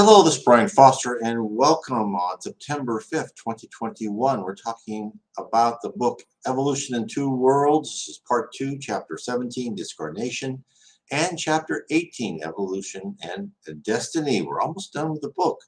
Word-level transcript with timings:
Hello, 0.00 0.22
this 0.22 0.36
is 0.36 0.44
Brian 0.44 0.68
Foster, 0.68 1.18
and 1.24 1.40
welcome 1.42 2.14
on 2.14 2.40
September 2.40 3.00
5th, 3.00 3.34
2021. 3.34 4.42
We're 4.44 4.54
talking 4.54 5.10
about 5.36 5.82
the 5.82 5.90
book 5.90 6.22
Evolution 6.46 6.94
in 6.94 7.08
Two 7.08 7.28
Worlds. 7.28 7.90
This 7.90 8.14
is 8.14 8.20
part 8.28 8.52
two, 8.52 8.78
chapter 8.78 9.18
17, 9.18 9.74
Discarnation, 9.74 10.62
and 11.10 11.36
chapter 11.36 11.84
18, 11.90 12.44
Evolution 12.44 13.16
and 13.22 13.50
Destiny. 13.82 14.40
We're 14.42 14.60
almost 14.60 14.92
done 14.92 15.10
with 15.10 15.20
the 15.20 15.32
book. 15.36 15.58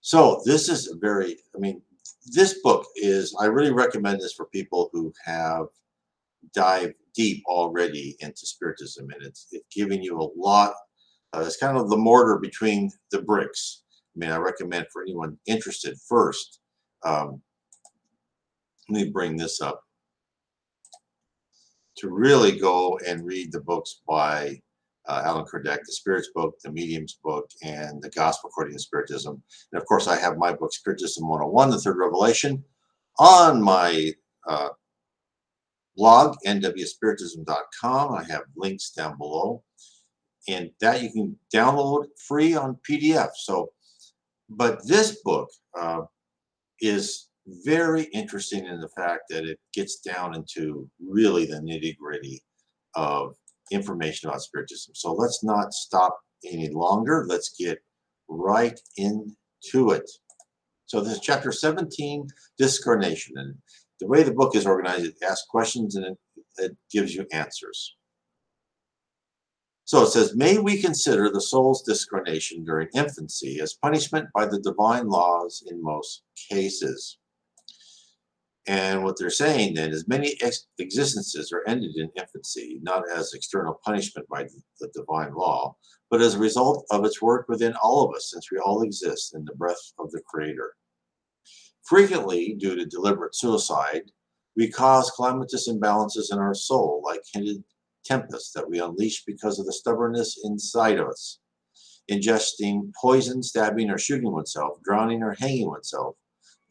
So, 0.00 0.40
this 0.44 0.68
is 0.68 0.88
a 0.88 0.96
very, 0.96 1.36
I 1.56 1.58
mean, 1.58 1.82
this 2.26 2.60
book 2.62 2.86
is, 2.94 3.36
I 3.40 3.46
really 3.46 3.72
recommend 3.72 4.20
this 4.20 4.34
for 4.34 4.46
people 4.46 4.88
who 4.92 5.12
have 5.24 5.66
dived 6.54 6.94
deep 7.12 7.42
already 7.48 8.16
into 8.20 8.46
Spiritism, 8.46 9.10
and 9.10 9.24
it's, 9.24 9.48
it's 9.50 9.66
giving 9.74 10.00
you 10.00 10.20
a 10.20 10.30
lot 10.36 10.74
uh, 11.34 11.42
it's 11.44 11.56
kind 11.56 11.76
of 11.76 11.90
the 11.90 11.96
mortar 11.96 12.38
between 12.38 12.90
the 13.10 13.22
bricks. 13.22 13.82
I 14.16 14.18
mean, 14.18 14.30
I 14.30 14.36
recommend 14.38 14.86
for 14.92 15.02
anyone 15.02 15.38
interested 15.46 15.96
first. 16.08 16.60
Um, 17.04 17.42
let 18.88 19.04
me 19.04 19.10
bring 19.10 19.36
this 19.36 19.60
up 19.60 19.82
to 21.98 22.08
really 22.08 22.58
go 22.58 22.98
and 23.06 23.26
read 23.26 23.52
the 23.52 23.60
books 23.60 24.00
by 24.08 24.60
uh, 25.08 25.22
Allan 25.24 25.44
Kardec, 25.44 25.78
the 25.84 25.92
Spirits 25.92 26.30
book, 26.34 26.54
the 26.62 26.70
Mediums 26.70 27.18
book, 27.22 27.50
and 27.62 28.02
the 28.02 28.10
Gospel 28.10 28.50
According 28.50 28.74
to 28.74 28.82
Spiritism. 28.82 29.42
And 29.72 29.80
of 29.80 29.86
course, 29.86 30.06
I 30.06 30.16
have 30.16 30.36
my 30.36 30.52
book, 30.52 30.72
Spiritism 30.72 31.26
101, 31.26 31.70
The 31.70 31.78
Third 31.78 31.96
Revelation, 31.96 32.62
on 33.18 33.62
my 33.62 34.12
uh, 34.46 34.68
blog, 35.96 36.36
nwspiritism.com. 36.46 38.14
I 38.14 38.24
have 38.24 38.42
links 38.56 38.90
down 38.90 39.16
below 39.18 39.62
and 40.48 40.70
that 40.80 41.02
you 41.02 41.10
can 41.12 41.38
download 41.54 42.06
free 42.26 42.54
on 42.54 42.78
PDF. 42.88 43.30
So, 43.36 43.70
but 44.48 44.80
this 44.86 45.20
book 45.22 45.50
uh, 45.78 46.02
is 46.80 47.28
very 47.64 48.04
interesting 48.14 48.66
in 48.66 48.80
the 48.80 48.88
fact 48.88 49.22
that 49.30 49.44
it 49.44 49.58
gets 49.74 50.00
down 50.00 50.34
into 50.34 50.88
really 51.06 51.46
the 51.46 51.56
nitty 51.56 51.96
gritty 51.96 52.42
of 52.94 53.34
information 53.70 54.28
about 54.28 54.42
spiritism. 54.42 54.94
So 54.94 55.12
let's 55.12 55.44
not 55.44 55.72
stop 55.72 56.18
any 56.44 56.70
longer. 56.70 57.26
Let's 57.28 57.54
get 57.58 57.78
right 58.28 58.78
into 58.96 59.90
it. 59.90 60.10
So 60.86 61.00
this 61.00 61.14
is 61.14 61.20
chapter 61.20 61.52
17, 61.52 62.26
discarnation. 62.56 63.36
And 63.36 63.54
the 64.00 64.06
way 64.06 64.22
the 64.22 64.32
book 64.32 64.56
is 64.56 64.66
organized, 64.66 65.04
it 65.04 65.14
asks 65.22 65.46
questions 65.48 65.96
and 65.96 66.06
it, 66.06 66.18
it 66.56 66.76
gives 66.90 67.14
you 67.14 67.26
answers. 67.32 67.97
So 69.88 70.02
it 70.02 70.08
says, 70.08 70.36
May 70.36 70.58
we 70.58 70.82
consider 70.82 71.30
the 71.30 71.40
soul's 71.40 71.80
discarnation 71.80 72.62
during 72.62 72.88
infancy 72.92 73.58
as 73.62 73.72
punishment 73.72 74.28
by 74.34 74.44
the 74.44 74.60
divine 74.60 75.08
laws 75.08 75.64
in 75.66 75.82
most 75.82 76.24
cases. 76.50 77.16
And 78.66 79.02
what 79.02 79.18
they're 79.18 79.30
saying 79.30 79.72
then 79.72 79.92
is 79.92 80.06
many 80.06 80.36
ex- 80.42 80.66
existences 80.78 81.52
are 81.52 81.64
ended 81.66 81.96
in 81.96 82.10
infancy, 82.18 82.80
not 82.82 83.04
as 83.08 83.32
external 83.32 83.80
punishment 83.82 84.28
by 84.28 84.46
the 84.78 84.88
divine 84.88 85.32
law, 85.32 85.74
but 86.10 86.20
as 86.20 86.34
a 86.34 86.38
result 86.38 86.84
of 86.90 87.06
its 87.06 87.22
work 87.22 87.48
within 87.48 87.72
all 87.82 88.06
of 88.06 88.14
us, 88.14 88.30
since 88.30 88.52
we 88.52 88.58
all 88.58 88.82
exist 88.82 89.34
in 89.34 89.42
the 89.46 89.54
breath 89.54 89.94
of 89.98 90.10
the 90.10 90.20
Creator. 90.26 90.74
Frequently, 91.86 92.52
due 92.58 92.76
to 92.76 92.84
deliberate 92.84 93.34
suicide, 93.34 94.02
we 94.54 94.70
cause 94.70 95.10
calamitous 95.16 95.66
imbalances 95.66 96.30
in 96.30 96.38
our 96.38 96.52
soul, 96.52 97.00
like 97.06 97.22
hinted 97.32 97.64
tempest 98.08 98.54
that 98.54 98.68
we 98.68 98.80
unleash 98.80 99.24
because 99.24 99.58
of 99.58 99.66
the 99.66 99.72
stubbornness 99.72 100.40
inside 100.44 100.98
of 100.98 101.08
us. 101.08 101.40
Ingesting 102.10 102.90
poison, 103.00 103.42
stabbing 103.42 103.90
or 103.90 103.98
shooting 103.98 104.32
oneself, 104.32 104.78
drowning 104.82 105.22
or 105.22 105.34
hanging 105.34 105.68
oneself, 105.68 106.16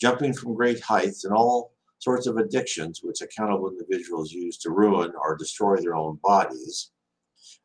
jumping 0.02 0.34
from 0.34 0.56
great 0.56 0.82
heights, 0.82 1.26
and 1.26 1.34
all 1.34 1.74
sorts 2.00 2.28
of 2.28 2.38
addictions 2.38 3.02
which 3.04 3.22
accountable 3.22 3.70
individuals 3.70 4.32
use 4.32 4.58
to 4.58 4.72
ruin 4.72 5.12
or 5.24 5.38
destroy 5.38 5.78
their 5.78 5.96
own 5.96 6.20
bodies, 6.24 6.92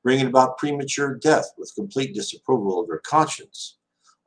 bringing 0.02 0.26
about 0.26 0.58
premature 0.58 1.14
death 1.14 1.50
with 1.56 1.74
complete 1.74 2.14
disapproval 2.14 2.80
of 2.80 2.88
their 2.88 3.00
conscience, 3.00 3.78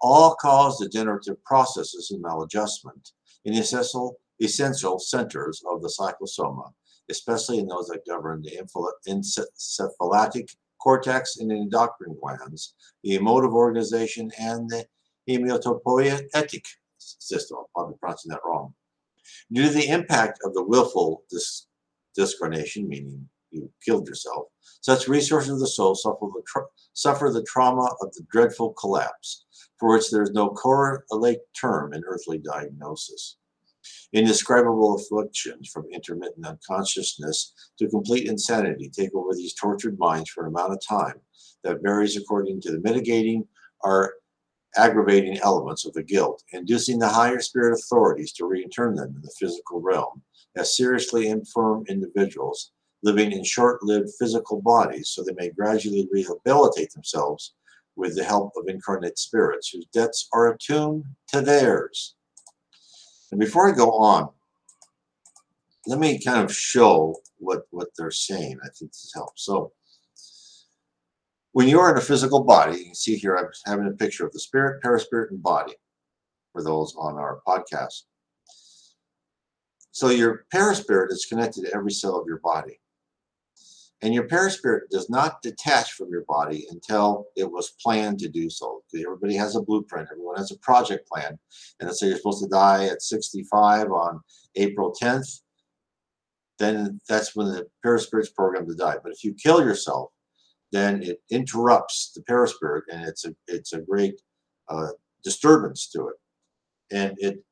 all 0.02 0.36
cause 0.36 0.80
degenerative 0.80 1.44
processes 1.44 2.12
and 2.12 2.24
maladjustment 2.24 3.12
in 3.46 3.54
essential, 3.54 4.20
essential 4.42 5.00
centers 5.00 5.62
of 5.72 5.82
the 5.82 5.88
psychosoma 5.90 6.72
especially 7.10 7.60
in 7.60 7.68
those 7.68 7.88
that 7.88 8.06
govern 8.08 8.42
the 8.42 8.60
encephalitic 9.08 10.56
cortex 10.82 11.38
and 11.38 11.52
endocrine 11.52 12.16
glands, 12.22 12.76
the 13.04 13.16
emotive 13.16 13.54
organization, 13.54 14.32
and 14.40 14.70
the 14.70 14.86
hematopoietic 15.28 16.64
system. 17.00 17.58
I'm 17.58 17.66
probably 17.74 17.96
pronouncing 18.00 18.30
that 18.30 18.42
wrong. 18.46 18.74
Due 19.52 19.64
to 19.64 19.70
the 19.70 19.88
impact 19.88 20.40
of 20.44 20.54
the 20.54 20.64
willful 20.64 21.24
dis- 21.30 21.68
discarnation, 22.16 22.88
meaning 22.88 23.28
you 23.52 23.72
killed 23.84 24.08
yourself, 24.08 24.46
such 24.82 25.08
resources 25.08 25.52
of 25.52 25.60
the 25.60 25.68
soul 25.68 25.96
suffer 25.96 26.28
the, 26.34 26.44
tra- 26.46 26.66
suffer 26.94 27.32
the 27.32 27.44
trauma 27.44 27.90
of 28.02 28.14
the 28.14 28.24
dreadful 28.32 28.74
collapse, 28.74 29.46
for 29.80 29.94
which 29.94 30.12
there 30.12 30.22
is 30.22 30.32
no 30.32 30.50
correlate 30.50 31.40
term 31.60 31.94
in 31.94 32.04
earthly 32.06 32.38
diagnosis. 32.38 33.38
Indescribable 34.14 34.96
afflictions 34.96 35.70
from 35.70 35.86
intermittent 35.92 36.46
unconsciousness 36.46 37.54
to 37.80 37.90
complete 37.90 38.28
insanity 38.28 38.90
take 38.90 39.14
over 39.14 39.34
these 39.34 39.54
tortured 39.54 39.98
minds 40.00 40.30
for 40.30 40.46
an 40.46 40.50
amount 40.50 40.74
of 40.74 40.80
time 40.88 41.20
that 41.64 41.82
varies 41.82 42.18
according 42.18 42.62
to 42.62 42.72
the 42.72 42.80
mitigating 42.80 43.48
or 43.82 44.14
aggravating 44.78 45.40
elements 45.40 45.86
of 45.86 45.94
the 45.94 46.04
guilt, 46.04 46.44
inducing 46.52 47.00
the 47.00 47.08
higher 47.08 47.40
spirit 47.40 47.74
authorities 47.74 48.34
to 48.34 48.44
reintern 48.44 48.96
them 48.96 49.14
in 49.16 49.22
the 49.22 49.34
physical 49.40 49.82
realm 49.82 50.22
as 50.56 50.76
seriously 50.76 51.28
infirm 51.28 51.86
individuals 51.88 52.72
living 53.04 53.32
in 53.32 53.44
short 53.44 53.84
lived 53.84 54.10
physical 54.18 54.62
bodies 54.62 55.10
so 55.10 55.24
they 55.24 55.34
may 55.34 55.50
gradually 55.50 56.10
rehabilitate 56.12 56.92
themselves 56.92 57.54
with 57.96 58.16
the 58.16 58.24
help 58.24 58.52
of 58.58 58.68
incarnate 58.68 59.18
spirits 59.18 59.70
whose 59.70 59.86
debts 59.94 60.28
are 60.34 60.54
attuned 60.54 61.06
to 61.28 61.40
theirs. 61.40 62.15
And 63.32 63.40
before 63.40 63.70
I 63.70 63.76
go 63.76 63.92
on, 63.92 64.30
let 65.88 66.00
me 66.00 66.24
kind 66.24 66.44
of 66.44 66.56
show 66.56 67.16
what, 67.38 67.64
what 67.72 67.90
they're 67.98 68.12
saying. 68.12 68.58
I 68.64 68.68
think 68.70 68.92
this 68.92 69.12
helps. 69.14 69.46
So 69.46 69.72
when 71.52 71.68
you're 71.68 71.90
in 71.92 71.98
a 71.98 72.02
physical 72.02 72.44
body, 72.44 72.78
you 72.78 72.86
can 72.86 72.96
see 72.96 73.16
here 73.16 73.36
I'm 73.36 73.48
having 73.66 73.88
a 73.88 73.92
picture 73.92 74.26
of 74.26 74.34
the 74.34 74.40
spirit, 74.40 74.82
perispirit, 74.82 75.32
and 75.32 75.42
body 75.42 75.74
for 76.52 76.64
those 76.64 76.96
on 76.98 77.16
our 77.16 77.40
podcast. 77.48 78.04
So 79.92 80.10
your 80.10 80.46
perispirit 80.52 81.12
is 81.12 81.26
connected 81.26 81.66
to 81.66 81.74
every 81.74 81.92
cell 81.92 82.18
of 82.18 82.28
your 82.28 82.40
body. 82.40 82.80
And 84.02 84.14
your 84.14 84.28
perispirit 84.28 84.90
does 84.92 85.10
not 85.10 85.42
detach 85.42 85.94
from 85.94 86.10
your 86.10 86.26
body 86.28 86.68
until 86.70 87.28
it 87.36 87.50
was 87.50 87.76
planned 87.82 88.20
to 88.20 88.30
do 88.30 88.50
so. 88.50 88.84
Everybody 88.94 89.36
has 89.36 89.56
a 89.56 89.62
blueprint, 89.62 90.10
everyone 90.12 90.38
has 90.38 90.52
a 90.52 90.60
project 90.60 91.08
plan. 91.08 91.40
And 91.80 91.88
let's 91.88 92.00
say 92.00 92.08
you're 92.08 92.18
supposed 92.18 92.44
to 92.44 92.50
die 92.50 92.86
at 92.86 93.02
65 93.02 93.92
on 93.92 94.22
April 94.56 94.94
10th, 95.02 95.42
then 96.60 97.00
that's 97.08 97.36
when 97.36 97.48
the 97.48 97.68
perispirit's 97.84 98.30
programmed 98.30 98.68
to 98.70 98.76
die. 98.76 98.98
But 99.02 99.12
if 99.12 99.24
you 99.24 99.34
kill 99.34 99.62
yourself, 99.64 100.12
then 100.72 101.02
it 101.04 101.22
interrupts 101.30 102.12
the 102.14 102.22
perispirit 102.24 102.84
and 102.92 103.06
it's 103.06 103.26
a 103.26 103.36
it's 103.48 103.74
a 103.74 103.82
great 103.82 104.20
uh, 104.70 104.90
disturbance 105.24 105.90
to 105.90 106.08
it. 106.08 106.16
And 106.92 107.16
it 107.20 107.44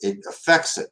it 0.00 0.18
affects 0.28 0.78
it 0.78 0.88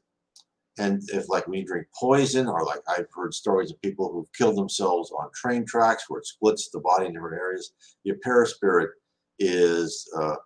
and 0.78 1.03
if 1.12 1.28
like 1.28 1.44
you 1.50 1.65
drink 1.65 1.87
poison 1.99 2.47
or 2.47 2.65
like 2.65 2.81
i've 2.88 3.06
heard 3.15 3.34
stories 3.34 3.71
of 3.71 3.81
people 3.83 4.10
who've 4.10 4.33
killed 4.33 4.56
themselves 4.56 5.10
on 5.12 5.28
train 5.34 5.66
tracks 5.66 6.05
where 6.09 6.21
it 6.21 6.27
splits 6.27 6.71
the 6.71 6.81
body 6.81 7.06
in 7.06 7.12
different 7.12 7.37
areas 7.37 7.75
your 8.05 8.16
perispirit 8.22 8.91
is 9.39 10.09
uh, 10.16 10.36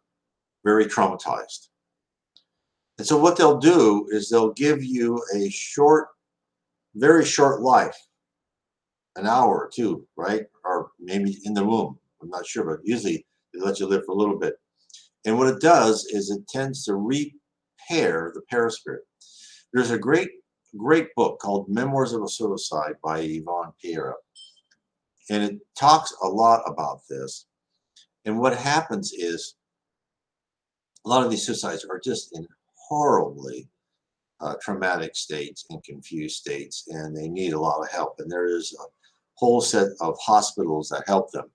very 0.64 0.86
traumatized. 0.86 1.68
And 2.98 3.06
so 3.06 3.18
what 3.18 3.36
they'll 3.36 3.58
do 3.58 4.08
is 4.10 4.28
they'll 4.28 4.52
give 4.54 4.82
you 4.82 5.22
a 5.34 5.48
short 5.50 6.08
very 6.94 7.24
short 7.24 7.60
life. 7.60 7.96
An 9.16 9.26
hour 9.26 9.54
or 9.64 9.70
two 9.74 10.06
right? 10.16 10.44
Or 10.64 10.90
maybe 10.98 11.38
in 11.44 11.54
the 11.54 11.64
womb 11.64 11.98
i'm 12.22 12.30
not 12.30 12.46
sure 12.46 12.64
but 12.64 12.80
usually 12.82 13.26
they 13.52 13.60
let 13.60 13.78
you 13.78 13.86
live 13.86 14.04
for 14.04 14.12
a 14.12 14.16
little 14.16 14.38
bit. 14.38 14.54
And 15.24 15.38
what 15.38 15.48
it 15.48 15.60
does 15.60 16.04
is 16.06 16.30
it 16.30 16.48
tends 16.48 16.84
to 16.84 16.94
repair 16.94 18.32
the 18.34 18.42
perispirit 18.50 19.02
there's 19.72 19.90
a 19.90 19.98
great, 19.98 20.30
great 20.76 21.14
book 21.14 21.38
called 21.38 21.68
Memoirs 21.68 22.12
of 22.12 22.22
a 22.22 22.28
Suicide 22.28 22.94
by 23.02 23.20
Yvonne 23.20 23.72
Pereira. 23.82 24.14
And 25.30 25.42
it 25.42 25.58
talks 25.78 26.14
a 26.22 26.28
lot 26.28 26.62
about 26.66 27.00
this. 27.08 27.46
And 28.24 28.38
what 28.38 28.56
happens 28.56 29.12
is 29.12 29.56
a 31.04 31.08
lot 31.08 31.24
of 31.24 31.30
these 31.30 31.46
suicides 31.46 31.84
are 31.84 32.00
just 32.02 32.36
in 32.36 32.46
horribly 32.74 33.68
uh, 34.40 34.54
traumatic 34.60 35.16
states 35.16 35.64
and 35.70 35.82
confused 35.82 36.36
states, 36.36 36.84
and 36.88 37.16
they 37.16 37.28
need 37.28 37.52
a 37.52 37.60
lot 37.60 37.80
of 37.80 37.90
help. 37.90 38.16
And 38.18 38.30
there 38.30 38.46
is 38.46 38.76
a 38.78 38.84
whole 39.34 39.60
set 39.60 39.88
of 40.00 40.16
hospitals 40.20 40.88
that 40.88 41.04
help 41.06 41.30
them. 41.30 41.50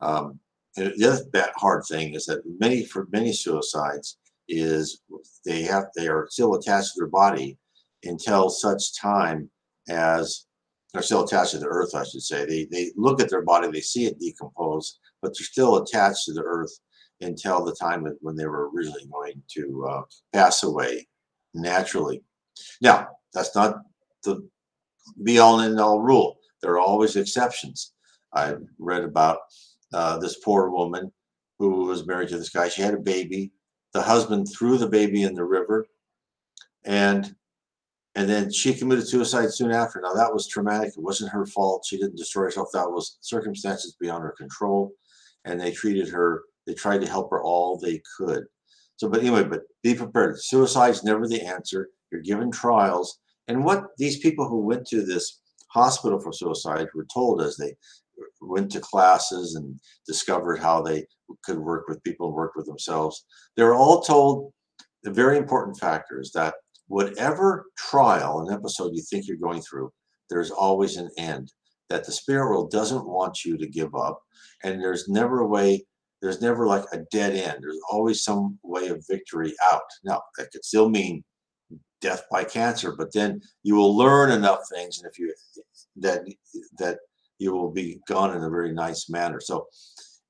Um, 0.00 0.40
and 0.76 0.92
the 0.96 1.06
other 1.08 1.52
hard 1.56 1.84
thing 1.88 2.14
is 2.14 2.26
that 2.26 2.42
many 2.58 2.84
for 2.84 3.08
many 3.12 3.32
suicides 3.32 4.18
is 4.52 5.00
they 5.44 5.62
have 5.62 5.86
they 5.96 6.08
are 6.08 6.28
still 6.30 6.54
attached 6.54 6.94
to 6.94 7.00
their 7.00 7.08
body 7.08 7.58
until 8.04 8.50
such 8.50 8.98
time 9.00 9.50
as 9.88 10.46
they're 10.92 11.02
still 11.02 11.24
attached 11.24 11.52
to 11.52 11.58
the 11.58 11.66
earth, 11.66 11.94
I 11.94 12.04
should 12.04 12.22
say. 12.22 12.44
They 12.44 12.66
they 12.70 12.92
look 12.96 13.20
at 13.20 13.30
their 13.30 13.42
body, 13.42 13.70
they 13.70 13.80
see 13.80 14.04
it 14.06 14.20
decompose, 14.20 14.98
but 15.22 15.32
they're 15.34 15.46
still 15.46 15.76
attached 15.76 16.26
to 16.26 16.32
the 16.32 16.42
earth 16.42 16.72
until 17.20 17.64
the 17.64 17.74
time 17.74 18.06
when 18.20 18.36
they 18.36 18.46
were 18.46 18.70
originally 18.70 19.06
going 19.10 19.42
to 19.54 19.86
uh, 19.88 20.02
pass 20.32 20.62
away 20.62 21.06
naturally. 21.54 22.22
Now, 22.80 23.08
that's 23.32 23.54
not 23.54 23.76
the 24.24 24.46
be 25.22 25.38
all 25.38 25.60
and 25.60 25.80
all 25.80 26.00
rule. 26.00 26.36
There 26.60 26.72
are 26.72 26.80
always 26.80 27.16
exceptions. 27.16 27.92
I 28.34 28.54
read 28.78 29.02
about 29.02 29.38
uh, 29.92 30.18
this 30.18 30.38
poor 30.38 30.70
woman 30.70 31.12
who 31.58 31.86
was 31.86 32.06
married 32.06 32.28
to 32.30 32.38
this 32.38 32.50
guy. 32.50 32.68
She 32.68 32.82
had 32.82 32.94
a 32.94 32.98
baby. 32.98 33.52
The 33.92 34.02
husband 34.02 34.48
threw 34.50 34.78
the 34.78 34.88
baby 34.88 35.22
in 35.22 35.34
the 35.34 35.44
river, 35.44 35.86
and 36.84 37.34
and 38.14 38.28
then 38.28 38.52
she 38.52 38.74
committed 38.74 39.08
suicide 39.08 39.52
soon 39.52 39.70
after. 39.70 40.00
Now 40.00 40.12
that 40.12 40.32
was 40.32 40.46
traumatic. 40.46 40.90
It 40.96 41.02
wasn't 41.02 41.32
her 41.32 41.46
fault. 41.46 41.84
She 41.86 41.98
didn't 41.98 42.16
destroy 42.16 42.44
herself. 42.44 42.68
That 42.72 42.90
was 42.90 43.18
circumstances 43.20 43.96
beyond 44.00 44.22
her 44.22 44.34
control, 44.36 44.92
and 45.44 45.60
they 45.60 45.72
treated 45.72 46.08
her. 46.08 46.42
They 46.66 46.74
tried 46.74 47.00
to 47.00 47.08
help 47.08 47.30
her 47.30 47.42
all 47.42 47.78
they 47.78 48.00
could. 48.16 48.44
So, 48.96 49.08
but 49.08 49.20
anyway, 49.20 49.44
but 49.44 49.62
be 49.82 49.94
prepared. 49.94 50.40
Suicide 50.40 50.90
is 50.90 51.04
never 51.04 51.26
the 51.26 51.42
answer. 51.42 51.88
You're 52.10 52.20
given 52.20 52.50
trials, 52.50 53.18
and 53.48 53.64
what 53.64 53.88
these 53.98 54.18
people 54.18 54.48
who 54.48 54.58
went 54.58 54.86
to 54.88 55.04
this 55.04 55.40
hospital 55.68 56.20
for 56.20 56.32
suicide 56.32 56.88
were 56.94 57.06
told 57.12 57.42
as 57.42 57.56
they 57.56 57.74
went 58.40 58.70
to 58.72 58.80
classes 58.80 59.54
and 59.54 59.78
discovered 60.06 60.58
how 60.58 60.82
they 60.82 61.06
could 61.44 61.58
work 61.58 61.88
with 61.88 62.02
people 62.02 62.28
and 62.28 62.36
work 62.36 62.52
with 62.54 62.66
themselves. 62.66 63.24
They 63.56 63.62
were 63.62 63.74
all 63.74 64.02
told 64.02 64.52
the 65.02 65.10
very 65.10 65.36
important 65.36 65.78
factor 65.78 66.20
is 66.20 66.32
that 66.32 66.54
whatever 66.88 67.66
trial 67.76 68.40
and 68.40 68.52
episode 68.52 68.92
you 68.94 69.02
think 69.02 69.26
you're 69.26 69.36
going 69.36 69.62
through, 69.62 69.92
there's 70.30 70.50
always 70.50 70.96
an 70.96 71.10
end. 71.18 71.52
That 71.90 72.04
the 72.06 72.12
spirit 72.12 72.48
world 72.48 72.70
doesn't 72.70 73.06
want 73.06 73.44
you 73.44 73.58
to 73.58 73.66
give 73.66 73.94
up, 73.94 74.18
and 74.64 74.80
there's 74.80 75.08
never 75.08 75.40
a 75.40 75.46
way. 75.46 75.84
There's 76.22 76.40
never 76.40 76.66
like 76.66 76.84
a 76.92 77.00
dead 77.10 77.34
end. 77.34 77.58
There's 77.60 77.80
always 77.90 78.24
some 78.24 78.58
way 78.62 78.88
of 78.88 79.04
victory 79.10 79.52
out. 79.70 79.82
Now 80.02 80.22
that 80.38 80.50
could 80.52 80.64
still 80.64 80.88
mean 80.88 81.22
death 82.00 82.24
by 82.30 82.44
cancer, 82.44 82.94
but 82.96 83.12
then 83.12 83.40
you 83.62 83.74
will 83.74 83.94
learn 83.94 84.30
enough 84.30 84.60
things, 84.72 84.98
and 84.98 85.10
if 85.10 85.18
you 85.18 85.34
that 85.96 86.22
that 86.78 86.98
you 87.38 87.52
will 87.52 87.70
be 87.70 88.00
gone 88.08 88.34
in 88.36 88.42
a 88.42 88.50
very 88.50 88.72
nice 88.72 89.10
manner. 89.10 89.40
So 89.40 89.66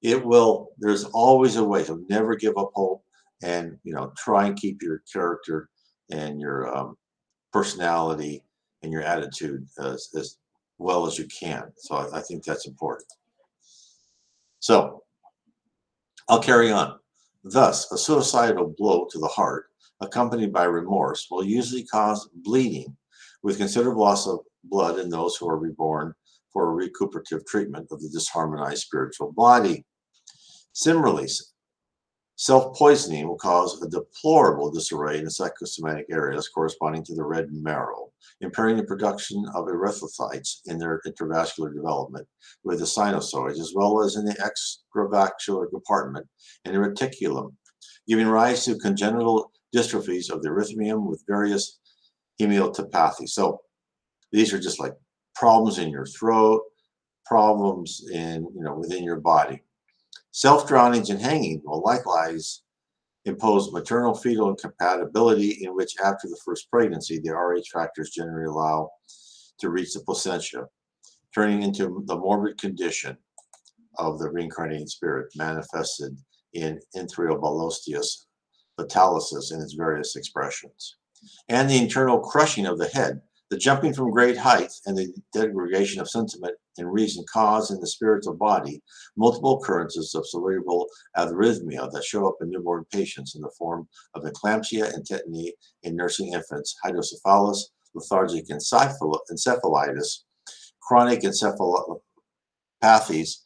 it 0.03 0.25
will, 0.25 0.71
there's 0.79 1.05
always 1.05 1.57
a 1.57 1.65
way. 1.65 1.85
So 1.85 2.01
never 2.09 2.35
give 2.35 2.59
up 2.59 2.73
hope 2.75 3.05
and, 3.43 3.79
you 3.85 3.95
know, 3.95 4.13
try 4.17 4.47
and 4.47 4.57
keep 4.57 4.83
your 4.83 5.03
character 5.11 5.69
and 6.11 6.41
your 6.41 6.77
um, 6.77 6.97
personality 7.53 8.43
and 8.83 8.93
your 8.93 9.03
attitude 9.03 9.67
as, 9.79 10.11
as 10.17 10.39
well 10.79 11.07
as 11.07 11.19
you 11.19 11.27
can. 11.27 11.73
So 11.77 11.97
I, 11.97 12.19
I 12.19 12.21
think 12.21 12.45
that's 12.45 12.67
important. 12.67 13.07
So 14.59 15.03
I'll 16.29 16.43
carry 16.43 16.71
on. 16.71 16.99
Thus, 17.45 17.91
a 17.91 17.99
suicidal 17.99 18.75
blow 18.79 19.07
to 19.11 19.19
the 19.19 19.29
heart, 19.29 19.67
accompanied 20.01 20.53
by 20.53 20.65
remorse, 20.65 21.27
will 21.31 21.45
usually 21.45 21.85
cause 21.85 22.29
bleeding 22.35 22.97
with 23.43 23.59
considerable 23.59 24.03
loss 24.03 24.29
of 24.29 24.41
blood 24.65 24.99
in 24.99 25.11
those 25.11 25.37
who 25.37 25.49
are 25.49 25.59
reborn 25.59 26.15
for 26.53 26.71
a 26.71 26.75
recuperative 26.75 27.45
treatment 27.47 27.89
of 27.91 28.01
the 28.01 28.09
disharmonized 28.09 28.79
spiritual 28.79 29.33
body. 29.33 29.85
Similarly, 30.73 31.29
self-poisoning 32.37 33.29
will 33.29 33.37
cause 33.37 33.81
a 33.83 33.89
deplorable 33.89 34.71
disarray 34.71 35.19
in 35.19 35.25
the 35.25 35.31
psychosomatic 35.31 36.07
areas 36.11 36.49
corresponding 36.49 37.05
to 37.05 37.15
the 37.15 37.23
red 37.23 37.49
marrow, 37.53 38.11
impairing 38.41 38.77
the 38.77 38.85
production 38.85 39.45
of 39.55 39.67
erythrocytes 39.67 40.61
in 40.67 40.79
their 40.79 41.01
intravascular 41.07 41.75
development 41.75 42.27
with 42.65 42.79
the 42.79 42.85
sinusoids, 42.85 43.61
as 43.61 43.73
well 43.75 44.03
as 44.03 44.17
in 44.17 44.25
the 44.25 44.35
extravascular 44.35 45.69
compartment 45.71 46.27
and 46.65 46.75
the 46.75 46.79
reticulum, 46.79 47.53
giving 48.09 48.27
rise 48.27 48.65
to 48.65 48.79
congenital 48.79 49.53
dystrophies 49.75 50.31
of 50.31 50.43
the 50.43 50.49
erythemium 50.49 51.07
with 51.07 51.23
various 51.29 51.79
hemiopathologies. 52.41 53.29
So 53.29 53.61
these 54.33 54.53
are 54.53 54.59
just 54.59 54.81
like 54.81 54.95
problems 55.35 55.79
in 55.79 55.91
your 55.91 56.07
throat, 56.07 56.63
problems 57.27 58.05
in, 58.13 58.47
you 58.55 58.63
know, 58.63 58.75
within 58.75 59.05
your 59.05 59.21
body. 59.21 59.63
Self-drownings 60.33 61.11
and 61.11 61.21
hanging 61.21 61.61
will 61.65 61.83
likewise 61.83 62.63
impose 63.27 63.71
maternal 63.71 64.15
fetal 64.15 64.49
incompatibility 64.49 65.65
in 65.65 65.77
which 65.77 65.95
after 66.03 66.27
the 66.27 66.41
first 66.45 66.71
pregnancy, 66.71 67.21
the 67.21 67.31
RH 67.31 67.65
factors 67.73 68.11
generally 68.11 68.47
allow 68.47 68.91
to 69.59 69.71
reach 69.71 69.93
the 69.95 70.01
placenta, 70.01 70.67
turning 71.35 71.63
into 71.63 72.03
the 72.07 72.17
morbid 72.17 72.59
condition 72.59 73.17
of 73.99 74.19
the 74.19 74.31
reincarnating 74.31 74.87
spirit 74.87 75.31
manifested 75.37 76.17
in 76.55 76.81
Erythroblastoma 76.97 78.25
fatalis 78.79 79.53
in 79.53 79.61
its 79.61 79.75
various 79.75 80.17
expressions, 80.17 80.97
and 81.49 81.69
the 81.69 81.79
internal 81.79 82.19
crushing 82.19 82.67
of 82.67 82.79
the 82.79 82.89
head 82.89 83.21
the 83.53 83.59
jumping 83.59 83.93
from 83.93 84.11
great 84.11 84.39
height 84.39 84.73
and 84.87 84.97
the 84.97 85.13
degradation 85.35 86.01
of 86.01 86.09
sentiment 86.09 86.55
and 86.79 86.91
reason 86.91 87.23
cause 87.31 87.71
in 87.71 87.79
the 87.81 87.87
spiritual 87.87 88.33
body 88.33 88.81
multiple 89.15 89.59
occurrences 89.59 90.15
of 90.15 90.27
cerebral 90.27 90.87
arrhythmia 91.19 91.93
that 91.93 92.03
show 92.03 92.27
up 92.27 92.37
in 92.41 92.49
newborn 92.49 92.87
patients 92.91 93.35
in 93.35 93.43
the 93.43 93.51
form 93.59 93.87
of 94.15 94.23
eclampsia 94.23 94.91
and 94.95 95.05
tetany 95.05 95.51
in 95.83 95.95
nursing 95.95 96.33
infants, 96.33 96.75
hydrocephalus, 96.83 97.69
lethargic 97.95 98.47
encephalitis, 98.49 100.21
chronic 100.81 101.21
encephalopathies, 101.21 103.43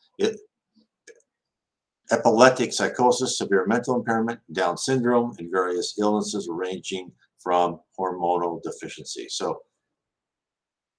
epileptic 2.13 2.73
psychosis, 2.73 3.39
severe 3.39 3.67
mental 3.67 3.97
impairment, 3.97 4.39
Down 4.53 4.79
syndrome, 4.79 5.35
and 5.41 5.51
various 5.51 5.99
illnesses 5.99 6.47
ranging 6.49 7.11
from 7.43 7.81
hormonal 7.99 8.63
deficiency. 8.63 9.27
So 9.29 9.63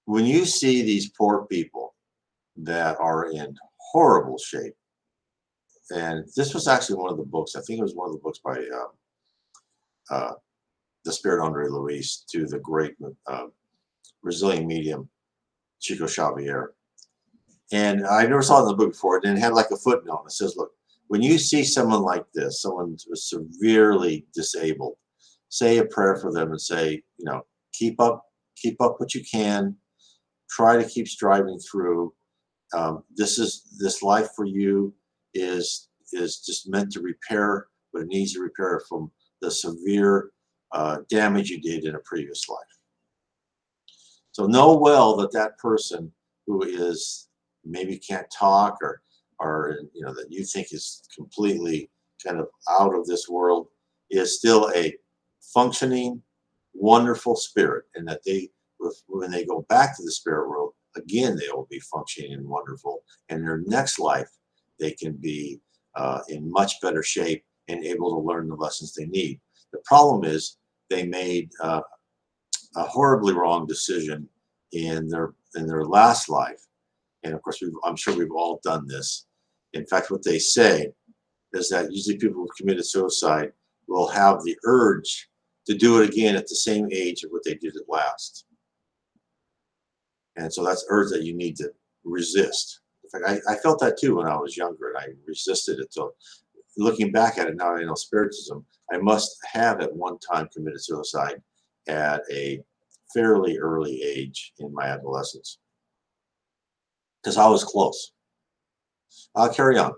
when 0.07 0.25
you 0.25 0.45
see 0.45 0.81
these 0.81 1.09
poor 1.09 1.45
people 1.47 1.93
that 2.55 2.97
are 2.97 3.29
in 3.29 3.53
horrible 3.75 4.37
shape, 4.37 4.73
and 5.91 6.23
this 6.37 6.53
was 6.53 6.65
actually 6.65 6.95
one 6.95 7.11
of 7.11 7.17
the 7.17 7.25
books, 7.25 7.57
I 7.57 7.61
think 7.61 7.79
it 7.79 7.83
was 7.83 7.93
one 7.93 8.07
of 8.07 8.13
the 8.13 8.21
books 8.21 8.39
by 8.39 8.53
uh, 8.53 10.15
uh, 10.15 10.33
the 11.03 11.11
spirit 11.11 11.43
Andre 11.43 11.67
Luiz 11.67 12.23
to 12.29 12.45
the 12.45 12.59
great 12.59 12.95
uh, 13.27 13.47
Brazilian 14.23 14.65
medium 14.65 15.09
Chico 15.81 16.07
Xavier. 16.07 16.73
And 17.73 18.07
I 18.07 18.23
never 18.23 18.41
saw 18.41 18.59
it 18.59 18.61
in 18.61 18.67
the 18.69 18.75
book 18.75 18.93
before, 18.93 19.19
and 19.21 19.37
it 19.37 19.41
had 19.41 19.51
like 19.51 19.71
a 19.71 19.77
footnote. 19.77 20.23
It 20.25 20.31
says, 20.31 20.55
look, 20.55 20.71
when 21.07 21.21
you 21.21 21.37
see 21.37 21.65
someone 21.65 22.01
like 22.01 22.23
this, 22.33 22.61
someone 22.61 22.95
severely 23.13 24.25
disabled, 24.33 24.95
say 25.49 25.79
a 25.79 25.85
prayer 25.85 26.15
for 26.15 26.31
them 26.31 26.51
and 26.51 26.61
say, 26.61 27.03
you 27.17 27.25
know, 27.25 27.45
keep 27.73 27.99
up, 27.99 28.23
keep 28.55 28.79
up 28.79 29.01
what 29.01 29.13
you 29.13 29.21
can 29.29 29.75
try 30.49 30.77
to 30.77 30.89
keep 30.89 31.07
striving 31.07 31.59
through. 31.59 32.13
Um, 32.73 33.03
this 33.15 33.39
is 33.39 33.77
this 33.79 34.03
life 34.03 34.29
for 34.35 34.45
you 34.45 34.93
is 35.33 35.89
is 36.13 36.39
just 36.39 36.69
meant 36.69 36.91
to 36.93 37.01
repair, 37.01 37.67
but 37.93 38.03
it 38.03 38.07
needs 38.07 38.33
to 38.33 38.41
repair 38.41 38.81
from 38.87 39.11
the 39.41 39.51
severe 39.51 40.31
uh, 40.71 40.99
damage 41.09 41.49
you 41.49 41.61
did 41.61 41.85
in 41.85 41.95
a 41.95 41.99
previous 41.99 42.49
life. 42.49 42.59
So 44.31 44.45
know 44.45 44.77
well 44.77 45.15
that 45.17 45.31
that 45.31 45.57
person 45.57 46.11
who 46.45 46.63
is 46.63 47.27
maybe 47.65 47.97
can't 47.97 48.27
talk 48.31 48.77
or 48.81 49.01
or 49.39 49.79
you 49.93 50.03
know 50.03 50.13
that 50.13 50.31
you 50.31 50.43
think 50.43 50.73
is 50.73 51.03
completely 51.15 51.89
kind 52.25 52.39
of 52.39 52.47
out 52.79 52.95
of 52.95 53.05
this 53.05 53.29
world 53.29 53.67
is 54.09 54.37
still 54.37 54.71
a 54.75 54.93
functioning, 55.53 56.21
wonderful 56.73 57.35
spirit, 57.35 57.85
and 57.95 58.07
that 58.07 58.21
they 58.25 58.49
when 59.07 59.31
they 59.31 59.45
go 59.45 59.65
back 59.69 59.95
to 59.95 60.03
the 60.03 60.11
spirit 60.11 60.49
world, 60.49 60.73
again, 60.95 61.35
they 61.35 61.49
will 61.51 61.67
be 61.69 61.79
functioning 61.79 62.33
and 62.33 62.47
wonderful. 62.47 63.03
And 63.29 63.43
their 63.43 63.63
next 63.65 63.99
life, 63.99 64.29
they 64.79 64.91
can 64.91 65.13
be 65.13 65.59
uh, 65.95 66.19
in 66.29 66.51
much 66.51 66.73
better 66.81 67.03
shape 67.03 67.43
and 67.67 67.83
able 67.83 68.11
to 68.11 68.27
learn 68.27 68.47
the 68.47 68.55
lessons 68.55 68.93
they 68.93 69.05
need. 69.05 69.39
The 69.73 69.79
problem 69.85 70.23
is 70.23 70.57
they 70.89 71.05
made 71.05 71.49
uh, 71.61 71.81
a 72.75 72.83
horribly 72.83 73.33
wrong 73.33 73.65
decision 73.65 74.27
in 74.71 75.07
their 75.07 75.33
in 75.55 75.65
their 75.67 75.85
last 75.85 76.29
life. 76.29 76.61
And 77.23 77.33
of 77.33 77.41
course, 77.41 77.61
I'm 77.83 77.95
sure 77.95 78.15
we've 78.15 78.31
all 78.31 78.59
done 78.63 78.87
this. 78.87 79.25
In 79.73 79.85
fact, 79.85 80.11
what 80.11 80.23
they 80.23 80.39
say 80.39 80.91
is 81.53 81.69
that 81.69 81.91
usually 81.91 82.17
people 82.17 82.41
who've 82.41 82.57
committed 82.57 82.85
suicide 82.85 83.51
will 83.87 84.07
have 84.07 84.43
the 84.43 84.57
urge 84.65 85.29
to 85.65 85.75
do 85.75 86.01
it 86.01 86.09
again 86.09 86.35
at 86.35 86.47
the 86.47 86.55
same 86.55 86.87
age 86.91 87.23
of 87.23 87.31
what 87.31 87.43
they 87.43 87.55
did 87.55 87.75
at 87.75 87.89
last. 87.89 88.45
And 90.37 90.53
so 90.53 90.63
that's 90.63 90.85
urge 90.89 91.11
that 91.11 91.23
you 91.23 91.35
need 91.35 91.57
to 91.57 91.71
resist. 92.03 92.81
In 93.03 93.09
fact, 93.09 93.41
I, 93.47 93.53
I 93.53 93.55
felt 93.57 93.79
that 93.81 93.97
too 93.97 94.17
when 94.17 94.27
I 94.27 94.37
was 94.37 94.55
younger, 94.55 94.89
and 94.89 94.97
I 94.97 95.07
resisted 95.27 95.79
it. 95.79 95.93
So, 95.93 96.13
looking 96.77 97.11
back 97.11 97.37
at 97.37 97.47
it 97.47 97.55
now, 97.55 97.75
I 97.75 97.83
know 97.83 97.95
spiritism. 97.95 98.65
I 98.91 98.97
must 98.97 99.35
have 99.51 99.81
at 99.81 99.95
one 99.95 100.17
time 100.19 100.47
committed 100.53 100.83
suicide 100.83 101.41
at 101.87 102.21
a 102.31 102.61
fairly 103.13 103.57
early 103.57 104.01
age 104.03 104.53
in 104.59 104.73
my 104.73 104.85
adolescence 104.85 105.59
because 107.21 107.37
I 107.37 107.47
was 107.47 107.63
close. 107.63 108.11
I'll 109.35 109.53
carry 109.53 109.77
on. 109.77 109.93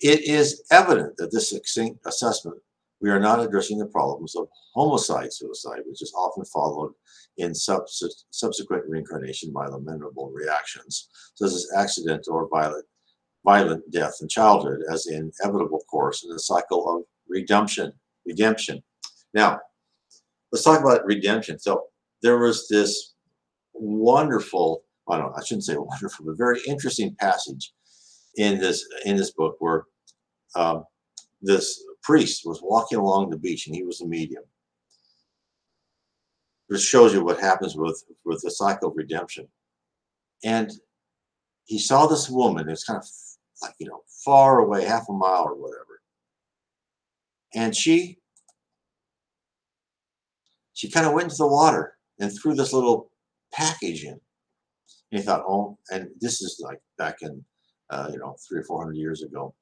It 0.00 0.20
is 0.22 0.62
evident 0.70 1.16
that 1.16 1.32
this 1.32 1.50
succinct 1.50 2.00
assessment, 2.06 2.58
we 3.00 3.10
are 3.10 3.20
not 3.20 3.40
addressing 3.40 3.78
the 3.78 3.86
problems 3.86 4.34
of 4.34 4.48
homicide 4.74 5.32
suicide, 5.32 5.80
which 5.86 6.02
is 6.02 6.12
often 6.16 6.44
followed 6.46 6.92
in 7.36 7.54
subs- 7.54 8.26
subsequent 8.30 8.84
reincarnation 8.88 9.52
by 9.52 9.66
lamentable 9.66 10.30
reactions, 10.30 11.08
such 11.34 11.52
as 11.52 11.68
accident 11.76 12.26
or 12.28 12.48
violent, 12.48 12.84
violent 13.44 13.88
death 13.92 14.16
in 14.20 14.28
childhood, 14.28 14.80
as 14.92 15.04
the 15.04 15.30
inevitable 15.42 15.82
course 15.90 16.24
in 16.24 16.30
the 16.30 16.40
cycle 16.40 16.88
of 16.88 17.04
redemption. 17.28 17.92
Redemption. 18.26 18.82
Now, 19.32 19.60
let's 20.50 20.64
talk 20.64 20.80
about 20.80 21.04
redemption. 21.04 21.58
So 21.58 21.84
there 22.22 22.38
was 22.38 22.66
this 22.68 23.14
wonderful, 23.74 24.82
I 25.08 25.18
don't 25.18 25.26
know, 25.26 25.34
I 25.36 25.44
shouldn't 25.44 25.64
say 25.64 25.76
wonderful, 25.76 26.26
but 26.26 26.36
very 26.36 26.60
interesting 26.66 27.14
passage 27.20 27.72
in 28.36 28.58
this 28.58 28.84
in 29.04 29.16
this 29.16 29.32
book 29.32 29.56
where 29.58 29.84
um, 30.54 30.84
this 31.40 31.82
priest 32.02 32.42
was 32.44 32.60
walking 32.62 32.98
along 32.98 33.30
the 33.30 33.38
beach 33.38 33.66
and 33.66 33.76
he 33.76 33.84
was 33.84 34.00
a 34.00 34.06
medium. 34.06 34.44
This 36.68 36.84
shows 36.84 37.14
you 37.14 37.24
what 37.24 37.40
happens 37.40 37.76
with 37.76 38.04
with 38.24 38.42
the 38.42 38.50
cycle 38.50 38.90
of 38.90 38.96
redemption. 38.96 39.48
And 40.44 40.70
he 41.64 41.78
saw 41.78 42.06
this 42.06 42.28
woman. 42.28 42.68
It's 42.68 42.84
kind 42.84 42.98
of 42.98 43.06
like 43.62 43.74
you 43.78 43.88
know 43.88 44.02
far 44.24 44.58
away, 44.60 44.84
half 44.84 45.08
a 45.08 45.12
mile 45.12 45.44
or 45.44 45.54
whatever. 45.54 46.02
And 47.54 47.74
she 47.74 48.18
she 50.74 50.90
kind 50.90 51.06
of 51.06 51.12
went 51.12 51.24
into 51.24 51.36
the 51.36 51.48
water 51.48 51.94
and 52.20 52.30
threw 52.30 52.54
this 52.54 52.72
little 52.72 53.10
package 53.52 54.04
in. 54.04 54.20
And 55.10 55.20
he 55.20 55.22
thought, 55.22 55.44
oh, 55.48 55.78
and 55.90 56.08
this 56.20 56.42
is 56.42 56.60
like 56.62 56.80
back 56.98 57.16
in 57.22 57.44
uh, 57.90 58.08
you 58.12 58.18
know, 58.18 58.36
three 58.46 58.60
or 58.60 58.64
four 58.64 58.82
hundred 58.82 58.96
years 58.96 59.22
ago. 59.22 59.54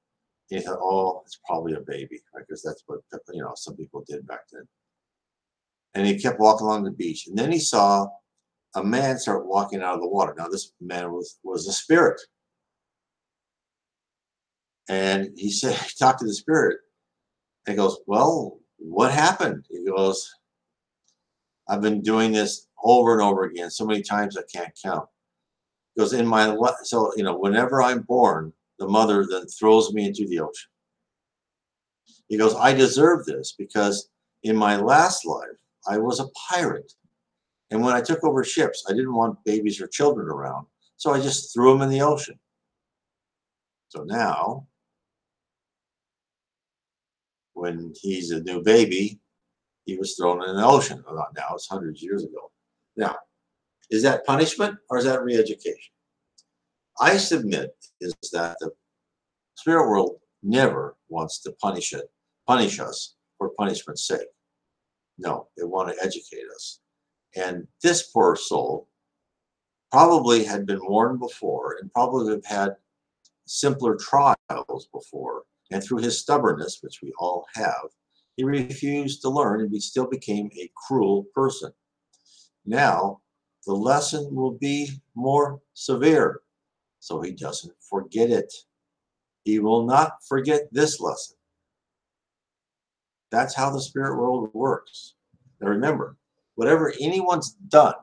He 0.49 0.61
thought, 0.61 0.79
oh, 0.81 1.23
it's 1.25 1.41
probably 1.45 1.75
a 1.75 1.81
baby, 1.81 2.21
right? 2.35 2.45
Because 2.47 2.63
that's 2.63 2.83
what 2.87 3.01
you 3.33 3.43
know 3.43 3.53
some 3.57 3.77
people 3.77 4.05
did 4.07 4.27
back 4.27 4.41
then. 4.53 4.67
And 5.95 6.07
he 6.07 6.19
kept 6.19 6.39
walking 6.39 6.67
along 6.67 6.85
the 6.85 6.91
beach, 6.91 7.27
and 7.27 7.37
then 7.37 7.51
he 7.51 7.59
saw 7.59 8.09
a 8.77 8.85
man 8.85 9.19
start 9.19 9.47
walking 9.47 9.83
out 9.83 9.95
of 9.95 10.01
the 10.01 10.09
water. 10.09 10.35
Now 10.37 10.49
this 10.49 10.73
man 10.81 11.11
was 11.13 11.39
was 11.43 11.67
a 11.67 11.73
spirit, 11.73 12.21
and 14.89 15.31
he 15.37 15.51
said 15.51 15.75
he 15.81 15.91
talked 15.99 16.21
to 16.21 16.27
the 16.27 16.35
spirit, 16.35 16.79
and 17.67 17.73
he 17.75 17.77
goes, 17.77 17.99
"Well, 18.07 18.61
what 18.79 19.13
happened?" 19.13 19.65
He 19.71 19.85
goes, 19.85 20.33
"I've 21.69 21.81
been 21.81 22.03
doing 22.03 22.31
this 22.31 22.69
over 22.85 23.13
and 23.15 23.23
over 23.23 23.45
again, 23.45 23.71
so 23.71 23.85
many 23.85 24.03
times 24.03 24.37
I 24.37 24.43
can't 24.53 24.79
count." 24.81 25.09
Because 25.97 26.13
in 26.13 26.27
my 26.27 26.47
life, 26.47 26.75
so 26.85 27.13
you 27.17 27.25
know, 27.25 27.37
whenever 27.37 27.83
I'm 27.83 28.03
born, 28.03 28.53
the 28.79 28.89
mother 28.89 29.27
then 29.29 29.47
throws 29.47 29.93
me 29.93 30.07
into 30.07 30.27
the 30.27 30.41
ocean. 30.41 30.71
He 32.29 32.37
goes, 32.37 32.55
I 32.55 32.73
deserve 32.75 33.25
this 33.25 33.55
because 33.57 34.11
in 34.43 34.57
my 34.57 34.77
last 34.77 35.25
life 35.25 35.59
I 35.89 35.99
was 35.99 36.21
a 36.21 36.29
pirate, 36.51 36.93
and 37.71 37.83
when 37.83 37.95
I 37.95 38.01
took 38.01 38.25
over 38.25 38.45
ships, 38.45 38.85
I 38.89 38.93
didn't 38.93 39.15
want 39.15 39.43
babies 39.45 39.81
or 39.81 39.87
children 39.87 40.29
around, 40.29 40.67
so 40.97 41.13
I 41.13 41.21
just 41.21 41.53
threw 41.53 41.73
them 41.73 41.83
in 41.83 41.91
the 41.91 42.03
ocean. 42.03 42.39
So 43.89 44.03
now, 44.03 44.67
when 47.55 47.93
he's 48.01 48.31
a 48.33 48.43
new 48.43 48.63
baby, 48.63 49.19
he 49.85 49.97
was 49.97 50.15
thrown 50.15 50.47
in 50.47 50.57
the 50.57 50.67
ocean. 50.67 51.03
Well, 51.07 51.17
not 51.17 51.35
now, 51.37 51.55
it's 51.55 51.69
hundreds 51.69 52.01
of 52.01 52.03
years 52.03 52.25
ago. 52.25 52.51
Now, 52.97 53.17
is 53.91 54.03
that 54.03 54.27
punishment 54.27 54.79
or 54.91 54.99
is 54.99 55.05
that 55.05 55.23
re-education? 55.23 55.93
I 57.01 57.17
submit 57.19 57.77
is 58.01 58.15
that 58.33 58.57
the 58.61 58.71
spirit 59.55 59.89
world 59.89 60.17
never 60.43 60.97
wants 61.09 61.41
to 61.43 61.53
punish 61.53 61.93
it, 61.93 62.11
punish 62.47 62.81
us 62.81 63.17
for 63.39 63.51
punishment's 63.59 64.07
sake. 64.07 64.29
No, 65.19 65.49
they 65.57 65.65
want 65.65 65.89
to 65.89 66.05
educate 66.05 66.45
us. 66.55 66.81
And 67.35 67.67
this 67.83 68.11
poor 68.11 68.37
soul 68.37 68.89
probably 69.93 70.45
had 70.45 70.67
been 70.67 70.81
warned 70.83 71.21
before 71.21 71.77
and 71.81 71.93
probably 71.93 72.33
have 72.33 72.45
had 72.45 72.77
simpler 73.47 73.97
trials 73.97 74.89
before. 74.93 75.43
And 75.71 75.83
through 75.83 75.99
his 75.99 76.19
stubbornness, 76.19 76.79
which 76.81 77.01
we 77.03 77.13
all 77.19 77.47
have, 77.55 77.89
he 78.37 78.45
refused 78.45 79.23
to 79.23 79.31
learn 79.31 79.61
and 79.61 79.73
he 79.73 79.81
still 79.81 80.07
became 80.07 80.51
a 80.55 80.71
cruel 80.87 81.27
person. 81.35 81.73
Now 82.65 83.21
the 83.67 83.75
lesson 83.75 84.35
will 84.35 84.53
be 84.53 84.91
more 85.15 85.61
severe 85.75 86.41
so 87.07 87.21
he 87.21 87.31
doesn't 87.31 87.73
forget 87.89 88.31
it. 88.31 88.53
He 89.45 89.61
will 89.61 89.87
not 89.87 90.15
forget 90.29 90.63
this 90.73 90.99
lesson. 90.99 91.37
That's 93.31 93.55
how 93.55 93.71
the 93.71 93.81
spirit 93.81 94.17
world 94.17 94.51
works. 94.53 95.15
Now 95.61 95.69
remember, 95.69 96.17
whatever 96.57 96.93
anyone's 97.01 97.53
done, 97.69 97.95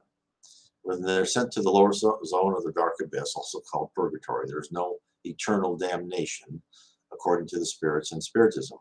when 0.83 1.01
they're 1.01 1.25
sent 1.25 1.51
to 1.51 1.61
the 1.61 1.69
lower 1.69 1.91
zone 1.91 2.55
of 2.55 2.63
the 2.63 2.71
dark 2.73 2.93
abyss, 3.03 3.33
also 3.35 3.59
called 3.69 3.89
purgatory, 3.93 4.45
there's 4.47 4.71
no 4.71 4.95
eternal 5.25 5.75
damnation 5.75 6.61
according 7.11 7.49
to 7.49 7.59
the 7.59 7.65
spirits 7.65 8.13
and 8.13 8.23
spiritism. 8.23 8.77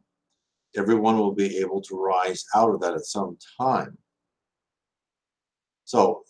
Everyone 0.76 1.18
will 1.18 1.34
be 1.34 1.58
able 1.58 1.80
to 1.82 1.96
rise 1.96 2.44
out 2.54 2.72
of 2.72 2.80
that 2.80 2.94
at 2.94 3.06
some 3.06 3.36
time. 3.60 3.98
So 5.84 6.22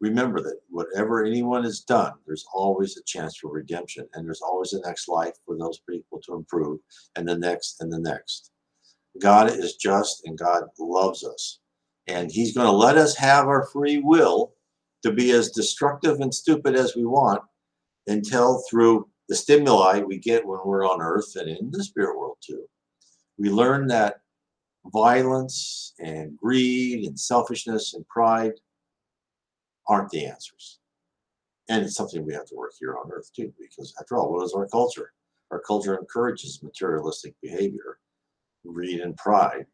remember 0.00 0.40
that 0.42 0.60
whatever 0.68 1.24
anyone 1.24 1.64
has 1.64 1.80
done, 1.80 2.12
there's 2.26 2.46
always 2.52 2.96
a 2.96 3.04
chance 3.04 3.36
for 3.36 3.50
redemption, 3.50 4.06
and 4.14 4.26
there's 4.26 4.42
always 4.42 4.72
a 4.72 4.80
next 4.80 5.08
life 5.08 5.34
for 5.44 5.56
those 5.56 5.80
people 5.88 6.20
to 6.24 6.34
improve, 6.34 6.80
and 7.16 7.28
the 7.28 7.36
next, 7.36 7.80
and 7.80 7.92
the 7.92 7.98
next. 7.98 8.50
God 9.20 9.50
is 9.50 9.76
just, 9.76 10.26
and 10.26 10.38
God 10.38 10.64
loves 10.78 11.24
us, 11.24 11.60
and 12.06 12.30
He's 12.30 12.54
going 12.54 12.66
to 12.66 12.72
let 12.72 12.96
us 12.96 13.16
have 13.16 13.46
our 13.46 13.66
free 13.72 13.98
will 13.98 14.52
to 15.02 15.12
be 15.12 15.30
as 15.30 15.50
destructive 15.50 16.20
and 16.20 16.34
stupid 16.34 16.74
as 16.74 16.96
we 16.96 17.04
want 17.04 17.42
until 18.06 18.62
through 18.68 19.08
the 19.28 19.34
stimuli 19.34 20.00
we 20.00 20.18
get 20.18 20.46
when 20.46 20.58
we're 20.64 20.86
on 20.86 21.00
earth 21.00 21.34
and 21.36 21.48
in 21.48 21.70
the 21.70 21.82
spirit 21.82 22.18
world 22.18 22.36
too. 22.40 22.64
We 23.38 23.50
learn 23.50 23.86
that 23.88 24.16
violence 24.92 25.94
and 25.98 26.36
greed 26.36 27.06
and 27.06 27.18
selfishness 27.18 27.94
and 27.94 28.06
pride 28.08 28.52
aren't 29.88 30.10
the 30.10 30.26
answers. 30.26 30.78
And 31.68 31.84
it's 31.84 31.96
something 31.96 32.24
we 32.24 32.34
have 32.34 32.46
to 32.46 32.54
work 32.54 32.72
here 32.78 32.96
on 32.96 33.10
earth 33.10 33.30
too, 33.34 33.52
because 33.58 33.94
after 34.00 34.16
all, 34.16 34.32
what 34.32 34.44
is 34.44 34.54
our 34.54 34.68
culture? 34.68 35.12
Our 35.50 35.60
culture 35.60 35.96
encourages 35.96 36.62
materialistic 36.62 37.34
behavior, 37.42 37.98
greed, 38.66 39.00
and 39.00 39.16
pride. 39.16 39.66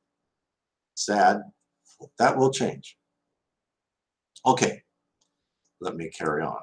Sad, 0.95 1.43
that 2.19 2.37
will 2.37 2.51
change. 2.51 2.97
Okay, 4.45 4.83
let 5.81 5.97
me 5.97 6.09
carry 6.09 6.43
on. 6.43 6.63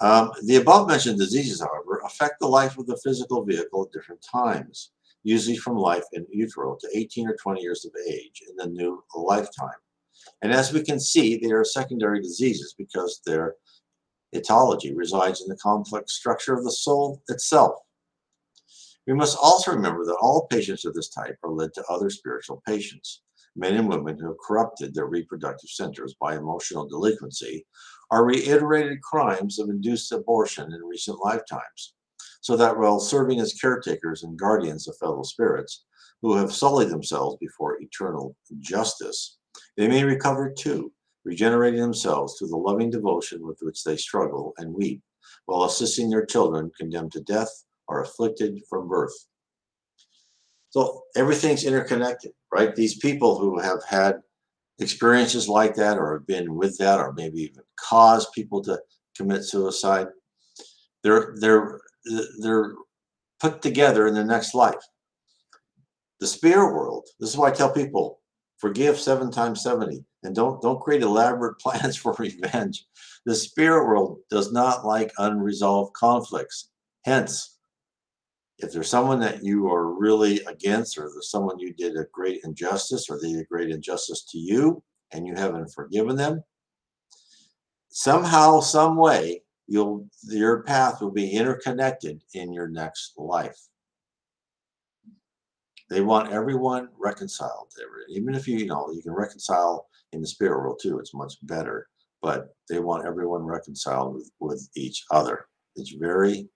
Um, 0.00 0.30
the 0.42 0.56
above 0.56 0.88
mentioned 0.88 1.18
diseases, 1.18 1.60
however, 1.60 2.02
affect 2.04 2.40
the 2.40 2.46
life 2.46 2.76
of 2.78 2.86
the 2.86 2.98
physical 2.98 3.44
vehicle 3.44 3.84
at 3.84 3.92
different 3.92 4.22
times, 4.22 4.92
usually 5.22 5.56
from 5.56 5.76
life 5.76 6.04
in 6.12 6.26
utero 6.30 6.76
to 6.80 6.88
18 6.94 7.28
or 7.28 7.36
20 7.36 7.62
years 7.62 7.84
of 7.84 7.92
age 8.08 8.42
in 8.48 8.56
the 8.56 8.66
new 8.66 9.02
lifetime. 9.14 9.70
And 10.42 10.52
as 10.52 10.72
we 10.72 10.82
can 10.82 11.00
see, 11.00 11.36
they 11.36 11.52
are 11.52 11.64
secondary 11.64 12.20
diseases 12.20 12.74
because 12.76 13.20
their 13.24 13.54
etiology 14.34 14.94
resides 14.94 15.40
in 15.40 15.48
the 15.48 15.56
complex 15.56 16.12
structure 16.12 16.54
of 16.54 16.64
the 16.64 16.72
soul 16.72 17.22
itself. 17.28 17.74
We 19.06 19.14
must 19.14 19.38
also 19.40 19.72
remember 19.72 20.04
that 20.04 20.18
all 20.20 20.48
patients 20.48 20.84
of 20.84 20.94
this 20.94 21.08
type 21.08 21.36
are 21.44 21.52
led 21.52 21.72
to 21.74 21.84
other 21.88 22.10
spiritual 22.10 22.62
patients. 22.66 23.22
Men 23.54 23.74
and 23.74 23.88
women 23.88 24.18
who 24.18 24.26
have 24.26 24.36
corrupted 24.46 24.94
their 24.94 25.06
reproductive 25.06 25.70
centers 25.70 26.14
by 26.20 26.36
emotional 26.36 26.86
delinquency 26.86 27.64
are 28.10 28.24
reiterated 28.26 29.00
crimes 29.02 29.58
of 29.58 29.68
induced 29.68 30.12
abortion 30.12 30.72
in 30.72 30.82
recent 30.82 31.18
lifetimes. 31.24 31.94
So 32.40 32.56
that 32.56 32.76
while 32.76 33.00
serving 33.00 33.40
as 33.40 33.54
caretakers 33.54 34.24
and 34.24 34.38
guardians 34.38 34.86
of 34.88 34.96
fellow 34.98 35.22
spirits 35.22 35.84
who 36.20 36.36
have 36.36 36.52
sullied 36.52 36.90
themselves 36.90 37.36
before 37.40 37.80
eternal 37.80 38.36
justice, 38.58 39.38
they 39.76 39.88
may 39.88 40.04
recover 40.04 40.50
too, 40.50 40.92
regenerating 41.24 41.80
themselves 41.80 42.36
through 42.38 42.48
the 42.48 42.56
loving 42.56 42.90
devotion 42.90 43.46
with 43.46 43.58
which 43.62 43.84
they 43.84 43.96
struggle 43.96 44.54
and 44.58 44.72
weep, 44.72 45.02
while 45.46 45.64
assisting 45.64 46.10
their 46.10 46.24
children 46.24 46.70
condemned 46.78 47.12
to 47.12 47.20
death 47.20 47.50
or 47.88 48.02
afflicted 48.02 48.60
from 48.68 48.88
birth. 48.88 49.14
So 50.70 51.02
everything's 51.14 51.64
interconnected, 51.64 52.32
right? 52.52 52.74
These 52.74 52.98
people 52.98 53.38
who 53.38 53.58
have 53.58 53.82
had 53.88 54.16
experiences 54.78 55.48
like 55.48 55.74
that 55.76 55.96
or 55.96 56.12
have 56.14 56.26
been 56.26 56.54
with 56.54 56.76
that 56.78 56.98
or 56.98 57.12
maybe 57.12 57.38
even 57.40 57.62
caused 57.80 58.32
people 58.32 58.62
to 58.64 58.78
commit 59.16 59.44
suicide, 59.44 60.08
they're 61.02 61.34
they're 61.40 61.80
they're 62.42 62.74
put 63.40 63.62
together 63.62 64.06
in 64.06 64.14
the 64.14 64.24
next 64.24 64.54
life. 64.54 64.82
The 66.20 66.26
spirit 66.26 66.74
world. 66.74 67.06
This 67.20 67.30
is 67.30 67.36
why 67.36 67.48
I 67.48 67.52
tell 67.52 67.72
people 67.72 68.20
forgive 68.58 68.98
seven 68.98 69.30
times 69.30 69.62
70 69.62 70.04
and 70.22 70.34
don't 70.34 70.60
don't 70.62 70.80
create 70.80 71.02
elaborate 71.02 71.58
plans 71.60 71.96
for 71.96 72.14
revenge. 72.18 72.84
The 73.24 73.34
spirit 73.34 73.86
world 73.86 74.18
does 74.30 74.52
not 74.52 74.84
like 74.84 75.12
unresolved 75.18 75.94
conflicts. 75.94 76.70
Hence, 77.04 77.58
if 78.58 78.72
there's 78.72 78.88
someone 78.88 79.20
that 79.20 79.44
you 79.44 79.70
are 79.70 79.92
really 79.92 80.40
against, 80.44 80.96
or 80.96 81.10
there's 81.12 81.30
someone 81.30 81.58
you 81.58 81.74
did 81.74 81.96
a 81.96 82.06
great 82.12 82.40
injustice, 82.44 83.10
or 83.10 83.20
they 83.20 83.32
did 83.32 83.40
a 83.40 83.44
great 83.44 83.70
injustice 83.70 84.24
to 84.30 84.38
you, 84.38 84.82
and 85.12 85.26
you 85.26 85.34
haven't 85.34 85.72
forgiven 85.72 86.16
them, 86.16 86.42
somehow, 87.88 88.60
some 88.60 88.96
way, 88.96 89.42
you'll 89.66 90.08
your 90.22 90.62
path 90.62 91.00
will 91.00 91.10
be 91.10 91.32
interconnected 91.32 92.22
in 92.34 92.52
your 92.52 92.68
next 92.68 93.12
life. 93.18 93.58
They 95.88 96.00
want 96.00 96.32
everyone 96.32 96.88
reconciled. 96.98 97.72
Even 98.08 98.34
if 98.34 98.48
you, 98.48 98.58
you 98.58 98.66
know, 98.66 98.90
you 98.92 99.02
can 99.02 99.12
reconcile 99.12 99.86
in 100.12 100.20
the 100.20 100.26
spirit 100.26 100.58
world 100.58 100.80
too, 100.82 100.98
it's 100.98 101.14
much 101.14 101.34
better. 101.42 101.88
But 102.22 102.48
they 102.68 102.80
want 102.80 103.06
everyone 103.06 103.42
reconciled 103.42 104.14
with, 104.14 104.30
with 104.40 104.68
each 104.74 105.04
other. 105.10 105.46
It's 105.76 105.92
very 105.92 106.48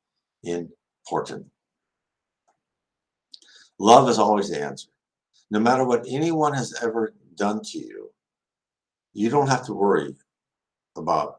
important. 0.43 1.47
Love 3.79 4.09
is 4.09 4.19
always 4.19 4.51
the 4.51 4.61
answer. 4.63 4.89
No 5.51 5.61
matter 5.61 5.85
what 5.85 6.07
anyone 6.09 6.55
has 6.55 6.75
ever 6.83 7.15
done 7.37 7.61
to 7.63 7.79
you, 7.79 8.11
you 9.13 9.31
don't 9.31 9.49
have 9.49 9.65
to 9.67 9.75
worry 9.75 10.15
about 10.97 11.37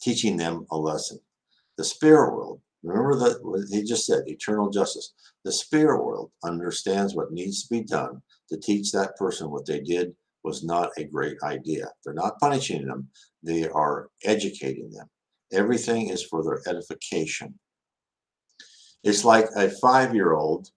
teaching 0.00 0.36
them 0.36 0.66
a 0.70 0.76
lesson. 0.76 1.18
The 1.76 1.84
spirit 1.84 2.32
world, 2.34 2.60
remember 2.82 3.16
that 3.16 3.68
he 3.70 3.82
just 3.82 4.06
said, 4.06 4.22
eternal 4.26 4.70
justice. 4.70 5.14
The 5.44 5.52
spirit 5.52 6.04
world 6.04 6.30
understands 6.44 7.14
what 7.14 7.32
needs 7.32 7.62
to 7.62 7.74
be 7.74 7.82
done 7.82 8.22
to 8.50 8.58
teach 8.58 8.92
that 8.92 9.16
person 9.16 9.50
what 9.50 9.66
they 9.66 9.80
did 9.80 10.14
was 10.44 10.64
not 10.64 10.90
a 10.96 11.04
great 11.04 11.36
idea. 11.42 11.88
They're 12.04 12.14
not 12.14 12.38
punishing 12.38 12.86
them, 12.86 13.08
they 13.42 13.68
are 13.68 14.08
educating 14.24 14.90
them. 14.90 15.08
Everything 15.52 16.08
is 16.08 16.24
for 16.24 16.42
their 16.42 16.60
edification. 16.68 17.58
It's 19.04 19.24
like 19.24 19.46
a 19.56 19.70
five 19.70 20.14
year 20.14 20.32
old 20.32 20.68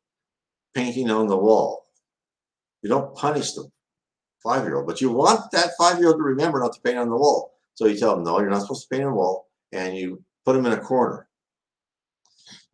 painting 0.75 1.10
on 1.10 1.27
the 1.27 1.38
wall. 1.38 1.86
You 2.82 2.89
don't 2.89 3.15
punish 3.15 3.53
the 3.53 3.70
five 4.44 4.65
year 4.65 4.77
old, 4.77 4.88
but 4.88 5.01
you 5.01 5.12
want 5.12 5.51
that 5.51 5.72
five 5.77 6.00
year 6.00 6.10
old 6.10 6.18
to 6.18 6.24
remember 6.24 6.60
not 6.60 6.74
to 6.74 6.82
paint 6.82 6.98
on 6.98 7.10
the 7.10 7.18
wall. 7.18 7.53
So 7.75 7.86
you 7.88 7.98
tell 7.98 8.15
them, 8.15 8.25
no, 8.25 8.39
you're 8.39 8.50
not 8.50 8.62
supposed 8.62 8.88
to 8.89 8.96
paint 8.96 9.06
on 9.06 9.12
the 9.12 9.18
wall, 9.18 9.48
and 9.72 9.96
you 9.96 10.24
put 10.46 10.53
them 10.53 10.65
in 10.65 10.74
a 10.74 10.82
corner. 10.82 11.28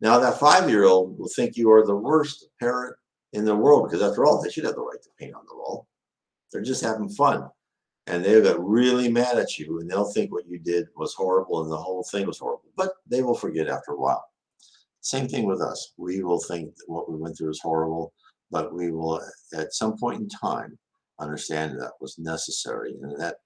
Now, 0.00 0.18
that 0.18 0.38
five 0.38 0.68
year 0.68 0.84
old 0.84 1.18
will 1.18 1.30
think 1.34 1.56
you 1.56 1.70
are 1.70 1.86
the 1.86 1.96
worst 1.96 2.48
parent 2.60 2.96
in 3.32 3.44
the 3.44 3.56
world 3.56 3.88
because, 3.88 4.02
after 4.02 4.24
all, 4.24 4.42
they 4.42 4.50
should 4.50 4.64
have 4.64 4.74
the 4.74 4.80
right 4.80 5.02
to 5.02 5.10
paint 5.18 5.34
on 5.34 5.44
the 5.48 5.56
wall. 5.56 5.86
They're 6.52 6.62
just 6.62 6.84
having 6.84 7.08
fun. 7.08 7.48
And 8.06 8.24
they 8.24 8.40
got 8.40 8.64
really 8.64 9.10
mad 9.10 9.36
at 9.36 9.58
you, 9.58 9.80
and 9.80 9.90
they'll 9.90 10.12
think 10.12 10.30
what 10.30 10.46
you 10.46 10.60
did 10.60 10.86
was 10.96 11.12
horrible 11.14 11.62
and 11.62 11.72
the 11.72 11.76
whole 11.76 12.04
thing 12.04 12.26
was 12.26 12.38
horrible. 12.38 12.70
But 12.76 12.92
they 13.06 13.22
will 13.22 13.34
forget 13.34 13.68
after 13.68 13.92
a 13.92 14.00
while. 14.00 14.24
Same 15.00 15.26
thing 15.26 15.46
with 15.46 15.60
us. 15.60 15.92
We 15.96 16.22
will 16.22 16.40
think 16.40 16.76
that 16.76 16.84
what 16.88 17.10
we 17.10 17.16
went 17.16 17.36
through 17.36 17.50
is 17.50 17.60
horrible, 17.60 18.12
but 18.50 18.72
we 18.72 18.92
will, 18.92 19.14
uh, 19.14 19.60
at 19.60 19.74
some 19.74 19.98
point 19.98 20.20
in 20.20 20.28
time, 20.28 20.78
understand 21.18 21.80
that 21.80 21.92
was 22.00 22.18
necessary 22.18 22.94
and 23.02 23.18
that 23.20 23.36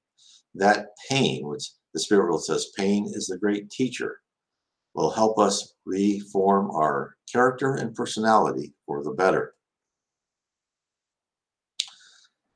that 0.55 0.89
pain, 1.09 1.47
which 1.47 1.71
the 1.95 2.01
spirit 2.01 2.25
world 2.25 2.45
says 2.45 2.73
pain 2.77 3.07
is 3.15 3.27
the 3.27 3.39
great 3.39 3.71
teacher, 3.71 4.21
will 4.95 5.11
help 5.11 5.39
us 5.39 5.75
reform 5.85 6.71
our 6.71 7.17
character 7.31 7.75
and 7.75 7.95
personality 7.95 8.75
for 8.87 9.03
the 9.03 9.13
better. 9.13 9.55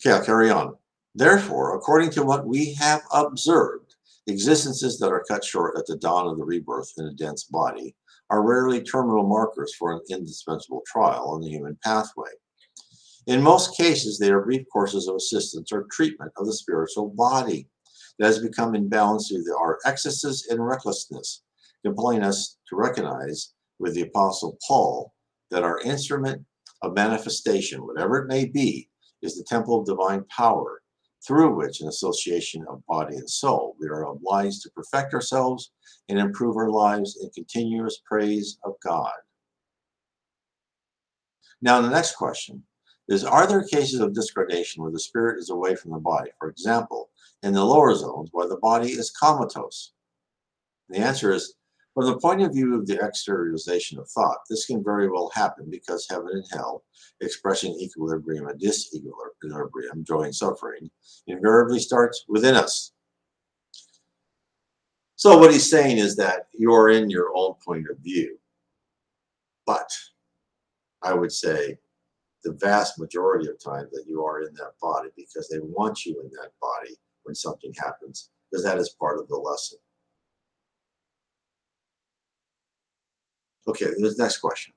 Okay, 0.01 0.15
I'll 0.15 0.25
carry 0.25 0.51
on. 0.51 0.77
Therefore, 1.15 1.77
according 1.77 2.11
to 2.11 2.25
what 2.25 2.47
we 2.47 2.75
have 2.75 3.03
observed, 3.13 3.95
existences 4.27 4.99
that 4.99 5.13
are 5.13 5.25
cut 5.29 5.45
short 5.45 5.79
at 5.79 5.87
the 5.87 5.97
dawn 5.97 6.27
of 6.27 6.39
the 6.39 6.45
rebirth 6.45 6.93
in 6.99 7.07
a 7.07 7.15
dense 7.15 7.45
body 7.45 7.95
are 8.31 8.43
rarely 8.43 8.83
terminal 8.83 9.27
markers 9.27 9.75
for 9.79 9.93
an 9.93 10.01
indispensable 10.11 10.83
trial 10.87 11.31
on 11.31 11.41
the 11.41 11.49
human 11.49 11.79
pathway. 11.85 12.31
In 13.27 13.43
most 13.43 13.77
cases, 13.77 14.19
they 14.19 14.31
are 14.31 14.43
brief 14.43 14.67
courses 14.73 15.09
of 15.09 15.17
assistance 15.17 15.73
or 15.73 15.87
treatment 15.91 16.33
of 16.37 16.47
the 16.47 16.53
spiritual 16.53 17.11
body 17.11 17.69
that 18.19 18.27
has 18.27 18.39
become 18.39 18.75
imbalanced 18.75 19.29
through 19.29 19.57
our 19.59 19.79
excesses 19.87 20.47
and 20.51 20.65
recklessness, 20.65 21.43
compelling 21.85 22.23
us 22.23 22.57
to 22.69 22.77
recognize 22.77 23.53
with 23.79 23.95
the 23.95 24.03
Apostle 24.03 24.59
Paul 24.67 25.13
that 25.51 25.63
our 25.63 25.81
instrument 25.81 26.45
of 26.83 26.95
manifestation, 26.95 27.87
whatever 27.87 28.19
it 28.19 28.29
may 28.29 28.47
be, 28.47 28.89
is 29.23 29.37
the 29.37 29.45
temple 29.45 29.81
of 29.81 29.87
divine 29.87 30.25
power, 30.25 30.83
through 31.27 31.55
which, 31.55 31.81
in 31.81 31.89
association 31.89 32.65
of 32.69 32.85
body 32.87 33.17
and 33.17 33.29
soul, 33.29 33.77
we 33.81 33.87
are 33.89 34.05
obliged 34.05 34.63
to 34.63 34.71
perfect 34.71 35.15
ourselves 35.15 35.73
and 36.09 36.19
improve 36.19 36.57
our 36.57 36.71
lives 36.71 37.19
in 37.23 37.31
continuous 37.31 38.01
praise 38.07 38.59
of 38.65 38.75
God. 38.85 39.13
Now, 41.63 41.81
the 41.81 41.89
next 41.89 42.17
question 42.17 42.63
is 43.09 43.25
Are 43.25 43.47
there 43.47 43.65
cases 43.65 44.01
of 44.01 44.15
discarnation 44.15 44.83
where 44.83 44.93
the 44.93 45.01
spirit 45.01 45.39
is 45.39 45.51
away 45.51 45.75
from 45.77 45.93
the 45.93 45.99
body? 45.99 46.31
For 46.39 46.49
example, 46.49 47.11
in 47.43 47.53
the 47.53 47.65
lower 47.65 47.95
zones 47.95 48.29
where 48.33 48.49
the 48.49 48.59
body 48.59 48.91
is 48.91 49.11
comatose? 49.11 49.93
The 50.91 50.99
answer 50.99 51.33
is 51.33 51.55
from 51.95 52.07
the 52.07 52.19
point 52.19 52.43
of 52.43 52.53
view 52.53 52.75
of 52.77 52.87
the 52.87 52.97
exteriorization 52.97 53.99
of 53.99 54.09
thought, 54.11 54.39
this 54.51 54.67
can 54.67 54.83
very 54.83 55.09
well 55.09 55.31
happen 55.33 55.69
because 55.71 56.07
heaven 56.11 56.31
and 56.33 56.45
hell, 56.53 56.83
expressing 57.21 57.73
equilibrium 57.75 58.49
and 58.49 58.61
disequilibrium, 58.61 60.05
joy 60.05 60.23
and 60.23 60.35
suffering, 60.35 60.91
invariably 61.29 61.79
starts 61.79 62.25
within 62.29 62.57
us. 62.57 62.93
So 65.15 65.39
what 65.39 65.53
he's 65.53 65.71
saying 65.71 65.99
is 65.99 66.17
that 66.17 66.49
you're 66.53 66.91
in 66.91 67.09
your 67.11 67.31
own 67.37 67.55
point 67.65 67.87
of 67.89 67.99
view. 67.99 68.37
But 69.65 69.89
I 71.01 71.15
would 71.15 71.33
say 71.33 71.79
the 72.43 72.53
vast 72.61 72.99
majority 72.99 73.49
of 73.49 73.63
time 73.63 73.89
that 73.93 74.05
you 74.07 74.25
are 74.25 74.43
in 74.43 74.53
that 74.55 74.73
body 74.83 75.11
because 75.17 75.49
they 75.49 75.61
want 75.61 76.05
you 76.05 76.21
in 76.21 76.31
that 76.31 76.51
body 76.61 76.97
when 77.23 77.37
something 77.37 77.73
happens, 77.79 78.31
because 78.51 78.65
that 78.65 78.79
is 78.79 78.97
part 78.99 79.21
of 79.21 79.29
the 79.29 79.37
lesson. 79.37 79.79
Okay, 83.67 83.87
the 83.87 84.15
next 84.19 84.39
question. 84.39 84.75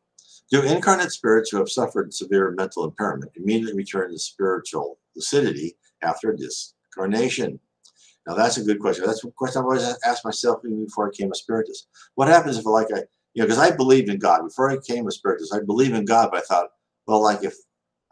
Do 0.50 0.62
incarnate 0.62 1.12
spirits 1.12 1.50
who 1.50 1.58
have 1.58 1.69
suffered 1.69 2.13
severe 2.13 2.52
mental 2.52 2.86
impairment 2.86 3.32
immediately 3.36 3.76
return 3.76 4.12
to 4.12 4.19
spiritual 4.19 4.97
lucidity 5.15 5.76
after 6.02 6.34
discarnation? 6.34 7.60
Now 8.26 8.36
that's 8.36 8.58
a 8.58 8.63
good 8.63 8.80
question. 8.80 9.06
That's 9.06 9.23
a 9.23 9.32
question 9.32 9.60
I've 9.60 9.65
always 9.65 9.97
asked 10.06 10.23
myself 10.23 10.62
even 10.65 10.86
before 10.86 11.08
I 11.08 11.10
became 11.10 11.32
a 11.32 11.36
spiritist. 11.36 11.88
What 12.15 12.30
happens 12.30 12.58
if 12.58 12.65
like 12.65 12.88
I, 12.93 13.00
you 13.34 13.43
know, 13.43 13.45
because 13.45 13.60
I 13.60 13.76
believed 13.76 14.10
in 14.10 14.19
God 14.19 14.43
before 14.43 14.71
I 14.71 14.78
became 14.78 15.08
a 15.08 15.12
spiritist. 15.12 15.54
I 15.54 15.60
believe 15.65 15.93
in 15.93 16.06
God, 16.06 16.30
but 16.32 16.39
I 16.39 16.45
thought, 16.45 16.69
well, 17.08 17.21
like 17.21 17.43
if 17.43 17.56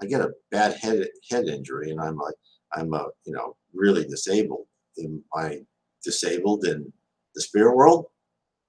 I 0.01 0.05
get 0.05 0.21
a 0.21 0.33
bad 0.51 0.75
head 0.75 1.07
head 1.29 1.45
injury 1.47 1.91
and 1.91 2.01
I'm 2.01 2.17
like 2.17 2.35
I'm 2.73 2.93
a 2.93 3.07
you 3.25 3.33
know 3.33 3.55
really 3.73 4.05
disabled, 4.05 4.67
am 5.01 5.23
I 5.33 5.61
disabled 6.03 6.65
in 6.65 6.91
the 7.33 7.41
spirit 7.41 7.75
world? 7.75 8.07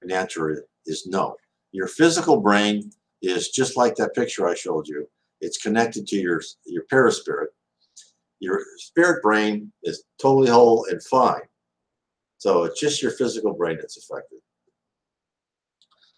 And 0.02 0.10
the 0.10 0.16
answer 0.16 0.66
is 0.86 1.06
no. 1.06 1.36
Your 1.76 1.88
physical 1.88 2.40
brain 2.40 2.90
is 3.20 3.50
just 3.50 3.76
like 3.76 3.96
that 3.96 4.14
picture 4.14 4.48
I 4.48 4.54
showed 4.54 4.88
you. 4.88 5.06
It's 5.42 5.58
connected 5.58 6.06
to 6.06 6.16
your 6.16 6.40
your 6.64 6.84
perispirit. 6.84 7.50
Your 8.40 8.62
spirit 8.78 9.22
brain 9.22 9.70
is 9.82 10.04
totally 10.18 10.48
whole 10.48 10.86
and 10.88 11.02
fine. 11.02 11.42
So 12.38 12.64
it's 12.64 12.80
just 12.80 13.02
your 13.02 13.10
physical 13.10 13.52
brain 13.52 13.76
that's 13.76 13.98
affected. 13.98 14.38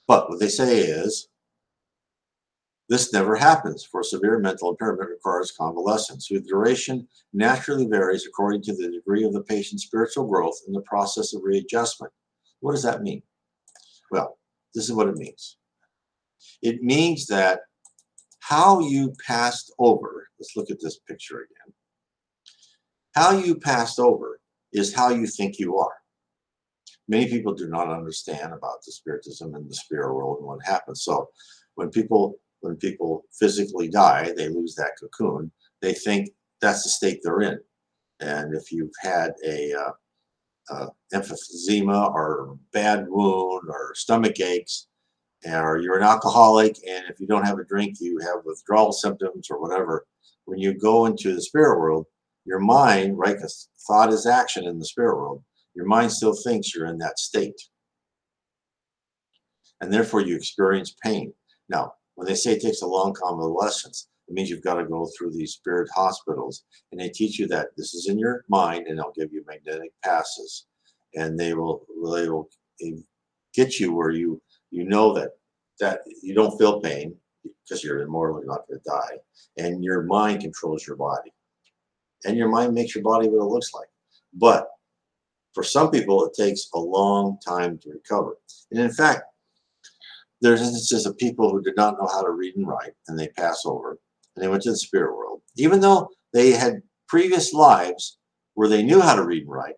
But 0.06 0.30
what 0.30 0.38
they 0.38 0.48
say 0.48 0.78
is 0.78 1.26
this 2.88 3.12
never 3.12 3.34
happens, 3.34 3.82
for 3.82 4.04
severe 4.04 4.38
mental 4.38 4.70
impairment 4.70 5.10
requires 5.10 5.50
convalescence, 5.50 6.28
whose 6.28 6.46
duration 6.46 7.08
naturally 7.32 7.86
varies 7.86 8.26
according 8.28 8.62
to 8.62 8.76
the 8.76 8.92
degree 8.92 9.24
of 9.24 9.32
the 9.32 9.42
patient's 9.42 9.86
spiritual 9.86 10.28
growth 10.28 10.60
in 10.68 10.72
the 10.72 10.82
process 10.82 11.34
of 11.34 11.42
readjustment. 11.42 12.12
What 12.60 12.72
does 12.72 12.84
that 12.84 13.02
mean? 13.02 13.22
Well, 14.12 14.37
this 14.74 14.84
is 14.84 14.92
what 14.92 15.08
it 15.08 15.16
means. 15.16 15.56
It 16.62 16.82
means 16.82 17.26
that 17.26 17.60
how 18.40 18.80
you 18.80 19.12
passed 19.26 19.72
over, 19.78 20.28
let's 20.38 20.56
look 20.56 20.70
at 20.70 20.78
this 20.80 20.98
picture 21.08 21.36
again. 21.38 21.74
How 23.14 23.32
you 23.32 23.56
passed 23.56 23.98
over 23.98 24.40
is 24.72 24.94
how 24.94 25.10
you 25.10 25.26
think 25.26 25.58
you 25.58 25.76
are. 25.76 25.94
Many 27.08 27.28
people 27.28 27.54
do 27.54 27.68
not 27.68 27.90
understand 27.90 28.52
about 28.52 28.84
the 28.84 28.92
spiritism 28.92 29.54
and 29.54 29.68
the 29.68 29.74
spirit 29.74 30.14
world 30.14 30.38
and 30.38 30.46
what 30.46 30.64
happens. 30.64 31.02
So 31.02 31.28
when 31.74 31.90
people 31.90 32.38
when 32.60 32.76
people 32.76 33.24
physically 33.38 33.88
die, 33.88 34.32
they 34.36 34.48
lose 34.48 34.74
that 34.74 34.92
cocoon. 35.00 35.52
They 35.80 35.94
think 35.94 36.30
that's 36.60 36.82
the 36.82 36.90
state 36.90 37.20
they're 37.22 37.40
in. 37.40 37.58
And 38.20 38.54
if 38.54 38.72
you've 38.72 38.90
had 39.00 39.32
a, 39.46 39.72
uh, 39.72 39.92
uh, 40.70 40.86
emphysema 41.12 42.12
or 42.12 42.58
bad 42.72 43.06
wound 43.08 43.68
or 43.68 43.94
stomach 43.94 44.40
aches, 44.40 44.86
or 45.46 45.78
you're 45.78 45.96
an 45.96 46.02
alcoholic, 46.02 46.76
and 46.88 47.04
if 47.08 47.20
you 47.20 47.26
don't 47.26 47.46
have 47.46 47.58
a 47.58 47.64
drink, 47.64 47.96
you 48.00 48.18
have 48.18 48.44
withdrawal 48.44 48.92
symptoms 48.92 49.48
or 49.50 49.60
whatever. 49.60 50.06
When 50.44 50.58
you 50.58 50.74
go 50.74 51.06
into 51.06 51.34
the 51.34 51.42
spirit 51.42 51.78
world, 51.78 52.06
your 52.44 52.58
mind, 52.58 53.18
right? 53.18 53.36
Because 53.36 53.68
thought 53.86 54.12
is 54.12 54.26
action 54.26 54.64
in 54.64 54.78
the 54.78 54.84
spirit 54.84 55.16
world. 55.16 55.42
Your 55.74 55.86
mind 55.86 56.10
still 56.10 56.34
thinks 56.34 56.74
you're 56.74 56.86
in 56.86 56.98
that 56.98 57.18
state, 57.18 57.60
and 59.80 59.92
therefore 59.92 60.22
you 60.22 60.34
experience 60.34 60.96
pain. 61.04 61.32
Now, 61.68 61.92
when 62.14 62.26
they 62.26 62.34
say 62.34 62.52
it 62.52 62.62
takes 62.62 62.82
a 62.82 62.86
long 62.86 63.12
convalescence, 63.14 64.08
it 64.28 64.34
means 64.34 64.50
you've 64.50 64.62
got 64.62 64.74
to 64.74 64.84
go 64.84 65.08
through 65.16 65.32
these 65.32 65.52
spirit 65.52 65.88
hospitals, 65.94 66.64
and 66.92 67.00
they 67.00 67.08
teach 67.08 67.38
you 67.38 67.48
that 67.48 67.68
this 67.76 67.94
is 67.94 68.08
in 68.08 68.18
your 68.18 68.44
mind, 68.48 68.86
and 68.86 68.98
they'll 68.98 69.12
give 69.16 69.32
you 69.32 69.44
magnetic 69.46 69.92
passes, 70.04 70.66
and 71.14 71.38
they 71.38 71.54
will 71.54 71.86
they 72.12 72.28
will 72.28 72.48
eh, 72.82 72.96
get 73.54 73.80
you 73.80 73.94
where 73.94 74.10
you 74.10 74.40
you 74.70 74.84
know 74.84 75.14
that 75.14 75.30
that 75.80 76.00
you 76.22 76.34
don't 76.34 76.58
feel 76.58 76.80
pain 76.80 77.14
because 77.42 77.82
you're 77.82 78.02
immortal, 78.02 78.38
you're 78.38 78.48
not 78.48 78.66
going 78.68 78.80
to 78.80 78.90
die, 78.90 79.16
and 79.56 79.82
your 79.82 80.02
mind 80.02 80.42
controls 80.42 80.86
your 80.86 80.96
body, 80.96 81.32
and 82.24 82.36
your 82.36 82.48
mind 82.48 82.74
makes 82.74 82.94
your 82.94 83.04
body 83.04 83.28
what 83.28 83.44
it 83.44 83.48
looks 83.48 83.72
like. 83.72 83.88
But 84.34 84.68
for 85.54 85.62
some 85.62 85.90
people, 85.90 86.26
it 86.26 86.34
takes 86.34 86.68
a 86.74 86.78
long 86.78 87.38
time 87.46 87.78
to 87.78 87.90
recover, 87.92 88.36
and 88.70 88.80
in 88.80 88.92
fact, 88.92 89.22
there's 90.42 90.60
instances 90.60 91.06
of 91.06 91.16
people 91.16 91.50
who 91.50 91.62
did 91.62 91.76
not 91.76 91.98
know 91.98 92.06
how 92.06 92.22
to 92.22 92.30
read 92.30 92.56
and 92.56 92.68
write, 92.68 92.92
and 93.08 93.18
they 93.18 93.28
pass 93.28 93.62
over, 93.64 93.98
and 94.38 94.44
they 94.44 94.48
went 94.48 94.62
to 94.62 94.70
the 94.70 94.76
spirit 94.76 95.16
world, 95.16 95.40
even 95.56 95.80
though 95.80 96.08
they 96.32 96.52
had 96.52 96.80
previous 97.08 97.52
lives 97.52 98.18
where 98.54 98.68
they 98.68 98.84
knew 98.84 99.00
how 99.00 99.16
to 99.16 99.24
read 99.24 99.42
and 99.42 99.50
write. 99.50 99.74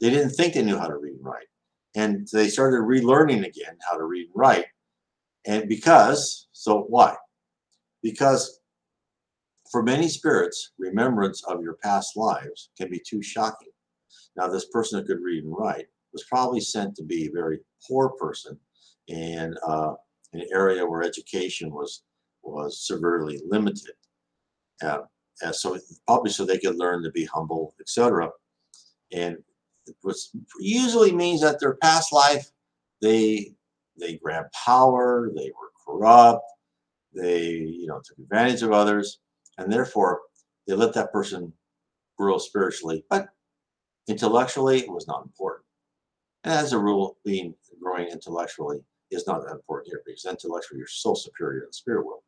They 0.00 0.08
didn't 0.08 0.30
think 0.30 0.54
they 0.54 0.62
knew 0.62 0.78
how 0.78 0.86
to 0.86 0.96
read 0.96 1.16
and 1.16 1.24
write. 1.24 1.46
And 1.94 2.26
they 2.32 2.48
started 2.48 2.78
relearning 2.78 3.46
again 3.46 3.76
how 3.86 3.98
to 3.98 4.04
read 4.04 4.28
and 4.28 4.34
write. 4.34 4.64
And 5.46 5.68
because, 5.68 6.48
so 6.52 6.86
why? 6.88 7.16
Because 8.02 8.60
for 9.70 9.82
many 9.82 10.08
spirits, 10.08 10.72
remembrance 10.78 11.44
of 11.44 11.60
your 11.60 11.76
past 11.82 12.16
lives 12.16 12.70
can 12.78 12.88
be 12.88 13.02
too 13.06 13.22
shocking. 13.22 13.68
Now, 14.36 14.48
this 14.48 14.68
person 14.70 15.00
who 15.00 15.06
could 15.06 15.22
read 15.22 15.44
and 15.44 15.54
write 15.54 15.86
was 16.14 16.24
probably 16.24 16.60
sent 16.60 16.94
to 16.96 17.04
be 17.04 17.26
a 17.26 17.30
very 17.30 17.58
poor 17.86 18.10
person 18.18 18.58
in 19.08 19.54
uh, 19.66 19.92
an 20.32 20.46
area 20.50 20.86
where 20.86 21.02
education 21.02 21.70
was 21.70 22.04
was 22.46 22.86
severely 22.86 23.40
limited. 23.46 23.94
Uh, 24.82 25.00
so 25.52 25.78
probably 26.06 26.30
so 26.30 26.44
they 26.44 26.58
could 26.58 26.76
learn 26.76 27.02
to 27.02 27.10
be 27.10 27.24
humble, 27.24 27.74
etc. 27.80 28.30
And 29.12 29.38
which 30.02 30.28
usually 30.58 31.12
means 31.12 31.40
that 31.42 31.60
their 31.60 31.76
past 31.76 32.12
life, 32.12 32.50
they 33.02 33.54
they 33.98 34.16
grabbed 34.16 34.52
power, 34.52 35.30
they 35.34 35.50
were 35.58 35.70
corrupt, 35.84 36.44
they 37.14 37.48
you 37.50 37.86
know 37.86 38.00
took 38.04 38.18
advantage 38.18 38.62
of 38.62 38.72
others, 38.72 39.20
and 39.58 39.72
therefore 39.72 40.20
they 40.66 40.74
let 40.74 40.94
that 40.94 41.12
person 41.12 41.52
grow 42.18 42.38
spiritually, 42.38 43.04
but 43.10 43.28
intellectually 44.08 44.78
it 44.80 44.90
was 44.90 45.06
not 45.06 45.24
important. 45.24 45.64
And 46.44 46.54
as 46.54 46.72
a 46.72 46.78
rule, 46.78 47.18
being 47.24 47.54
growing 47.82 48.08
intellectually 48.08 48.80
is 49.10 49.26
not 49.26 49.42
that 49.44 49.52
important 49.52 49.88
here 49.88 50.02
because 50.04 50.24
intellectually 50.24 50.78
you're 50.78 50.88
so 50.88 51.14
superior 51.14 51.62
in 51.62 51.68
the 51.68 51.72
spirit 51.72 52.04
world. 52.06 52.22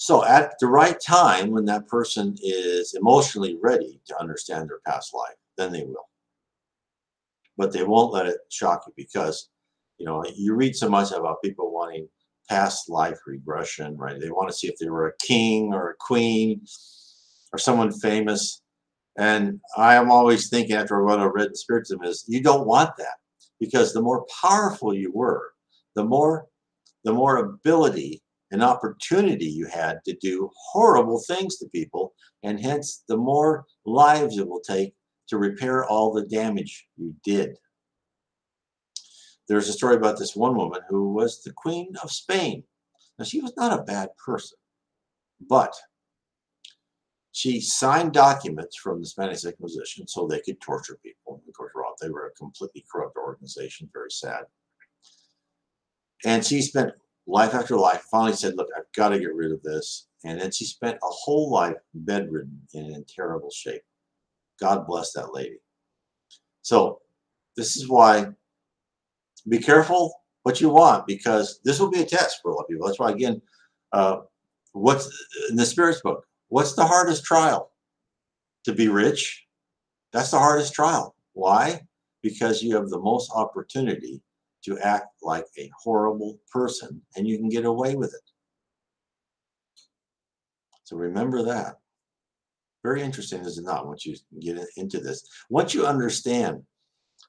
So 0.00 0.24
at 0.24 0.58
the 0.58 0.66
right 0.66 0.98
time, 0.98 1.50
when 1.50 1.66
that 1.66 1.86
person 1.86 2.34
is 2.42 2.94
emotionally 2.94 3.58
ready 3.60 4.00
to 4.06 4.18
understand 4.18 4.66
their 4.66 4.80
past 4.86 5.12
life, 5.12 5.36
then 5.58 5.72
they 5.72 5.84
will. 5.84 6.08
But 7.58 7.70
they 7.74 7.84
won't 7.84 8.10
let 8.10 8.24
it 8.24 8.38
shock 8.48 8.84
you 8.86 8.94
because, 8.96 9.50
you 9.98 10.06
know, 10.06 10.24
you 10.34 10.54
read 10.54 10.74
so 10.74 10.88
much 10.88 11.12
about 11.12 11.42
people 11.42 11.70
wanting 11.70 12.08
past 12.48 12.88
life 12.88 13.18
regression, 13.26 13.94
right? 13.98 14.18
They 14.18 14.30
want 14.30 14.48
to 14.48 14.54
see 14.54 14.68
if 14.68 14.78
they 14.78 14.88
were 14.88 15.08
a 15.08 15.16
king 15.18 15.74
or 15.74 15.90
a 15.90 15.96
queen 16.00 16.62
or 17.52 17.58
someone 17.58 17.92
famous. 17.92 18.62
And 19.18 19.60
I 19.76 19.96
am 19.96 20.10
always 20.10 20.48
thinking 20.48 20.76
after 20.76 21.04
what 21.04 21.20
I've 21.20 21.32
read 21.34 21.48
in 21.48 21.54
Spiritism 21.54 22.02
is 22.04 22.24
you 22.26 22.42
don't 22.42 22.66
want 22.66 22.96
that 22.96 23.18
because 23.60 23.92
the 23.92 24.00
more 24.00 24.24
powerful 24.40 24.94
you 24.94 25.12
were, 25.12 25.52
the 25.94 26.04
more 26.04 26.46
the 27.04 27.12
more 27.12 27.36
ability 27.36 28.22
an 28.50 28.62
opportunity 28.62 29.46
you 29.46 29.66
had 29.66 30.00
to 30.04 30.14
do 30.20 30.50
horrible 30.56 31.22
things 31.26 31.56
to 31.58 31.68
people, 31.68 32.14
and 32.42 32.60
hence 32.60 33.04
the 33.08 33.16
more 33.16 33.64
lives 33.84 34.38
it 34.38 34.48
will 34.48 34.60
take 34.60 34.94
to 35.28 35.38
repair 35.38 35.84
all 35.84 36.12
the 36.12 36.26
damage 36.26 36.86
you 36.96 37.14
did. 37.24 37.56
There's 39.48 39.68
a 39.68 39.72
story 39.72 39.96
about 39.96 40.18
this 40.18 40.36
one 40.36 40.56
woman 40.56 40.80
who 40.88 41.12
was 41.12 41.42
the 41.42 41.52
Queen 41.52 41.92
of 42.02 42.10
Spain. 42.10 42.64
Now, 43.18 43.24
she 43.24 43.40
was 43.40 43.56
not 43.56 43.78
a 43.78 43.82
bad 43.82 44.10
person, 44.24 44.58
but 45.48 45.74
she 47.32 47.60
signed 47.60 48.12
documents 48.12 48.76
from 48.76 49.00
the 49.00 49.06
Spanish 49.06 49.44
Inquisition 49.44 50.06
so 50.06 50.26
they 50.26 50.40
could 50.40 50.60
torture 50.60 50.98
people. 51.02 51.42
Of 51.46 51.54
course, 51.54 51.72
they 52.00 52.10
were 52.10 52.26
a 52.26 52.34
completely 52.38 52.84
corrupt 52.90 53.16
organization, 53.16 53.88
very 53.92 54.10
sad. 54.10 54.44
And 56.24 56.44
she 56.44 56.60
spent 56.62 56.92
life 57.30 57.54
after 57.54 57.76
life, 57.76 58.02
finally 58.10 58.34
said, 58.34 58.56
Look, 58.56 58.68
I've 58.76 58.92
got 58.94 59.10
to 59.10 59.18
get 59.18 59.34
rid 59.34 59.52
of 59.52 59.62
this. 59.62 60.08
And 60.24 60.40
then 60.40 60.50
she 60.50 60.64
spent 60.64 60.96
a 60.96 61.06
whole 61.06 61.50
life 61.50 61.76
bedridden 61.94 62.60
and 62.74 62.94
in 62.94 63.04
terrible 63.04 63.50
shape. 63.50 63.82
God 64.60 64.86
bless 64.86 65.12
that 65.12 65.32
lady. 65.32 65.58
So, 66.62 67.00
this 67.56 67.76
is 67.76 67.88
why 67.88 68.26
be 69.48 69.58
careful 69.58 70.12
what 70.42 70.60
you 70.60 70.68
want 70.68 71.06
because 71.06 71.60
this 71.64 71.80
will 71.80 71.90
be 71.90 72.02
a 72.02 72.06
test 72.06 72.40
for 72.42 72.50
a 72.50 72.54
lot 72.54 72.62
of 72.62 72.68
people. 72.68 72.86
That's 72.86 72.98
why, 72.98 73.10
again, 73.10 73.40
uh, 73.92 74.18
what's 74.72 75.06
in 75.48 75.56
the 75.56 75.66
Spirit's 75.66 76.00
book? 76.00 76.26
What's 76.48 76.74
the 76.74 76.84
hardest 76.84 77.24
trial? 77.24 77.70
To 78.64 78.74
be 78.74 78.88
rich? 78.88 79.46
That's 80.12 80.30
the 80.30 80.38
hardest 80.38 80.74
trial. 80.74 81.14
Why? 81.32 81.80
Because 82.22 82.62
you 82.62 82.74
have 82.76 82.90
the 82.90 82.98
most 82.98 83.30
opportunity 83.34 84.20
to 84.64 84.78
act 84.78 85.06
like 85.22 85.46
a 85.58 85.70
horrible 85.82 86.38
person 86.50 87.00
and 87.16 87.26
you 87.26 87.38
can 87.38 87.48
get 87.48 87.64
away 87.64 87.94
with 87.94 88.14
it. 88.14 88.20
So 90.84 90.96
remember 90.96 91.42
that. 91.44 91.76
Very 92.82 93.02
interesting, 93.02 93.40
is 93.40 93.58
it 93.58 93.64
not, 93.64 93.86
once 93.86 94.06
you 94.06 94.16
get 94.40 94.58
into 94.76 95.00
this? 95.00 95.28
Once 95.50 95.74
you 95.74 95.86
understand 95.86 96.62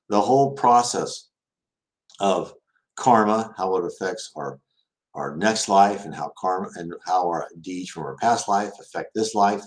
the 0.10 0.20
whole 0.20 0.52
process 0.54 1.30
of 2.20 2.54
karma, 2.96 3.54
how 3.58 3.76
it 3.76 3.86
affects 3.86 4.32
our 4.36 4.60
our 5.14 5.36
next 5.36 5.68
life 5.68 6.06
and 6.06 6.16
how 6.16 6.32
karma 6.38 6.70
and 6.76 6.94
how 7.06 7.28
our 7.28 7.50
deeds 7.60 7.90
from 7.90 8.04
our 8.04 8.16
past 8.16 8.48
life 8.48 8.72
affect 8.80 9.14
this 9.14 9.36
life, 9.36 9.62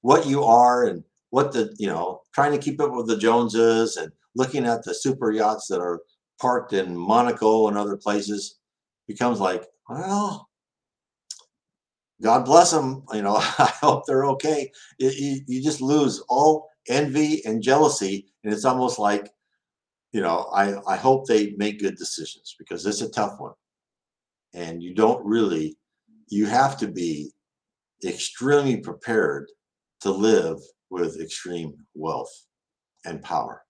what 0.00 0.26
you 0.26 0.42
are 0.42 0.86
and 0.86 1.04
what 1.30 1.52
the, 1.52 1.74
you 1.78 1.86
know, 1.86 2.20
trying 2.34 2.52
to 2.52 2.58
keep 2.58 2.80
up 2.80 2.92
with 2.92 3.06
the 3.06 3.16
Joneses 3.16 3.96
and 3.96 4.10
looking 4.34 4.66
at 4.66 4.82
the 4.82 4.94
super 4.94 5.30
yachts 5.30 5.68
that 5.68 5.80
are 5.80 6.00
parked 6.40 6.72
in 6.72 6.96
Monaco 6.96 7.68
and 7.68 7.76
other 7.76 7.96
places 7.96 8.58
becomes 9.06 9.40
like, 9.40 9.66
well, 9.88 10.48
God 12.22 12.44
bless 12.44 12.70
them. 12.70 13.04
You 13.12 13.22
know, 13.22 13.36
I 13.36 13.72
hope 13.80 14.04
they're 14.06 14.26
okay. 14.26 14.70
You, 14.98 15.40
you 15.46 15.62
just 15.62 15.80
lose 15.80 16.22
all 16.28 16.68
envy 16.88 17.44
and 17.44 17.62
jealousy. 17.62 18.26
And 18.44 18.52
it's 18.52 18.64
almost 18.64 18.98
like, 18.98 19.30
you 20.12 20.20
know, 20.20 20.48
I, 20.52 20.74
I 20.86 20.96
hope 20.96 21.26
they 21.26 21.54
make 21.56 21.80
good 21.80 21.96
decisions 21.96 22.54
because 22.58 22.86
it's 22.86 23.02
a 23.02 23.10
tough 23.10 23.38
one. 23.38 23.52
And 24.54 24.82
you 24.82 24.94
don't 24.94 25.24
really, 25.24 25.76
you 26.28 26.46
have 26.46 26.78
to 26.78 26.88
be 26.88 27.30
extremely 28.06 28.78
prepared 28.78 29.50
to 30.00 30.10
live 30.10 30.58
with 30.90 31.20
extreme 31.20 31.74
wealth 31.94 32.32
and 33.04 33.22
power. 33.22 33.62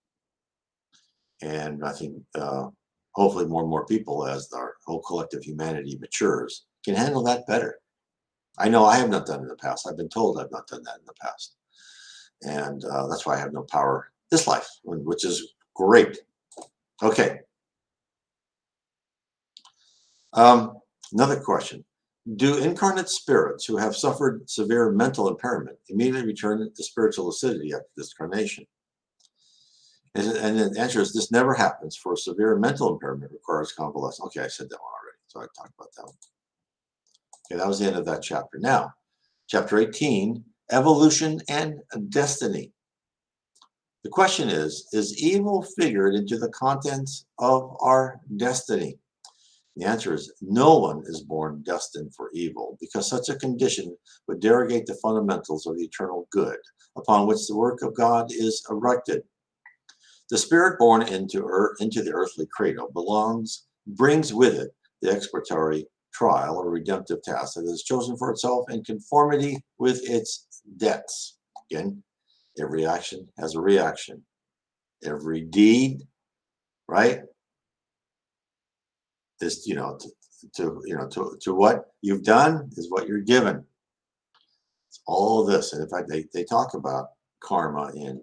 And 1.42 1.84
I 1.84 1.92
think 1.92 2.14
uh, 2.34 2.68
hopefully 3.12 3.46
more 3.46 3.62
and 3.62 3.70
more 3.70 3.86
people, 3.86 4.26
as 4.26 4.52
our 4.52 4.74
whole 4.86 5.02
collective 5.02 5.42
humanity 5.44 5.96
matures, 6.00 6.66
can 6.84 6.94
handle 6.94 7.22
that 7.24 7.46
better. 7.46 7.78
I 8.58 8.68
know 8.68 8.84
I 8.84 8.96
have 8.96 9.10
not 9.10 9.26
done 9.26 9.40
in 9.40 9.48
the 9.48 9.56
past. 9.56 9.86
I've 9.86 9.96
been 9.96 10.08
told 10.08 10.40
I've 10.40 10.50
not 10.50 10.66
done 10.66 10.82
that 10.84 10.98
in 10.98 11.06
the 11.06 11.14
past. 11.20 11.54
And 12.42 12.84
uh, 12.84 13.06
that's 13.06 13.26
why 13.26 13.34
I 13.34 13.38
have 13.38 13.52
no 13.52 13.62
power 13.62 14.10
this 14.30 14.46
life, 14.46 14.68
which 14.84 15.24
is 15.24 15.54
great. 15.74 16.18
Okay. 17.02 17.40
Um, 20.32 20.78
another 21.12 21.40
question. 21.40 21.84
Do 22.36 22.58
incarnate 22.58 23.08
spirits 23.08 23.64
who 23.64 23.76
have 23.78 23.96
suffered 23.96 24.48
severe 24.50 24.92
mental 24.92 25.28
impairment 25.28 25.78
immediately 25.88 26.26
return 26.26 26.70
to 26.74 26.84
spiritual 26.84 27.26
lucidity 27.26 27.72
after 27.72 27.86
discarnation? 27.96 28.66
And, 30.14 30.58
the 30.58 30.80
answer 30.80 31.00
is 31.00 31.12
this 31.12 31.30
never 31.30 31.54
happens 31.54 31.96
for 31.96 32.16
severe 32.16 32.56
mental 32.56 32.92
impairment 32.92 33.32
requires 33.32 33.72
convalescence. 33.72 34.26
Okay, 34.26 34.40
I 34.40 34.48
said 34.48 34.68
that 34.70 34.80
one 34.80 34.92
already, 34.92 35.18
so 35.26 35.40
I 35.40 35.46
talked 35.56 35.74
about 35.78 35.90
that 35.96 36.04
one. 36.04 36.14
Okay, 37.50 37.58
that 37.58 37.68
was 37.68 37.78
the 37.78 37.86
end 37.86 37.96
of 37.96 38.04
that 38.06 38.22
chapter. 38.22 38.58
Now, 38.58 38.92
chapter 39.48 39.78
18, 39.78 40.44
evolution 40.70 41.40
and 41.48 41.80
destiny. 42.08 42.72
The 44.04 44.10
question 44.10 44.48
is 44.48 44.88
Is 44.92 45.22
evil 45.22 45.62
figured 45.78 46.14
into 46.14 46.38
the 46.38 46.50
contents 46.50 47.26
of 47.38 47.76
our 47.80 48.20
destiny? 48.36 48.98
The 49.76 49.84
answer 49.84 50.12
is 50.12 50.32
no 50.40 50.78
one 50.78 51.04
is 51.06 51.22
born 51.22 51.62
destined 51.62 52.12
for 52.14 52.30
evil 52.32 52.76
because 52.80 53.08
such 53.08 53.28
a 53.28 53.36
condition 53.36 53.96
would 54.26 54.40
derogate 54.40 54.86
the 54.86 54.98
fundamentals 55.02 55.66
of 55.66 55.76
the 55.76 55.84
eternal 55.84 56.26
good 56.32 56.58
upon 56.96 57.28
which 57.28 57.46
the 57.46 57.56
work 57.56 57.82
of 57.82 57.94
God 57.94 58.32
is 58.32 58.64
erected. 58.68 59.22
The 60.30 60.38
spirit 60.38 60.78
born 60.78 61.02
into, 61.02 61.44
earth, 61.48 61.76
into 61.80 62.02
the 62.02 62.12
earthly 62.12 62.46
cradle 62.52 62.90
belongs, 62.92 63.66
brings 63.86 64.34
with 64.34 64.58
it 64.58 64.70
the 65.00 65.10
expiatory 65.10 65.86
trial 66.12 66.56
or 66.56 66.70
redemptive 66.70 67.22
task 67.22 67.54
that 67.54 67.64
is 67.64 67.82
chosen 67.82 68.16
for 68.16 68.30
itself 68.30 68.64
in 68.70 68.84
conformity 68.84 69.58
with 69.78 70.00
its 70.08 70.46
debts. 70.76 71.38
Again, 71.70 72.02
every 72.60 72.86
action 72.86 73.26
has 73.38 73.54
a 73.54 73.60
reaction. 73.60 74.22
Every 75.04 75.42
deed, 75.42 76.02
right, 76.88 77.22
is 79.40 79.64
you 79.66 79.76
know 79.76 79.96
to, 80.00 80.08
to 80.56 80.82
you 80.84 80.96
know 80.96 81.08
to, 81.08 81.38
to 81.42 81.54
what 81.54 81.92
you've 82.02 82.24
done 82.24 82.68
is 82.76 82.90
what 82.90 83.06
you're 83.06 83.20
given. 83.20 83.64
It's 84.88 85.00
all 85.06 85.44
this, 85.44 85.72
and 85.72 85.82
in 85.82 85.88
fact, 85.88 86.08
they, 86.08 86.24
they 86.34 86.42
talk 86.42 86.74
about 86.74 87.10
karma 87.40 87.92
in 87.94 88.20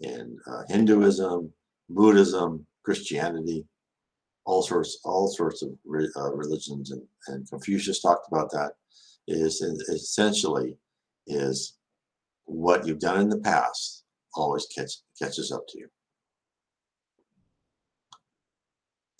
in 0.00 0.38
uh, 0.46 0.62
Hinduism, 0.68 1.52
Buddhism, 1.88 2.66
Christianity, 2.84 3.66
all 4.44 4.62
sorts 4.62 4.98
all 5.04 5.28
sorts 5.28 5.62
of 5.62 5.70
re, 5.84 6.08
uh, 6.16 6.32
religions, 6.32 6.90
and, 6.90 7.02
and 7.28 7.48
Confucius 7.48 8.02
talked 8.02 8.28
about 8.28 8.50
that. 8.50 8.72
Is, 9.26 9.62
essentially 9.62 10.76
is 11.26 11.78
what 12.44 12.86
you've 12.86 12.98
done 12.98 13.22
in 13.22 13.30
the 13.30 13.38
past 13.38 14.04
always 14.34 14.66
catch, 14.66 14.92
catches 15.18 15.52
up 15.52 15.66
to 15.68 15.78
you. 15.78 15.88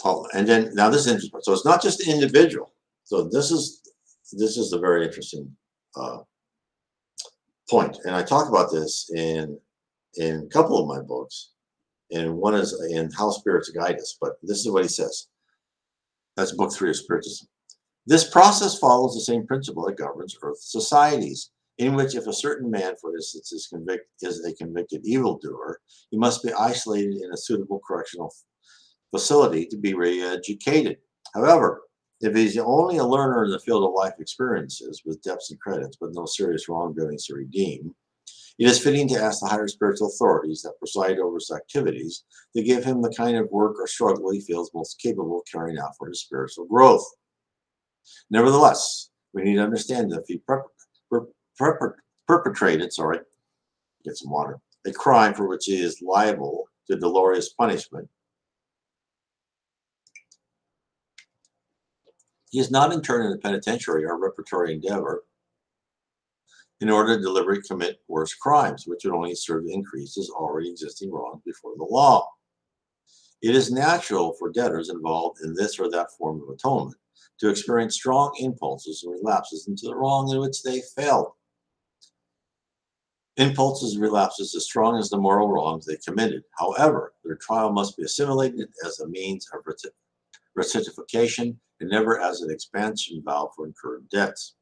Oh, 0.05 0.27
and 0.35 0.47
then 0.47 0.75
now 0.75 0.91
this 0.91 1.03
is 1.03 1.07
interesting. 1.07 1.41
So 1.43 1.53
it's 1.53 1.65
not 1.65 1.83
just 1.83 2.07
individual. 2.07 2.75
So 3.05 3.25
this 3.25 3.51
is 3.51 3.81
this 4.33 4.57
is 4.57 4.73
a 4.73 4.79
very 4.79 5.07
interesting 5.07 5.51
uh, 5.97 6.19
point, 7.71 7.99
and 8.05 8.15
I 8.15 8.23
talk 8.23 8.49
about 8.49 8.71
this 8.71 9.11
in 9.15 9.59
in 10.17 10.41
a 10.41 10.47
couple 10.49 10.79
of 10.79 10.89
my 10.89 11.03
books, 11.03 11.51
and 12.11 12.37
one 12.37 12.55
is 12.55 12.73
in 12.91 13.11
How 13.11 13.31
Spirits 13.31 13.71
Guide 13.71 13.97
Us. 13.97 14.17
But 14.21 14.33
this 14.43 14.59
is 14.59 14.71
what 14.71 14.83
he 14.83 14.89
says. 14.89 15.29
That's 16.37 16.53
book 16.53 16.73
three 16.73 16.91
of 16.91 16.97
Spiritism. 16.97 17.49
This 18.07 18.29
process 18.29 18.79
follows 18.79 19.15
the 19.15 19.21
same 19.21 19.47
principle 19.47 19.87
that 19.87 19.97
governs 19.97 20.37
Earth 20.43 20.61
societies, 20.61 21.51
in 21.79 21.95
which 21.95 22.15
if 22.15 22.27
a 22.27 22.33
certain 22.33 22.71
man, 22.71 22.95
for 23.01 23.15
instance, 23.17 23.53
is, 23.53 23.67
convict, 23.67 24.07
is 24.21 24.45
a 24.45 24.55
convicted 24.55 25.01
evildoer, 25.05 25.81
he 26.11 26.19
must 26.19 26.43
be 26.43 26.53
isolated 26.53 27.15
in 27.17 27.33
a 27.33 27.37
suitable 27.37 27.81
correctional 27.87 28.33
facility 29.11 29.67
to 29.67 29.77
be 29.77 29.95
re-educated. 29.95 30.99
However, 31.35 31.83
if 32.21 32.35
he's 32.35 32.57
only 32.59 32.99
a 32.99 33.05
learner 33.05 33.45
in 33.45 33.51
the 33.51 33.59
field 33.59 33.85
of 33.85 33.95
life 33.95 34.15
experiences 34.19 35.03
with 35.05 35.23
depths 35.23 35.51
and 35.51 35.61
credits, 35.61 35.97
but 36.01 36.11
no 36.13 36.27
serious 36.27 36.69
wrongdoings 36.69 37.27
to 37.27 37.35
redeem, 37.35 37.95
it 38.59 38.69
is 38.69 38.79
fitting 38.79 39.09
to 39.09 39.21
ask 39.21 39.41
the 39.41 39.49
higher 39.49 39.67
spiritual 39.67 40.09
authorities 40.09 40.63
that 40.63 40.79
preside 40.79 41.19
over 41.19 41.37
his 41.37 41.51
activities 41.51 42.25
to 42.57 42.63
give 42.63 42.85
him 42.85 43.03
the 43.03 43.13
kind 43.17 43.37
of 43.37 43.51
work 43.51 43.77
or 43.79 43.87
struggle 43.87 44.31
he 44.31 44.41
feels 44.41 44.71
most 44.75 45.01
capable 45.01 45.39
of 45.39 45.47
carrying 45.51 45.79
out 45.79 45.97
for 45.99 46.09
his 46.09 46.21
spiritual 46.21 46.67
growth. 46.67 47.05
Nevertheless, 48.31 49.11
we 49.33 49.43
need 49.43 49.57
to 49.57 49.63
understand 49.63 50.13
that 50.13 50.21
if 50.21 50.27
he 50.29 50.39
per- 50.39 50.65
per- 51.11 51.27
per- 51.59 51.97
perpetrated, 52.29 52.93
sorry, 52.93 53.19
get 54.05 54.17
some 54.17 54.31
water, 54.31 54.61
a 54.87 54.93
crime 54.93 55.35
for 55.35 55.49
which 55.49 55.65
he 55.65 55.81
is 55.81 56.01
liable 56.01 56.69
to 56.89 56.97
dolorous 56.97 57.49
punishment, 57.55 58.09
He 62.55 62.61
is 62.61 62.71
not 62.71 62.93
interned 62.93 63.27
in 63.27 63.33
a 63.33 63.41
penitentiary 63.41 64.05
or 64.05 64.17
repertory 64.17 64.75
endeavor 64.75 65.25
in 66.85 66.91
order 66.91 67.17
to 67.17 67.23
deliberately 67.23 67.67
commit 67.67 68.03
worse 68.09 68.35
crimes, 68.35 68.85
which 68.87 69.05
would 69.05 69.15
only 69.15 69.35
serve 69.35 69.65
to 69.65 69.73
increase 69.73 70.17
his 70.17 70.29
already 70.29 70.71
existing 70.71 71.11
wrongs 71.11 71.41
before 71.47 71.73
the 71.79 71.85
law. 71.85 72.29
It 73.41 73.57
is 73.57 73.73
natural 73.73 74.35
for 74.39 74.53
debtors 74.53 74.91
involved 74.91 75.41
in 75.43 75.55
this 75.55 75.79
or 75.79 75.91
that 75.91 76.13
form 76.19 76.43
of 76.43 76.51
atonement 76.51 76.99
to 77.41 77.49
experience 77.49 77.95
strong 77.95 78.37
impulses 78.39 79.03
and 79.03 79.15
relapses 79.15 79.67
into 79.67 79.87
the 79.87 79.97
wrong 79.97 80.31
in 80.31 80.41
which 80.41 80.63
they 80.63 80.83
failed. 80.95 81.29
Impulses 83.39 83.95
and 83.95 84.03
relapses 84.03 84.55
as 84.55 84.67
strong 84.67 84.99
as 84.99 85.09
the 85.09 85.17
moral 85.17 85.49
wrongs 85.49 85.87
they 85.87 85.97
committed. 86.07 86.43
However, 86.59 87.15
their 87.25 87.37
trial 87.37 87.73
must 87.73 87.97
be 87.97 88.03
assimilated 88.05 88.69
as 88.85 89.01
a 89.01 89.09
means 89.09 89.49
of 89.55 89.63
rectification 90.55 91.59
and 91.81 91.89
never 91.89 92.21
as 92.21 92.43
an 92.43 92.51
expansion 92.51 93.23
valve 93.25 93.53
for 93.57 93.65
incurred 93.65 94.07
debts. 94.11 94.55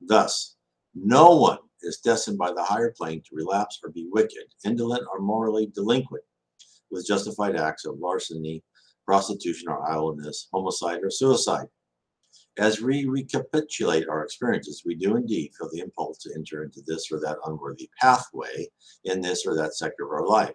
Thus, 0.00 0.56
no 0.96 1.36
one 1.36 1.58
is 1.82 1.98
destined 1.98 2.38
by 2.38 2.52
the 2.52 2.62
higher 2.62 2.92
plane 2.96 3.22
to 3.22 3.36
relapse 3.36 3.78
or 3.82 3.90
be 3.90 4.08
wicked, 4.10 4.44
indolent, 4.64 5.04
or 5.12 5.20
morally 5.20 5.66
delinquent 5.74 6.24
with 6.90 7.06
justified 7.06 7.56
acts 7.56 7.84
of 7.84 7.98
larceny, 7.98 8.62
prostitution, 9.04 9.68
or 9.68 9.90
idleness, 9.90 10.48
homicide, 10.52 11.00
or 11.02 11.10
suicide. 11.10 11.66
As 12.58 12.80
we 12.80 13.04
recapitulate 13.04 14.08
our 14.08 14.24
experiences, 14.24 14.82
we 14.84 14.94
do 14.94 15.16
indeed 15.16 15.52
feel 15.56 15.70
the 15.72 15.80
impulse 15.80 16.18
to 16.18 16.34
enter 16.34 16.64
into 16.64 16.82
this 16.86 17.10
or 17.12 17.20
that 17.20 17.38
unworthy 17.44 17.88
pathway 18.00 18.68
in 19.04 19.20
this 19.20 19.46
or 19.46 19.54
that 19.56 19.76
sector 19.76 20.04
of 20.04 20.10
our 20.10 20.26
life. 20.26 20.54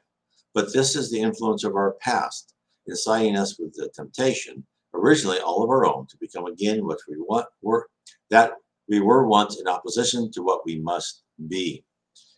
But 0.53 0.73
this 0.73 0.95
is 0.95 1.09
the 1.09 1.21
influence 1.21 1.63
of 1.63 1.75
our 1.75 1.95
past, 2.01 2.53
inciting 2.87 3.37
us 3.37 3.57
with 3.57 3.73
the 3.73 3.89
temptation 3.95 4.65
originally 4.93 5.39
all 5.39 5.63
of 5.63 5.69
our 5.69 5.85
own, 5.85 6.07
to 6.07 6.17
become 6.19 6.45
again 6.45 6.85
what 6.85 6.99
we 7.07 7.15
want 7.17 7.47
were 7.61 7.87
that 8.29 8.53
we 8.93 8.99
were 8.99 9.25
once 9.25 9.59
in 9.59 9.67
opposition 9.67 10.31
to 10.31 10.43
what 10.43 10.63
we 10.67 10.77
must 10.79 11.23
be. 11.47 11.83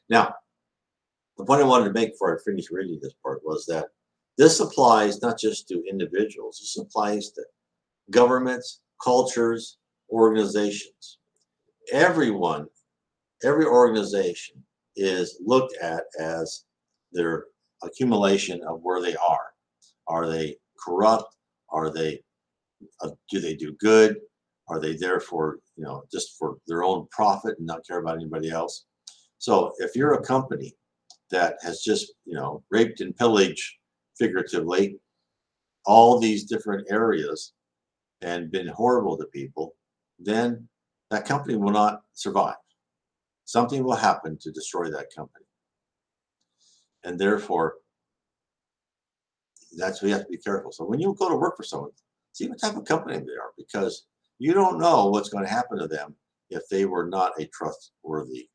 Now, 0.10 0.34
the 1.38 1.44
point 1.44 1.62
I 1.62 1.66
wanted 1.66 1.84
to 1.86 1.92
make 1.92 2.14
before 2.14 2.34
I 2.34 2.42
finish 2.42 2.72
reading 2.72 2.98
this 3.02 3.12
part 3.22 3.42
was 3.44 3.66
that 3.66 3.88
this 4.38 4.62
applies 4.62 5.22
not 5.22 5.38
just 5.38 5.68
to 5.68 5.84
individuals, 5.90 6.60
this 6.62 6.78
applies 6.82 7.32
to 7.32 7.44
governments, 8.10 8.80
cultures, 9.04 9.80
organizations. 10.10 11.20
Everyone, 11.92 12.68
every 13.44 13.66
organization 13.66 14.64
is 14.96 15.38
looked 15.46 15.76
at 15.82 16.04
as 16.18 16.64
their 17.12 17.48
accumulation 17.84 18.62
of 18.64 18.80
where 18.82 19.02
they 19.02 19.18
are. 19.18 19.48
Are 20.08 20.30
they 20.30 20.56
corrupt? 20.80 21.36
Are 21.70 21.90
they 21.90 22.22
uh, 23.02 23.10
do 23.30 23.42
they 23.42 23.56
do 23.56 23.74
good? 23.74 24.22
Are 24.68 24.80
they 24.80 24.96
there 24.96 25.20
for, 25.20 25.60
you 25.76 25.84
know, 25.84 26.04
just 26.12 26.38
for 26.38 26.58
their 26.68 26.84
own 26.84 27.08
profit 27.12 27.58
and 27.58 27.68
not 27.68 27.86
care 27.86 28.00
about 28.00 28.16
anybody 28.16 28.50
else? 28.50 28.86
So 29.38 29.74
if 29.78 29.96
you're 29.96 30.14
a 30.14 30.26
company 30.26 30.76
that 31.32 31.58
has 31.62 31.82
just, 31.82 32.14
you 32.26 32.36
know, 32.36 32.64
raped 32.72 33.02
and 33.02 33.16
pillaged 33.16 33.74
figuratively 34.18 34.98
all 35.86 36.20
these 36.20 36.46
different 36.46 36.88
areas 36.90 37.54
and 38.22 38.52
been 38.52 38.68
horrible 38.68 39.18
to 39.18 39.26
people, 39.26 39.76
then 40.18 40.68
that 41.12 41.26
company 41.26 41.58
will 41.58 41.72
not 41.72 42.02
survive. 42.14 42.56
Something 43.46 43.84
will 43.84 43.96
happen 43.96 44.38
to 44.42 44.52
destroy 44.52 44.90
that 44.90 45.14
company. 45.16 45.46
And 47.04 47.20
therefore, 47.20 47.76
that's 49.78 50.02
we 50.02 50.10
have 50.12 50.22
to 50.22 50.32
be 50.32 50.38
careful. 50.38 50.72
So 50.72 50.86
when 50.86 51.00
you 51.00 51.16
go 51.20 51.30
to 51.30 51.36
work 51.36 51.58
for 51.58 51.64
someone, 51.64 51.92
see 52.32 52.48
what 52.48 52.60
type 52.60 52.76
of 52.76 52.86
company 52.86 53.18
they 53.18 53.34
are 53.34 53.52
because 53.58 54.08
you 54.40 54.54
don't 54.54 54.80
know 54.80 55.10
what's 55.10 55.30
going 55.30 55.44
to 55.44 55.50
happen 55.50 55.78
to 55.80 55.88
them 55.88 56.16
if 56.50 56.68
they 56.70 56.86
were 56.86 57.08
not 57.08 57.40
a 57.40 57.48
trustworthy 57.48 58.50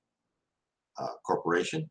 uh, 0.99 1.15
corporation 1.27 1.89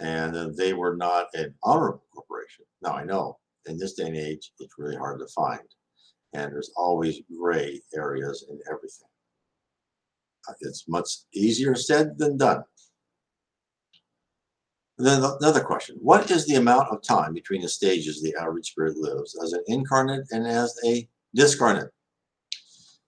and 0.00 0.56
they 0.56 0.72
were 0.72 0.96
not 0.96 1.28
an 1.34 1.54
honorable 1.62 2.02
corporation. 2.12 2.64
Now, 2.82 2.94
I 2.94 3.04
know 3.04 3.38
in 3.66 3.78
this 3.78 3.94
day 3.94 4.06
and 4.06 4.16
age, 4.16 4.52
it's 4.58 4.74
really 4.78 4.96
hard 4.96 5.20
to 5.20 5.26
find, 5.28 5.60
and 6.32 6.52
there's 6.52 6.72
always 6.76 7.20
gray 7.38 7.80
areas 7.94 8.44
in 8.50 8.58
everything. 8.68 9.08
Uh, 10.48 10.54
it's 10.60 10.88
much 10.88 11.08
easier 11.32 11.76
said 11.76 12.18
than 12.18 12.36
done. 12.36 12.64
And 14.98 15.06
then 15.06 15.22
another 15.40 15.60
question 15.60 15.96
What 16.00 16.30
is 16.30 16.46
the 16.46 16.56
amount 16.56 16.88
of 16.88 17.02
time 17.02 17.32
between 17.32 17.62
the 17.62 17.68
stages 17.68 18.20
the 18.20 18.34
average 18.40 18.70
spirit 18.70 18.96
lives 18.96 19.38
as 19.42 19.52
an 19.52 19.62
incarnate 19.68 20.26
and 20.32 20.46
as 20.46 20.76
a 20.84 21.08
discarnate? 21.34 21.90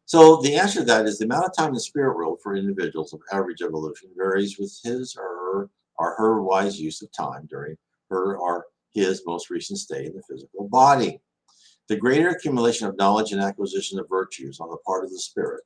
So 0.06 0.36
the 0.42 0.56
answer 0.56 0.80
to 0.80 0.84
that 0.86 1.06
is 1.06 1.18
the 1.18 1.24
amount 1.24 1.46
of 1.46 1.56
time 1.56 1.68
in 1.68 1.74
the 1.74 1.80
spirit 1.80 2.16
world 2.16 2.38
for 2.42 2.56
individuals 2.56 3.14
of 3.14 3.20
average 3.32 3.62
evolution 3.62 4.10
varies 4.16 4.58
with 4.58 4.78
his 4.84 5.16
or 5.16 5.22
her 5.22 5.70
or 5.96 6.14
her 6.16 6.42
wise 6.42 6.80
use 6.80 7.00
of 7.02 7.10
time 7.12 7.46
during 7.48 7.76
her 8.10 8.36
or 8.36 8.66
his 8.92 9.22
most 9.26 9.50
recent 9.50 9.78
stay 9.78 10.06
in 10.06 10.14
the 10.14 10.22
physical 10.28 10.68
body. 10.68 11.20
The 11.88 11.96
greater 11.96 12.28
accumulation 12.28 12.86
of 12.86 12.96
knowledge 12.96 13.32
and 13.32 13.40
acquisition 13.40 13.98
of 13.98 14.08
virtues 14.08 14.60
on 14.60 14.70
the 14.70 14.76
part 14.86 15.04
of 15.04 15.10
the 15.10 15.18
spirit, 15.18 15.62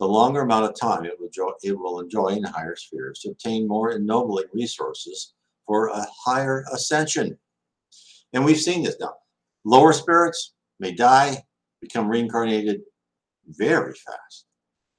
the 0.00 0.06
longer 0.06 0.40
amount 0.40 0.66
of 0.66 0.78
time 0.78 1.04
it 1.04 1.18
will, 1.18 1.26
enjoy, 1.26 1.50
it 1.62 1.78
will 1.78 2.00
enjoy 2.00 2.28
in 2.28 2.44
higher 2.44 2.76
spheres 2.76 3.20
to 3.20 3.30
obtain 3.30 3.68
more 3.68 3.92
ennobling 3.92 4.46
resources 4.52 5.34
for 5.66 5.88
a 5.88 6.06
higher 6.24 6.64
ascension. 6.72 7.38
And 8.32 8.44
we've 8.44 8.60
seen 8.60 8.82
this 8.82 8.96
now. 9.00 9.14
Lower 9.64 9.92
spirits 9.92 10.54
may 10.80 10.92
die, 10.92 11.44
become 11.80 12.08
reincarnated 12.08 12.82
very 13.46 13.94
fast. 13.94 14.46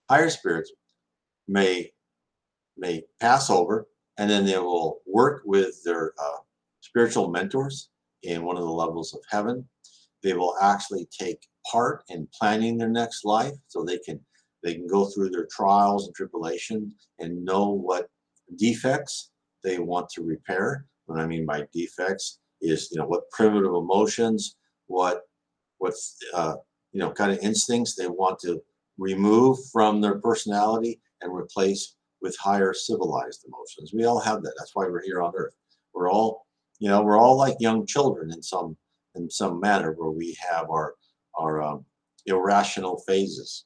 Higher 0.09 0.29
spirits 0.29 0.71
may 1.47 1.91
may 2.77 3.03
pass 3.19 3.49
over, 3.49 3.87
and 4.17 4.29
then 4.29 4.45
they 4.45 4.57
will 4.57 5.01
work 5.05 5.43
with 5.45 5.83
their 5.83 6.13
uh, 6.19 6.39
spiritual 6.81 7.29
mentors 7.29 7.89
in 8.23 8.43
one 8.43 8.57
of 8.57 8.63
the 8.63 8.69
levels 8.69 9.13
of 9.13 9.21
heaven. 9.29 9.67
They 10.23 10.33
will 10.33 10.55
actually 10.61 11.07
take 11.17 11.39
part 11.69 12.03
in 12.09 12.27
planning 12.37 12.77
their 12.77 12.89
next 12.89 13.25
life, 13.25 13.53
so 13.67 13.83
they 13.83 13.99
can 13.99 14.19
they 14.63 14.75
can 14.75 14.87
go 14.87 15.05
through 15.05 15.29
their 15.29 15.47
trials 15.51 16.07
and 16.07 16.15
tribulation 16.15 16.93
and 17.19 17.43
know 17.43 17.69
what 17.69 18.07
defects 18.57 19.31
they 19.63 19.79
want 19.79 20.09
to 20.09 20.23
repair. 20.23 20.85
What 21.05 21.19
I 21.19 21.27
mean 21.27 21.45
by 21.45 21.67
defects 21.73 22.39
is 22.61 22.89
you 22.91 22.99
know 22.99 23.07
what 23.07 23.29
primitive 23.31 23.73
emotions, 23.73 24.55
what 24.87 25.21
what 25.77 25.93
uh, 26.33 26.55
you 26.93 26.99
know 26.99 27.11
kind 27.11 27.31
of 27.31 27.39
instincts 27.39 27.95
they 27.95 28.07
want 28.07 28.39
to 28.39 28.61
remove 28.97 29.57
from 29.71 29.99
their 29.99 30.19
personality 30.19 31.01
and 31.21 31.35
replace 31.35 31.95
with 32.21 32.37
higher 32.37 32.73
civilized 32.73 33.45
emotions. 33.45 33.91
We 33.93 34.05
all 34.05 34.19
have 34.19 34.43
that. 34.43 34.53
That's 34.57 34.75
why 34.75 34.85
we're 34.85 35.03
here 35.03 35.21
on 35.21 35.33
earth. 35.35 35.55
We're 35.93 36.09
all, 36.09 36.45
you 36.79 36.87
know, 36.87 37.01
we're 37.01 37.19
all 37.19 37.37
like 37.37 37.57
young 37.59 37.85
children 37.85 38.31
in 38.31 38.41
some 38.41 38.77
in 39.15 39.29
some 39.29 39.59
manner 39.59 39.91
where 39.91 40.09
we 40.09 40.37
have 40.49 40.69
our 40.69 40.95
our 41.37 41.61
um, 41.61 41.85
irrational 42.25 43.03
phases. 43.07 43.65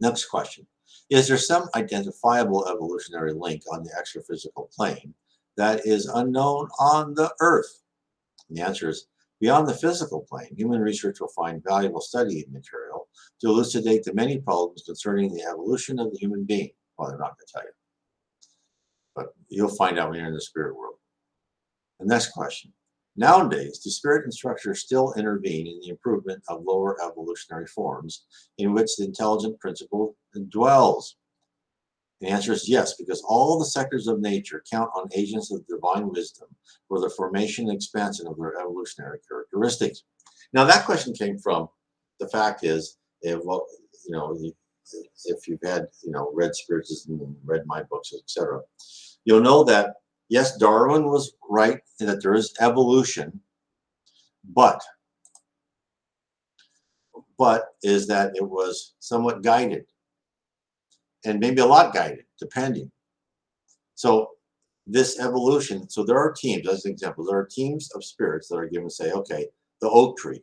Next 0.00 0.26
question. 0.26 0.66
Is 1.10 1.28
there 1.28 1.36
some 1.36 1.68
identifiable 1.74 2.68
evolutionary 2.68 3.32
link 3.32 3.62
on 3.72 3.82
the 3.82 3.90
extraphysical 3.90 4.72
plane 4.72 5.14
that 5.56 5.86
is 5.86 6.06
unknown 6.06 6.68
on 6.78 7.14
the 7.14 7.32
Earth? 7.40 7.82
And 8.48 8.56
the 8.56 8.62
answer 8.62 8.88
is 8.88 9.06
Beyond 9.40 9.68
the 9.68 9.74
physical 9.74 10.26
plane, 10.28 10.54
human 10.54 10.80
research 10.80 11.20
will 11.20 11.28
find 11.28 11.64
valuable 11.66 12.02
study 12.02 12.44
material 12.50 13.08
to 13.40 13.48
elucidate 13.48 14.04
the 14.04 14.12
many 14.12 14.38
problems 14.38 14.82
concerning 14.84 15.32
the 15.32 15.42
evolution 15.42 15.98
of 15.98 16.12
the 16.12 16.18
human 16.18 16.44
being. 16.44 16.70
Well, 16.98 17.08
they're 17.08 17.18
not 17.18 17.36
going 17.38 17.46
to 17.46 17.52
tell 17.52 17.62
you. 17.62 17.70
But 19.14 19.26
you'll 19.48 19.68
find 19.68 19.98
out 19.98 20.10
when 20.10 20.18
you're 20.18 20.28
in 20.28 20.34
the 20.34 20.40
spirit 20.40 20.76
world. 20.76 20.96
The 22.00 22.06
next 22.06 22.32
question. 22.32 22.72
Nowadays, 23.16 23.78
do 23.78 23.90
spirit 23.90 24.24
instructors 24.24 24.80
still 24.80 25.14
intervene 25.16 25.66
in 25.66 25.80
the 25.80 25.88
improvement 25.88 26.42
of 26.48 26.62
lower 26.64 26.96
evolutionary 27.02 27.66
forms 27.66 28.24
in 28.58 28.72
which 28.72 28.96
the 28.96 29.04
intelligent 29.04 29.58
principle 29.58 30.16
dwells? 30.48 31.16
The 32.20 32.28
answer 32.28 32.52
is 32.52 32.68
yes, 32.68 32.94
because 32.94 33.22
all 33.22 33.58
the 33.58 33.64
sectors 33.64 34.06
of 34.06 34.20
nature 34.20 34.62
count 34.70 34.90
on 34.94 35.08
agents 35.14 35.50
of 35.50 35.66
divine 35.66 36.08
wisdom 36.08 36.48
for 36.86 37.00
the 37.00 37.10
formation 37.10 37.68
and 37.68 37.76
expansion 37.76 38.26
of 38.26 38.36
their 38.36 38.58
evolutionary 38.60 39.20
characteristics. 39.26 40.02
Now, 40.52 40.64
that 40.64 40.84
question 40.84 41.14
came 41.14 41.38
from 41.38 41.68
the 42.18 42.28
fact 42.28 42.62
is, 42.62 42.98
if, 43.22 43.40
well, 43.44 43.66
you 44.06 44.12
know, 44.12 44.38
if 45.24 45.48
you've 45.48 45.62
had, 45.62 45.86
you 46.02 46.10
know, 46.10 46.30
read 46.34 46.54
spiritism 46.54 47.20
and 47.20 47.36
read 47.44 47.62
my 47.64 47.82
books, 47.84 48.12
etc., 48.12 48.60
you'll 49.24 49.40
know 49.40 49.64
that 49.64 49.94
yes, 50.28 50.56
Darwin 50.58 51.06
was 51.06 51.32
right 51.48 51.80
in 52.00 52.06
that 52.06 52.22
there 52.22 52.34
is 52.34 52.54
evolution, 52.60 53.40
but 54.54 54.82
but 57.38 57.68
is 57.82 58.06
that 58.06 58.32
it 58.34 58.46
was 58.46 58.94
somewhat 58.98 59.42
guided 59.42 59.86
and 61.24 61.40
maybe 61.40 61.60
a 61.60 61.66
lot 61.66 61.94
guided, 61.94 62.24
depending. 62.38 62.90
So 63.94 64.30
this 64.86 65.20
evolution, 65.20 65.88
so 65.88 66.04
there 66.04 66.18
are 66.18 66.32
teams, 66.32 66.68
as 66.68 66.84
an 66.84 66.92
example, 66.92 67.24
there 67.24 67.38
are 67.38 67.46
teams 67.46 67.90
of 67.92 68.04
spirits 68.04 68.48
that 68.48 68.56
are 68.56 68.68
given, 68.68 68.90
say, 68.90 69.12
okay, 69.12 69.46
the 69.80 69.88
oak 69.90 70.18
tree, 70.18 70.42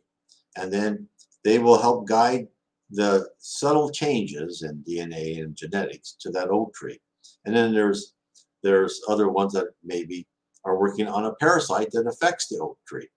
and 0.56 0.72
then 0.72 1.08
they 1.44 1.58
will 1.58 1.80
help 1.80 2.06
guide 2.06 2.46
the 2.90 3.28
subtle 3.38 3.90
changes 3.90 4.62
in 4.62 4.82
DNA 4.88 5.42
and 5.42 5.54
genetics 5.56 6.16
to 6.20 6.30
that 6.30 6.48
oak 6.48 6.72
tree. 6.74 6.98
And 7.44 7.54
then 7.54 7.72
there's 7.72 8.14
there's 8.62 9.00
other 9.08 9.28
ones 9.28 9.52
that 9.52 9.68
maybe 9.84 10.26
are 10.64 10.78
working 10.78 11.06
on 11.06 11.26
a 11.26 11.34
parasite 11.34 11.90
that 11.92 12.06
affects 12.08 12.48
the 12.48 12.58
oak 12.58 12.78
tree. 12.86 13.08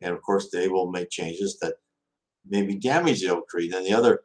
And 0.00 0.12
of 0.12 0.20
course, 0.22 0.50
they 0.50 0.68
will 0.68 0.90
make 0.90 1.10
changes 1.10 1.58
that 1.60 1.74
maybe 2.46 2.74
damage 2.74 3.20
the 3.20 3.30
oak 3.30 3.48
tree. 3.48 3.68
Then 3.68 3.84
the 3.84 3.94
other 3.94 4.20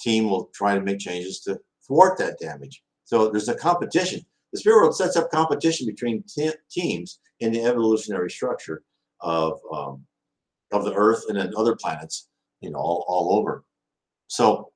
team 0.00 0.28
will 0.28 0.50
try 0.54 0.74
to 0.74 0.80
make 0.80 0.98
changes 0.98 1.40
to 1.40 1.58
thwart 1.92 2.18
that 2.18 2.38
damage. 2.38 2.82
So 3.04 3.28
there's 3.28 3.48
a 3.48 3.54
competition. 3.54 4.20
The 4.52 4.60
spirit 4.60 4.76
world 4.76 4.96
sets 4.96 5.16
up 5.16 5.30
competition 5.30 5.86
between 5.86 6.24
te- 6.24 6.52
teams 6.70 7.20
in 7.40 7.52
the 7.52 7.62
evolutionary 7.62 8.30
structure 8.30 8.82
of 9.20 9.60
um, 9.72 10.04
of 10.72 10.84
the 10.84 10.94
Earth 10.94 11.24
and 11.28 11.38
then 11.38 11.52
other 11.56 11.76
planets, 11.76 12.28
you 12.60 12.70
know, 12.70 12.78
all, 12.78 13.04
all 13.06 13.38
over. 13.38 13.64
So 14.28 14.72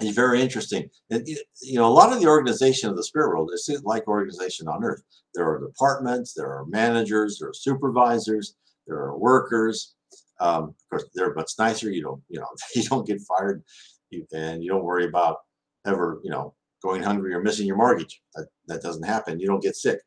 it's 0.00 0.14
very 0.14 0.40
interesting. 0.40 0.90
And, 1.10 1.26
you 1.26 1.78
know, 1.78 1.86
a 1.86 1.92
lot 1.92 2.12
of 2.12 2.20
the 2.20 2.26
organization 2.26 2.90
of 2.90 2.96
the 2.96 3.04
spirit 3.04 3.28
world 3.28 3.50
is 3.54 3.82
like 3.84 4.06
organization 4.06 4.68
on 4.68 4.84
Earth. 4.84 5.02
There 5.34 5.46
are 5.46 5.60
departments, 5.60 6.34
there 6.34 6.52
are 6.52 6.66
managers, 6.66 7.38
there 7.38 7.50
are 7.50 7.54
supervisors, 7.54 8.56
there 8.86 8.98
are 8.98 9.16
workers. 9.16 9.94
Um, 10.40 10.64
of 10.64 10.74
course, 10.90 11.04
they're 11.14 11.34
much 11.34 11.52
nicer. 11.58 11.90
You 11.90 12.02
don't, 12.02 12.22
you 12.28 12.40
know, 12.40 12.48
you 12.74 12.82
don't 12.84 13.06
get 13.06 13.20
fired, 13.20 13.62
you, 14.10 14.26
and 14.34 14.62
you 14.62 14.70
don't 14.70 14.84
worry 14.84 15.06
about 15.06 15.38
ever, 15.86 16.20
you 16.22 16.30
know, 16.30 16.54
going 16.82 17.02
hungry 17.02 17.34
or 17.34 17.42
missing 17.42 17.66
your 17.66 17.76
mortgage. 17.76 18.22
That, 18.34 18.48
that 18.66 18.82
doesn't 18.82 19.02
happen. 19.02 19.40
You 19.40 19.46
don't 19.46 19.62
get 19.62 19.76
sick. 19.76 20.00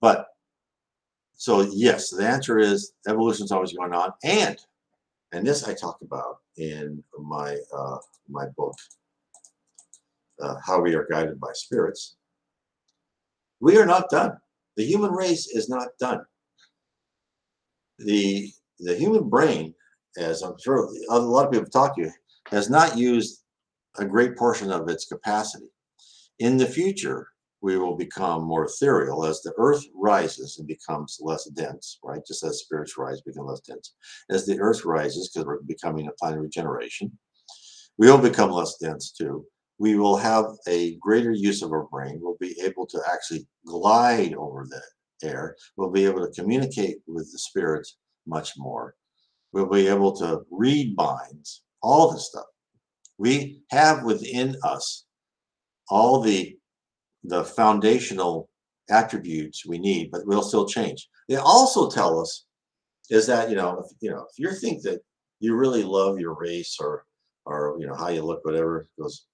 But 0.00 0.26
so 1.34 1.62
yes, 1.62 2.10
the 2.10 2.26
answer 2.26 2.58
is 2.58 2.92
evolution 3.08 3.44
is 3.44 3.52
always 3.52 3.72
going 3.72 3.92
on, 3.92 4.12
and 4.22 4.56
and 5.32 5.46
this 5.46 5.66
I 5.66 5.74
talk 5.74 5.98
about 6.02 6.38
in 6.56 7.02
my 7.18 7.58
uh, 7.76 7.98
my 8.28 8.46
book, 8.56 8.74
uh, 10.40 10.56
How 10.64 10.80
We 10.80 10.94
Are 10.94 11.06
Guided 11.10 11.40
by 11.40 11.50
Spirits. 11.52 12.16
We 13.60 13.78
are 13.78 13.86
not 13.86 14.10
done. 14.10 14.36
The 14.76 14.84
human 14.84 15.10
race 15.10 15.48
is 15.48 15.68
not 15.68 15.88
done. 15.98 16.24
The 17.98 18.52
the 18.80 18.94
human 18.94 19.28
brain, 19.28 19.74
as 20.18 20.42
I'm 20.42 20.58
sure 20.58 20.88
a 21.10 21.18
lot 21.18 21.46
of 21.46 21.52
people 21.52 21.70
talked 21.70 21.96
to 21.96 22.02
you, 22.02 22.12
has 22.48 22.68
not 22.70 22.96
used 22.96 23.43
a 23.98 24.04
great 24.04 24.36
portion 24.36 24.70
of 24.70 24.88
its 24.88 25.06
capacity. 25.06 25.66
In 26.38 26.56
the 26.56 26.66
future, 26.66 27.28
we 27.60 27.78
will 27.78 27.96
become 27.96 28.44
more 28.44 28.66
ethereal 28.66 29.24
as 29.24 29.40
the 29.40 29.54
earth 29.56 29.82
rises 29.94 30.58
and 30.58 30.68
becomes 30.68 31.18
less 31.22 31.46
dense, 31.46 31.98
right? 32.04 32.20
Just 32.26 32.44
as 32.44 32.58
spirits 32.58 32.98
rise, 32.98 33.22
become 33.22 33.46
less 33.46 33.60
dense. 33.60 33.94
As 34.28 34.44
the 34.44 34.60
earth 34.60 34.84
rises, 34.84 35.30
because 35.30 35.46
we're 35.46 35.62
becoming 35.62 36.06
a 36.08 36.12
planet 36.12 36.38
of 36.38 36.44
regeneration, 36.44 37.16
we 37.96 38.10
will 38.10 38.18
become 38.18 38.50
less 38.50 38.76
dense 38.76 39.12
too. 39.12 39.46
We 39.78 39.96
will 39.96 40.16
have 40.16 40.44
a 40.68 40.96
greater 40.96 41.32
use 41.32 41.62
of 41.62 41.72
our 41.72 41.84
brain. 41.84 42.18
We'll 42.20 42.36
be 42.38 42.54
able 42.60 42.86
to 42.86 43.00
actually 43.10 43.46
glide 43.66 44.34
over 44.34 44.66
the 44.68 44.82
air. 45.26 45.56
We'll 45.76 45.90
be 45.90 46.04
able 46.04 46.26
to 46.26 46.32
communicate 46.40 46.98
with 47.06 47.30
the 47.32 47.38
spirits 47.38 47.96
much 48.26 48.52
more. 48.58 48.94
We'll 49.52 49.70
be 49.70 49.86
able 49.88 50.14
to 50.16 50.42
read 50.50 50.96
minds, 50.96 51.62
all 51.82 52.12
this 52.12 52.28
stuff. 52.28 52.44
We 53.18 53.60
have 53.70 54.04
within 54.04 54.56
us 54.62 55.04
all 55.88 56.20
the 56.20 56.56
the 57.22 57.44
foundational 57.44 58.48
attributes 58.90 59.64
we 59.64 59.78
need, 59.78 60.10
but 60.10 60.26
we'll 60.26 60.42
still 60.42 60.66
change. 60.66 61.08
They 61.28 61.36
also 61.36 61.88
tell 61.88 62.20
us 62.20 62.44
is 63.10 63.26
that 63.26 63.50
you 63.50 63.56
know 63.56 63.82
if, 63.84 63.90
you 64.00 64.10
know 64.10 64.26
if 64.30 64.38
you 64.38 64.52
think 64.52 64.82
that 64.82 65.00
you 65.40 65.54
really 65.54 65.82
love 65.82 66.18
your 66.18 66.34
race 66.34 66.78
or 66.80 67.04
or 67.46 67.76
you 67.78 67.86
know 67.86 67.94
how 67.94 68.08
you 68.08 68.22
look, 68.22 68.44
whatever 68.44 68.88
goes, 68.98 69.26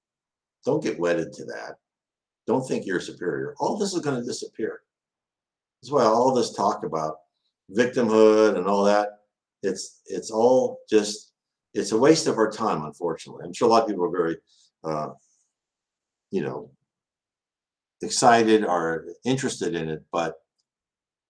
don't 0.65 0.83
get 0.83 0.99
wedded 0.99 1.33
to 1.35 1.45
that. 1.47 1.77
Don't 2.47 2.67
think 2.67 2.87
you're 2.87 3.01
superior. 3.01 3.55
All 3.61 3.77
this 3.77 3.95
is 3.95 4.01
going 4.01 4.21
to 4.21 4.27
disappear. 4.27 4.81
That's 5.81 5.93
why 5.93 6.05
all 6.05 6.35
this 6.35 6.53
talk 6.53 6.85
about 6.85 7.17
victimhood 7.75 8.57
and 8.57 8.67
all 8.67 8.85
that, 8.85 9.21
it's 9.63 10.01
it's 10.07 10.31
all 10.31 10.81
just 10.89 11.30
it's 11.75 11.93
a 11.93 11.99
waste 11.99 12.27
of 12.27 12.39
our 12.39 12.51
time, 12.51 12.85
unfortunately. 12.85 13.45
I'm 13.45 13.53
sure 13.53 13.69
a 13.69 13.71
lot 13.71 13.83
of 13.83 13.89
people 13.89 14.05
are 14.05 14.11
very, 14.11 14.37
uh, 14.85 15.11
you 16.31 16.43
know, 16.43 16.71
excited 18.03 18.65
or 18.65 19.07
interested 19.25 19.75
in 19.75 19.89
it. 19.89 20.03
But 20.13 20.35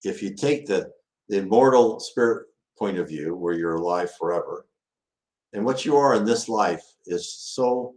if 0.03 0.23
you 0.23 0.33
take 0.33 0.65
the, 0.65 0.91
the 1.29 1.39
immortal 1.39 1.99
spirit 1.99 2.47
point 2.77 2.97
of 2.97 3.07
view, 3.07 3.35
where 3.35 3.53
you're 3.53 3.75
alive 3.75 4.09
forever, 4.17 4.65
and 5.53 5.65
what 5.65 5.85
you 5.85 5.97
are 5.97 6.15
in 6.15 6.25
this 6.25 6.47
life 6.49 6.83
is 7.05 7.33
so 7.33 7.95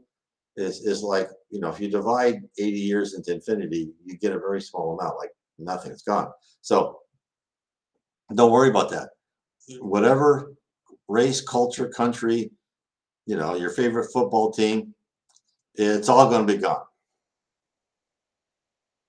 is 0.56 0.80
is 0.86 1.02
like 1.02 1.28
you 1.50 1.60
know 1.60 1.68
if 1.68 1.80
you 1.80 1.90
divide 1.90 2.42
80 2.58 2.78
years 2.78 3.14
into 3.14 3.32
infinity 3.32 3.90
you 4.04 4.16
get 4.16 4.32
a 4.32 4.38
very 4.38 4.60
small 4.60 4.96
amount 4.98 5.18
like 5.18 5.30
nothing 5.58 5.90
it's 5.90 6.02
gone 6.02 6.30
so 6.60 7.00
don't 8.34 8.52
worry 8.52 8.70
about 8.70 8.90
that 8.90 9.10
whatever 9.80 10.54
race, 11.08 11.40
culture, 11.40 11.88
country, 11.88 12.50
you 13.26 13.36
know, 13.36 13.54
your 13.54 13.70
favorite 13.70 14.10
football 14.12 14.50
team, 14.50 14.94
it's 15.74 16.08
all 16.08 16.28
going 16.28 16.46
to 16.46 16.52
be 16.52 16.60
gone. 16.60 16.84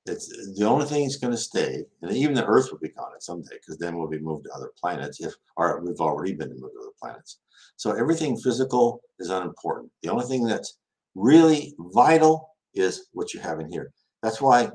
It's 0.07 0.27
the 0.55 0.65
only 0.65 0.85
thing 0.85 1.03
that's 1.03 1.17
going 1.17 1.33
to 1.33 1.37
stay, 1.37 1.83
and 2.03 2.11
even 2.11 2.35
the 2.35 2.45
Earth 2.45 2.71
will 2.71 2.77
be 2.77 2.89
gone 2.89 3.19
someday 3.19 3.55
because 3.55 3.77
then 3.77 3.97
we'll 3.97 4.07
be 4.07 4.19
moved 4.19 4.45
to 4.45 4.53
other 4.53 4.71
planets. 4.79 5.19
If 5.19 5.33
or 5.57 5.81
we've 5.81 5.99
already 5.99 6.33
been 6.33 6.49
moved 6.49 6.73
to 6.75 6.81
other 6.81 6.91
planets. 7.01 7.39
So 7.75 7.91
everything 7.91 8.37
physical 8.37 9.01
is 9.17 9.31
unimportant. 9.31 9.91
The 10.03 10.09
only 10.09 10.25
thing 10.25 10.45
that's 10.45 10.77
really 11.15 11.73
vital 11.79 12.49
is 12.75 13.07
what 13.13 13.33
you 13.33 13.39
have 13.39 13.59
in 13.59 13.67
here. 13.67 13.91
That's 14.21 14.41
why 14.41 14.69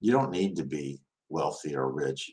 you 0.00 0.10
don't 0.10 0.32
need 0.32 0.56
to 0.56 0.64
be 0.64 1.00
wealthy 1.28 1.76
or 1.76 1.92
rich. 1.92 2.30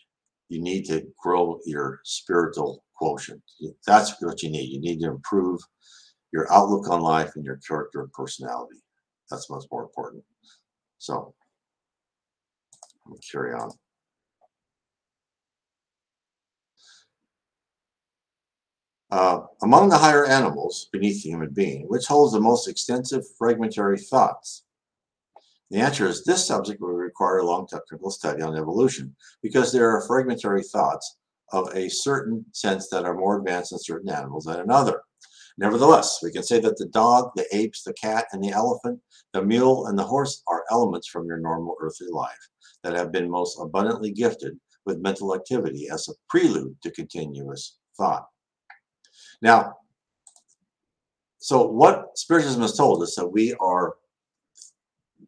You 0.50 0.62
need 0.62 0.86
to 0.86 1.06
grow 1.22 1.60
your 1.66 2.00
spiritual 2.04 2.84
quotient. 2.98 3.42
That's 3.86 4.22
what 4.22 4.42
you 4.44 4.50
need. 4.50 4.70
You 4.70 4.80
need 4.80 5.00
to 5.02 5.10
improve 5.10 5.62
your 6.32 6.52
outlook 6.52 6.90
on 6.90 7.02
life 7.02 7.32
and 7.36 7.46
your 7.46 7.60
character 7.68 8.02
and 8.02 8.12
personality. 8.12 8.82
That's 9.30 9.50
much 9.50 9.66
more 9.72 9.84
important. 9.84 10.24
So, 10.98 11.34
carry 13.32 13.54
on. 13.54 13.72
Uh, 19.12 19.42
among 19.62 19.90
the 19.90 19.98
higher 19.98 20.26
animals 20.26 20.90
beneath 20.92 21.24
the 21.24 21.30
human 21.30 21.50
being, 21.50 21.86
which 21.88 22.08
holds 22.08 22.34
the 22.34 22.40
most 22.40 22.68
extensive 22.68 23.24
fragmentary 23.38 24.00
thoughts? 24.00 24.64
The 25.72 25.78
answer 25.78 26.08
is 26.08 26.24
this 26.24 26.46
subject 26.46 26.82
will 26.82 26.90
require 26.90 27.38
a 27.38 27.46
long 27.46 27.68
technical 27.68 28.12
study 28.12 28.42
on 28.42 28.58
evolution 28.58 29.16
because 29.42 29.72
there 29.72 29.90
are 29.90 30.06
fragmentary 30.06 30.64
thoughts 30.64 31.18
of 31.52 31.74
a 31.76 31.90
certain 31.90 32.46
sense 32.52 32.90
that 32.90 33.06
are 33.06 33.18
more 33.18 33.38
advanced 33.38 33.72
in 33.72 33.80
certain 33.80 34.10
animals 34.10 34.46
than 34.46 34.60
another. 34.60 35.02
Nevertheless, 35.58 36.20
we 36.22 36.32
can 36.32 36.44
say 36.44 36.60
that 36.60 36.78
the 36.78 36.88
dog, 36.88 37.32
the 37.36 37.46
apes, 37.56 37.84
the 37.84 37.94
cat, 37.94 38.26
and 38.34 38.44
the 38.44 38.52
elephant, 38.52 39.00
the 39.32 39.42
mule, 39.42 39.88
and 39.88 39.98
the 39.98 40.04
horse 40.04 40.44
are 40.48 40.66
elements 40.70 41.08
from 41.08 41.28
your 41.28 41.38
normal 41.38 41.76
earthly 41.80 42.10
life 42.12 42.50
that 42.84 42.94
have 42.94 43.12
been 43.12 43.30
most 43.30 43.58
abundantly 43.60 44.12
gifted 44.12 44.60
with 44.86 45.00
mental 45.00 45.34
activity 45.34 45.88
as 45.90 46.08
a 46.08 46.14
prelude 46.30 46.76
to 46.84 46.92
continuous 46.92 47.78
thought. 47.98 48.28
Now, 49.42 49.78
so 51.38 51.66
what 51.68 52.18
Spiritism 52.18 52.62
has 52.62 52.76
told 52.76 53.02
us 53.02 53.16
that 53.16 53.28
we 53.28 53.54
are 53.60 53.96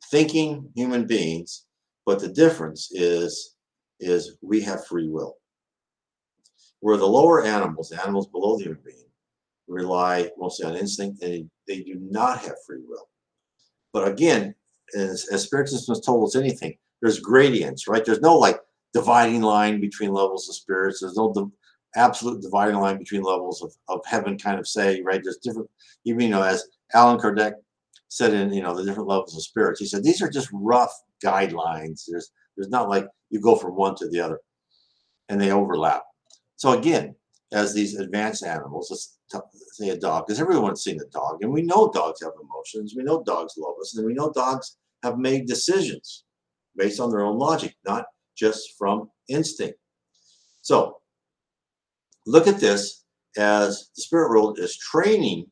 thinking 0.09 0.69
human 0.75 1.05
beings, 1.05 1.65
but 2.05 2.19
the 2.19 2.27
difference 2.27 2.89
is 2.91 3.55
is 3.99 4.37
we 4.41 4.61
have 4.61 4.85
free 4.85 5.07
will. 5.07 5.37
Where 6.79 6.97
the 6.97 7.07
lower 7.07 7.43
animals, 7.43 7.89
the 7.89 8.01
animals 8.01 8.27
below 8.27 8.57
the 8.57 8.63
human 8.65 8.81
being, 8.85 9.05
rely 9.67 10.29
mostly 10.37 10.65
on 10.65 10.75
instinct, 10.75 11.21
and 11.23 11.49
they 11.67 11.81
do 11.81 11.97
not 11.99 12.39
have 12.39 12.55
free 12.65 12.81
will. 12.87 13.09
But 13.93 14.07
again, 14.07 14.53
as, 14.95 15.27
as 15.31 15.43
Spiritism 15.43 15.93
has 15.93 16.05
told 16.05 16.27
us 16.27 16.35
anything, 16.35 16.77
there's 17.01 17.19
gradients, 17.19 17.87
right? 17.87 18.05
There's 18.05 18.21
no 18.21 18.37
like 18.37 18.59
dividing 18.93 19.41
line 19.41 19.81
between 19.81 20.13
levels 20.13 20.47
of 20.47 20.55
spirits. 20.55 21.01
There's 21.01 21.17
no 21.17 21.33
di- 21.33 21.99
absolute 21.99 22.41
dividing 22.41 22.77
line 22.77 22.97
between 22.97 23.21
levels 23.21 23.61
of, 23.61 23.73
of 23.89 24.05
heaven 24.05 24.37
kind 24.37 24.59
of 24.59 24.67
say, 24.67 25.01
right? 25.01 25.21
There's 25.23 25.37
different, 25.37 25.69
even, 26.05 26.21
you 26.21 26.29
know, 26.29 26.43
as 26.43 26.67
Allan 26.93 27.19
Kardec 27.19 27.53
said 28.07 28.33
in, 28.33 28.53
you 28.53 28.61
know, 28.61 28.75
the 28.75 28.85
different 28.85 29.09
levels 29.09 29.35
of 29.35 29.43
spirits, 29.43 29.79
he 29.79 29.85
said, 29.85 30.03
these 30.03 30.21
are 30.21 30.29
just 30.29 30.49
rough 30.53 30.93
guidelines. 31.23 32.03
There's, 32.07 32.31
there's 32.55 32.69
not 32.69 32.89
like 32.89 33.07
you 33.29 33.41
go 33.41 33.55
from 33.55 33.75
one 33.75 33.95
to 33.95 34.07
the 34.07 34.19
other 34.19 34.39
and 35.29 35.39
they 35.39 35.51
overlap. 35.51 36.03
So 36.57 36.77
again, 36.77 37.15
as 37.53 37.73
these 37.73 37.95
advanced 37.95 38.43
animals, 38.43 38.89
let's 38.91 39.17
say 39.73 39.89
a 39.89 39.97
dog, 39.97 40.27
because 40.27 40.41
everyone's 40.41 40.83
seen 40.83 40.99
a 40.99 41.05
dog, 41.05 41.37
and 41.41 41.51
we 41.51 41.61
know 41.61 41.89
dogs 41.89 42.21
have 42.21 42.33
emotions. 42.41 42.93
We 42.95 43.03
know 43.03 43.23
dogs 43.23 43.53
love 43.57 43.75
us, 43.79 43.95
and 43.95 44.05
we 44.05 44.13
know 44.13 44.31
dogs 44.31 44.77
have 45.03 45.17
made 45.17 45.47
decisions 45.47 46.25
based 46.75 46.99
on 46.99 47.09
their 47.09 47.21
own 47.21 47.37
logic, 47.37 47.75
not 47.85 48.05
just 48.35 48.73
from 48.77 49.09
instinct. 49.29 49.79
So 50.61 50.97
look 52.25 52.47
at 52.47 52.59
this 52.59 53.05
as 53.37 53.89
the 53.95 54.01
spirit 54.01 54.29
world 54.29 54.59
is 54.59 54.77
training 54.77 55.45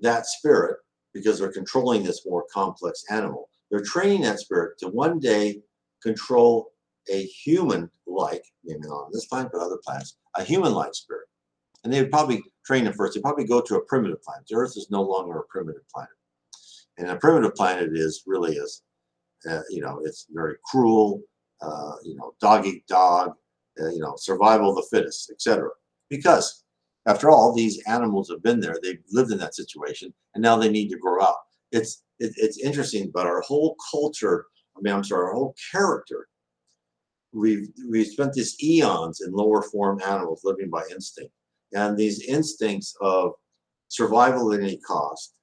that 0.00 0.26
spirit 0.26 0.78
because 1.12 1.38
they're 1.38 1.52
controlling 1.52 2.02
this 2.02 2.26
more 2.26 2.44
complex 2.52 3.04
animal. 3.10 3.48
They're 3.70 3.80
training 3.80 4.22
that 4.22 4.38
spirit 4.38 4.78
to 4.78 4.88
one 4.88 5.18
day 5.18 5.60
control 6.02 6.72
a 7.10 7.24
human 7.24 7.90
like, 8.06 8.44
maybe 8.64 8.80
not 8.82 9.06
on 9.06 9.10
this 9.12 9.26
planet, 9.26 9.50
but 9.52 9.60
other 9.60 9.78
planets, 9.84 10.16
a 10.36 10.44
human 10.44 10.72
like 10.72 10.94
spirit. 10.94 11.26
And 11.84 11.92
they 11.92 12.00
would 12.02 12.10
probably 12.10 12.42
train 12.64 12.86
it 12.86 12.94
first. 12.94 13.14
They'd 13.14 13.22
probably 13.22 13.46
go 13.46 13.60
to 13.60 13.76
a 13.76 13.84
primitive 13.84 14.22
planet. 14.22 14.46
The 14.48 14.56
Earth 14.56 14.76
is 14.76 14.88
no 14.90 15.02
longer 15.02 15.38
a 15.38 15.44
primitive 15.44 15.88
planet. 15.92 16.10
And 16.98 17.08
a 17.08 17.16
primitive 17.16 17.54
planet 17.54 17.90
is 17.92 18.22
really 18.26 18.56
is, 18.56 18.82
uh, 19.48 19.60
you 19.70 19.82
know, 19.82 20.00
it's 20.04 20.26
very 20.30 20.56
cruel, 20.64 21.22
uh, 21.60 21.92
you 22.02 22.16
know, 22.16 22.34
dog 22.40 22.66
eat 22.66 22.86
dog, 22.86 23.34
uh, 23.80 23.90
you 23.90 24.00
know, 24.00 24.14
survival 24.16 24.70
of 24.70 24.76
the 24.76 24.96
fittest, 24.96 25.30
etc. 25.30 25.68
Because 26.08 26.64
after 27.06 27.30
all, 27.30 27.54
these 27.54 27.82
animals 27.86 28.30
have 28.30 28.42
been 28.42 28.60
there. 28.60 28.76
They've 28.82 29.02
lived 29.12 29.30
in 29.30 29.38
that 29.38 29.54
situation, 29.54 30.12
and 30.34 30.42
now 30.42 30.56
they 30.56 30.70
need 30.70 30.88
to 30.88 30.98
grow 30.98 31.22
up. 31.22 31.46
It's 31.70 32.02
it, 32.18 32.32
it's 32.36 32.58
interesting, 32.58 33.10
but 33.12 33.26
our 33.26 33.42
whole 33.42 33.76
culture, 33.90 34.46
I 34.76 34.80
mean, 34.80 34.94
I'm 34.94 35.04
sorry, 35.04 35.26
our 35.26 35.34
whole 35.34 35.54
character 35.70 36.28
we've 37.32 37.68
we've 37.90 38.06
spent 38.06 38.32
these 38.32 38.56
eons 38.62 39.20
in 39.20 39.32
lower 39.32 39.62
form 39.62 40.00
animals 40.04 40.42
living 40.44 40.70
by 40.70 40.82
instinct, 40.90 41.32
and 41.72 41.96
these 41.96 42.24
instincts 42.26 42.94
of 43.00 43.32
survival 43.88 44.52
at 44.52 44.60
any 44.60 44.78
cost, 44.78 45.34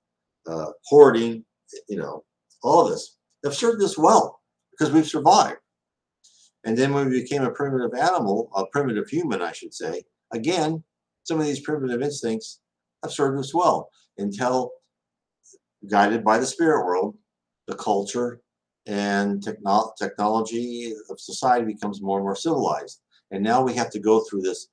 uh, 0.47 0.71
hoarding, 0.85 1.45
you 1.87 1.97
know, 1.97 2.23
all 2.61 2.85
of 2.85 2.91
this 2.91 3.17
have 3.43 3.53
served 3.53 3.83
us 3.83 3.97
well 3.97 4.41
because 4.71 4.93
we've 4.93 5.07
survived. 5.07 5.57
And 6.65 6.77
then 6.77 6.93
when 6.93 7.09
we 7.09 7.21
became 7.21 7.43
a 7.43 7.51
primitive 7.51 7.93
animal, 7.97 8.49
a 8.55 8.65
primitive 8.67 9.09
human, 9.09 9.41
I 9.41 9.51
should 9.51 9.73
say, 9.73 10.03
again, 10.31 10.83
some 11.23 11.39
of 11.39 11.45
these 11.45 11.59
primitive 11.59 12.01
instincts 12.01 12.61
have 13.03 13.11
served 13.11 13.39
us 13.39 13.53
well 13.53 13.89
until 14.17 14.71
guided 15.89 16.23
by 16.23 16.37
the 16.37 16.45
spirit 16.45 16.85
world, 16.85 17.15
the 17.67 17.75
culture 17.75 18.39
and 18.85 19.41
techno- 19.41 19.93
technology 19.97 20.93
of 21.09 21.19
society 21.19 21.65
becomes 21.65 22.01
more 22.01 22.17
and 22.17 22.25
more 22.25 22.35
civilized. 22.35 23.01
And 23.31 23.43
now 23.43 23.61
we 23.63 23.73
have 23.75 23.89
to 23.91 23.99
go 23.99 24.21
through 24.21 24.41
this 24.41 24.67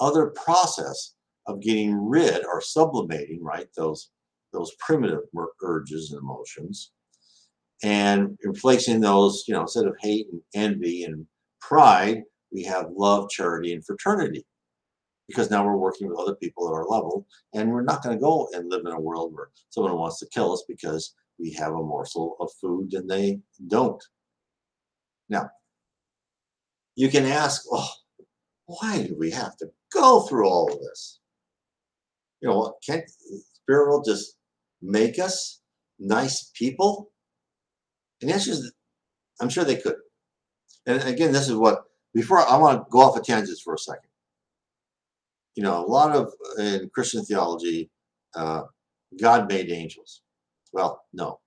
other 0.00 0.26
process 0.26 1.14
of 1.46 1.60
getting 1.60 1.96
rid 1.96 2.44
or 2.44 2.60
sublimating, 2.60 3.42
right, 3.42 3.68
those 3.76 4.10
those 4.52 4.72
primitive 4.78 5.22
urges 5.62 6.12
and 6.12 6.20
emotions, 6.20 6.92
and 7.82 8.38
replacing 8.44 9.00
those, 9.00 9.44
you 9.48 9.54
know, 9.54 9.62
instead 9.62 9.86
of 9.86 9.96
hate 10.00 10.28
and 10.30 10.40
envy 10.54 11.02
and 11.02 11.26
pride, 11.60 12.22
we 12.52 12.62
have 12.62 12.86
love, 12.94 13.28
charity, 13.30 13.72
and 13.72 13.84
fraternity. 13.84 14.46
Because 15.26 15.50
now 15.50 15.64
we're 15.64 15.76
working 15.76 16.08
with 16.08 16.18
other 16.18 16.36
people 16.36 16.68
at 16.68 16.74
our 16.74 16.86
level, 16.86 17.26
and 17.54 17.70
we're 17.70 17.82
not 17.82 18.02
going 18.02 18.16
to 18.16 18.20
go 18.20 18.48
and 18.52 18.70
live 18.70 18.82
in 18.86 18.92
a 18.92 19.00
world 19.00 19.34
where 19.34 19.48
someone 19.70 19.96
wants 19.96 20.20
to 20.20 20.26
kill 20.26 20.52
us 20.52 20.64
because 20.68 21.14
we 21.38 21.52
have 21.52 21.72
a 21.72 21.82
morsel 21.82 22.36
of 22.40 22.50
food 22.60 22.92
and 22.94 23.08
they 23.08 23.40
don't. 23.68 24.02
Now, 25.28 25.50
you 26.96 27.08
can 27.08 27.24
ask, 27.24 27.62
oh, 27.70 27.88
why 28.66 29.02
do 29.02 29.16
we 29.18 29.30
have 29.30 29.56
to 29.58 29.66
go 29.92 30.22
through 30.22 30.48
all 30.48 30.72
of 30.72 30.78
this? 30.80 31.20
You 32.40 32.48
know, 32.48 32.74
can't 32.86 33.08
Spirit 33.54 33.88
world 33.88 34.04
just 34.06 34.36
make 34.82 35.18
us 35.18 35.60
nice 35.98 36.50
people? 36.54 37.10
And 38.20 38.30
the 38.30 38.34
answer 38.34 38.52
is, 38.52 38.72
I'm 39.40 39.48
sure 39.48 39.64
they 39.64 39.76
could. 39.76 39.96
And 40.86 41.02
again, 41.02 41.32
this 41.32 41.48
is 41.48 41.56
what, 41.56 41.84
before 42.14 42.38
I 42.38 42.56
want 42.56 42.78
to 42.78 42.86
go 42.90 43.00
off 43.00 43.16
a 43.16 43.20
of 43.20 43.26
tangents 43.26 43.62
for 43.62 43.74
a 43.74 43.78
second. 43.78 44.10
You 45.56 45.62
know, 45.62 45.84
a 45.84 45.86
lot 45.86 46.14
of 46.14 46.32
in 46.58 46.90
Christian 46.92 47.24
theology, 47.24 47.90
uh, 48.34 48.62
God 49.20 49.48
made 49.48 49.70
angels. 49.70 50.22
Well, 50.74 51.04
no. 51.12 51.38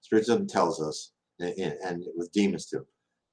Spiritism 0.00 0.46
tells 0.48 0.80
us, 0.80 1.12
and, 1.38 1.76
and 1.84 2.04
with 2.16 2.32
demons 2.32 2.66
too, 2.66 2.86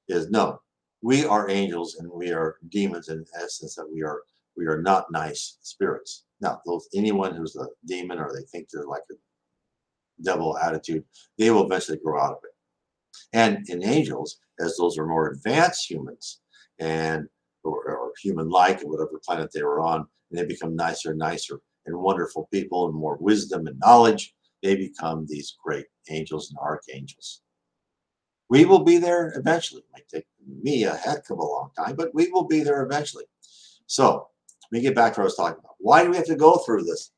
is 0.10 0.30
no. 0.30 0.62
We 1.02 1.26
are 1.26 1.50
angels 1.50 1.96
and 1.96 2.12
we 2.12 2.32
are 2.32 2.58
demons 2.70 3.08
in 3.08 3.26
essence 3.42 3.76
that 3.76 3.90
we 3.92 4.04
are 4.04 4.22
we 4.58 4.66
are 4.66 4.82
not 4.82 5.10
nice 5.12 5.58
spirits. 5.62 6.26
Now, 6.42 6.62
those 6.66 6.90
anyone 6.94 7.34
who's 7.34 7.56
a 7.56 7.68
demon 7.86 8.20
or 8.20 8.32
they 8.34 8.44
think 8.52 8.68
they're 8.70 8.86
like 8.86 9.04
a 9.10 9.16
devil 10.24 10.58
attitude, 10.58 11.06
they 11.38 11.50
will 11.52 11.66
eventually 11.66 11.98
grow 12.04 12.22
out 12.22 12.34
of 12.34 12.40
it. 12.44 12.52
And 13.32 13.68
in 13.70 13.84
angels, 13.84 14.40
as 14.60 14.76
those 14.76 14.98
are 14.98 15.08
more 15.08 15.30
advanced 15.30 15.90
humans 15.90 16.42
and 16.80 17.28
or, 17.64 17.78
or 17.86 18.12
human-like, 18.22 18.82
whatever 18.82 19.22
planet 19.26 19.52
they 19.54 19.64
were 19.64 19.80
on, 19.80 20.06
and 20.30 20.40
they 20.40 20.46
become 20.46 20.76
nicer 20.76 21.12
and 21.12 21.20
nicer 21.20 21.62
and 21.86 21.98
wonderful 21.98 22.50
people 22.52 22.88
and 22.88 22.96
more 22.96 23.18
wisdom 23.22 23.68
and 23.68 23.80
knowledge, 23.80 24.36
they 24.62 24.76
become 24.76 25.26
these 25.28 25.56
great 25.64 25.86
angels 26.10 26.50
and 26.50 26.60
archangels. 26.60 27.42
We 28.50 28.66
will 28.66 28.84
be 28.84 28.98
there 28.98 29.34
eventually. 29.38 29.82
It 29.82 29.94
might 29.94 30.08
take 30.10 30.26
me 30.62 30.84
a 30.84 30.96
heck 30.96 31.30
of 31.30 31.40
a 31.40 31.44
long 31.44 31.72
time, 31.78 31.96
but 31.96 32.14
we 32.14 32.30
will 32.30 32.46
be 32.46 32.62
there 32.64 32.84
eventually. 32.84 33.26
So 33.88 34.28
let 34.72 34.78
me 34.78 34.82
get 34.82 34.96
back 34.96 35.14
to 35.14 35.22
what 35.22 35.24
I 35.24 35.26
was 35.26 35.36
talking 35.36 35.60
about. 35.60 35.76
Why 35.80 36.04
do 36.04 36.10
we 36.10 36.18
have 36.18 36.26
to 36.26 36.36
go 36.36 36.58
through 36.58 36.84
this? 36.84 37.12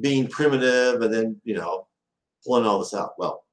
Being 0.00 0.28
primitive 0.28 1.02
and 1.02 1.12
then, 1.12 1.40
you 1.44 1.54
know, 1.54 1.88
pulling 2.46 2.64
all 2.64 2.78
this 2.78 2.94
out. 2.94 3.14
Well, 3.18 3.44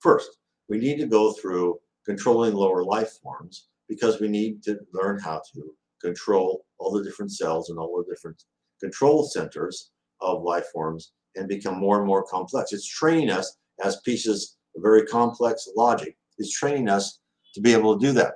first, 0.00 0.38
we 0.68 0.78
need 0.78 0.98
to 0.98 1.06
go 1.06 1.32
through 1.32 1.78
controlling 2.06 2.54
lower 2.54 2.82
life 2.82 3.18
forms 3.22 3.68
because 3.88 4.20
we 4.20 4.28
need 4.28 4.62
to 4.62 4.78
learn 4.94 5.18
how 5.18 5.42
to 5.52 5.74
control 6.00 6.64
all 6.78 6.92
the 6.92 7.04
different 7.04 7.32
cells 7.32 7.68
and 7.68 7.78
all 7.78 7.96
the 7.96 8.10
different 8.10 8.42
control 8.80 9.24
centers 9.24 9.90
of 10.20 10.42
life 10.42 10.66
forms 10.72 11.12
and 11.36 11.48
become 11.48 11.78
more 11.78 11.98
and 11.98 12.06
more 12.06 12.24
complex. 12.24 12.72
It's 12.72 12.88
training 12.88 13.30
us 13.30 13.56
as 13.84 14.00
pieces 14.00 14.56
of 14.76 14.82
very 14.82 15.06
complex 15.06 15.68
logic. 15.76 16.16
It's 16.38 16.56
training 16.56 16.88
us 16.88 17.20
to 17.54 17.60
be 17.60 17.72
able 17.72 17.98
to 17.98 18.06
do 18.06 18.12
that. 18.12 18.34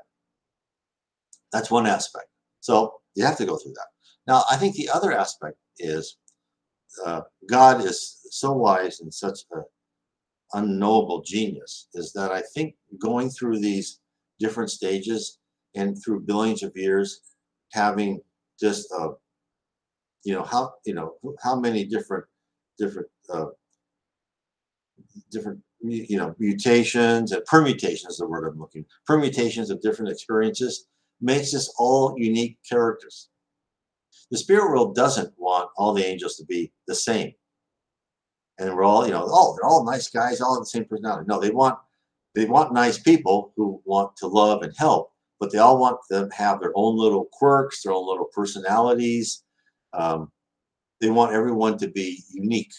That's 1.52 1.70
one 1.70 1.86
aspect. 1.86 2.26
So 2.60 2.94
you 3.14 3.24
have 3.24 3.36
to 3.38 3.44
go 3.46 3.56
through 3.56 3.72
that. 3.74 3.86
Now, 4.26 4.44
I 4.50 4.56
think 4.56 4.74
the 4.74 4.88
other 4.88 5.12
aspect 5.12 5.56
is 5.78 6.16
uh, 7.04 7.22
God 7.48 7.84
is 7.84 8.18
so 8.30 8.52
wise 8.52 9.00
and 9.00 9.12
such 9.12 9.40
an 9.52 9.64
unknowable 10.52 11.22
genius 11.22 11.88
is 11.94 12.12
that 12.12 12.30
I 12.30 12.42
think 12.54 12.74
going 13.00 13.30
through 13.30 13.60
these 13.60 14.00
different 14.38 14.70
stages 14.70 15.38
and 15.74 15.96
through 16.02 16.20
billions 16.20 16.62
of 16.62 16.72
years, 16.74 17.20
having 17.72 18.20
just 18.60 18.90
a, 18.92 19.10
you 20.24 20.34
know 20.34 20.44
how 20.44 20.72
you 20.84 20.94
know 20.94 21.14
how 21.42 21.58
many 21.58 21.84
different 21.84 22.24
different 22.78 23.08
uh, 23.32 23.46
different 25.30 25.60
you 25.80 26.16
know 26.16 26.34
mutations 26.38 27.32
and 27.32 27.44
permutations 27.46 28.16
the 28.16 28.26
word 28.26 28.46
I'm 28.46 28.58
looking 28.58 28.84
permutations 29.06 29.70
of 29.70 29.82
different 29.82 30.10
experiences 30.10 30.86
makes 31.22 31.54
us 31.54 31.72
all 31.78 32.14
unique 32.18 32.58
characters. 32.68 33.30
The 34.30 34.38
spirit 34.38 34.68
world 34.68 34.94
doesn't 34.94 35.32
want 35.38 35.70
all 35.76 35.94
the 35.94 36.04
angels 36.04 36.36
to 36.36 36.44
be 36.44 36.72
the 36.86 36.94
same. 36.94 37.32
And 38.58 38.74
we're 38.74 38.84
all, 38.84 39.06
you 39.06 39.12
know, 39.12 39.24
oh, 39.26 39.54
they're 39.54 39.68
all 39.68 39.84
nice 39.84 40.10
guys, 40.10 40.40
all 40.40 40.58
the 40.58 40.66
same 40.66 40.84
personality. 40.84 41.24
No, 41.28 41.40
they 41.40 41.50
want 41.50 41.78
they 42.34 42.46
want 42.46 42.72
nice 42.72 42.98
people 42.98 43.52
who 43.56 43.80
want 43.84 44.16
to 44.16 44.26
love 44.26 44.62
and 44.62 44.72
help, 44.76 45.12
but 45.38 45.52
they 45.52 45.58
all 45.58 45.78
want 45.78 45.98
them 46.10 46.30
to 46.30 46.36
have 46.36 46.60
their 46.60 46.72
own 46.74 46.96
little 46.96 47.28
quirks, 47.32 47.82
their 47.82 47.92
own 47.92 48.06
little 48.06 48.28
personalities. 48.34 49.44
Um, 49.92 50.30
they 51.02 51.10
want 51.10 51.32
everyone 51.32 51.76
to 51.78 51.88
be 51.88 52.22
unique. 52.32 52.72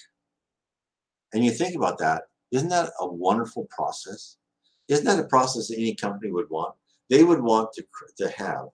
And 1.34 1.44
you 1.44 1.52
think 1.52 1.76
about 1.76 1.98
that, 1.98 2.24
isn't 2.54 2.70
that 2.70 2.92
a 3.02 3.06
wonderful 3.06 3.68
process? 3.70 4.38
Isn't 4.88 5.06
that 5.06 5.20
a 5.20 5.28
process 5.28 5.68
that 5.68 5.78
any 5.78 5.94
company 5.94 6.32
would 6.32 6.50
want? 6.50 6.74
They 7.10 7.26
would 7.26 7.42
want 7.42 7.74
to, 7.74 7.86
to 8.20 8.30
have 8.30 8.68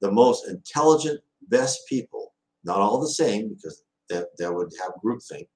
the 0.00 0.10
most 0.10 0.48
intelligent, 0.48 1.20
best 1.48 1.86
people, 1.86 2.32
not 2.64 2.78
all 2.78 2.98
the 2.98 3.08
same 3.08 3.50
because 3.50 3.82
that, 4.08 4.28
that 4.38 4.52
would 4.52 4.72
have 4.80 4.92
groupthink, 5.04 5.46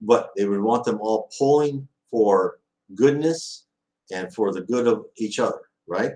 but 0.00 0.30
they 0.36 0.44
would 0.44 0.60
want 0.60 0.84
them 0.84 1.00
all 1.00 1.28
pulling 1.36 1.88
for 2.08 2.60
goodness 2.94 3.66
and 4.12 4.32
for 4.32 4.52
the 4.52 4.60
good 4.60 4.86
of 4.86 5.06
each 5.16 5.40
other, 5.40 5.62
right? 5.88 6.12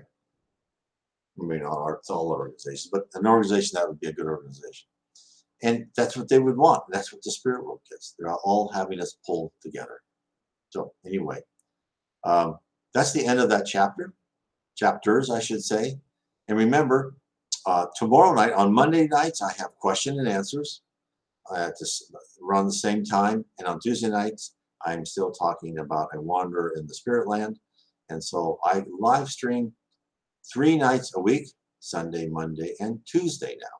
I 1.37 1.43
mean, 1.43 1.63
all, 1.63 1.99
all 2.09 2.29
organizations, 2.29 2.89
but 2.89 3.07
an 3.15 3.27
organization 3.27 3.75
that 3.75 3.89
would 3.89 3.99
be 3.99 4.07
a 4.07 4.13
good 4.13 4.27
organization. 4.27 4.87
And 5.63 5.87
that's 5.95 6.17
what 6.17 6.29
they 6.29 6.39
would 6.39 6.57
want. 6.57 6.83
That's 6.91 7.13
what 7.13 7.23
the 7.23 7.31
spirit 7.31 7.63
world 7.63 7.81
gets. 7.89 8.15
They're 8.17 8.33
all 8.33 8.71
having 8.73 8.99
us 8.99 9.17
pull 9.25 9.53
together. 9.61 10.01
So, 10.69 10.91
anyway, 11.05 11.41
um, 12.23 12.59
that's 12.93 13.13
the 13.13 13.25
end 13.25 13.39
of 13.39 13.49
that 13.49 13.65
chapter 13.65 14.13
chapters, 14.75 15.29
I 15.29 15.39
should 15.39 15.63
say. 15.63 15.97
And 16.47 16.57
remember, 16.57 17.15
uh, 17.65 17.87
tomorrow 17.95 18.33
night, 18.33 18.53
on 18.53 18.73
Monday 18.73 19.07
nights, 19.07 19.41
I 19.41 19.51
have 19.53 19.75
question 19.79 20.19
and 20.19 20.27
answers 20.27 20.81
at 21.55 21.79
this 21.79 22.11
around 22.43 22.65
the 22.65 22.73
same 22.73 23.03
time. 23.03 23.45
And 23.57 23.67
on 23.67 23.79
Tuesday 23.79 24.09
nights, 24.09 24.55
I'm 24.85 25.05
still 25.05 25.31
talking 25.31 25.79
about 25.79 26.09
a 26.13 26.21
wander 26.21 26.73
in 26.75 26.85
the 26.85 26.93
spirit 26.93 27.27
land. 27.27 27.59
And 28.09 28.23
so 28.23 28.59
I 28.63 28.83
live 28.99 29.29
stream 29.29 29.73
three 30.53 30.77
nights 30.77 31.13
a 31.15 31.19
week, 31.19 31.47
Sunday, 31.79 32.27
Monday, 32.27 32.75
and 32.79 32.99
Tuesday 33.05 33.57
now. 33.59 33.77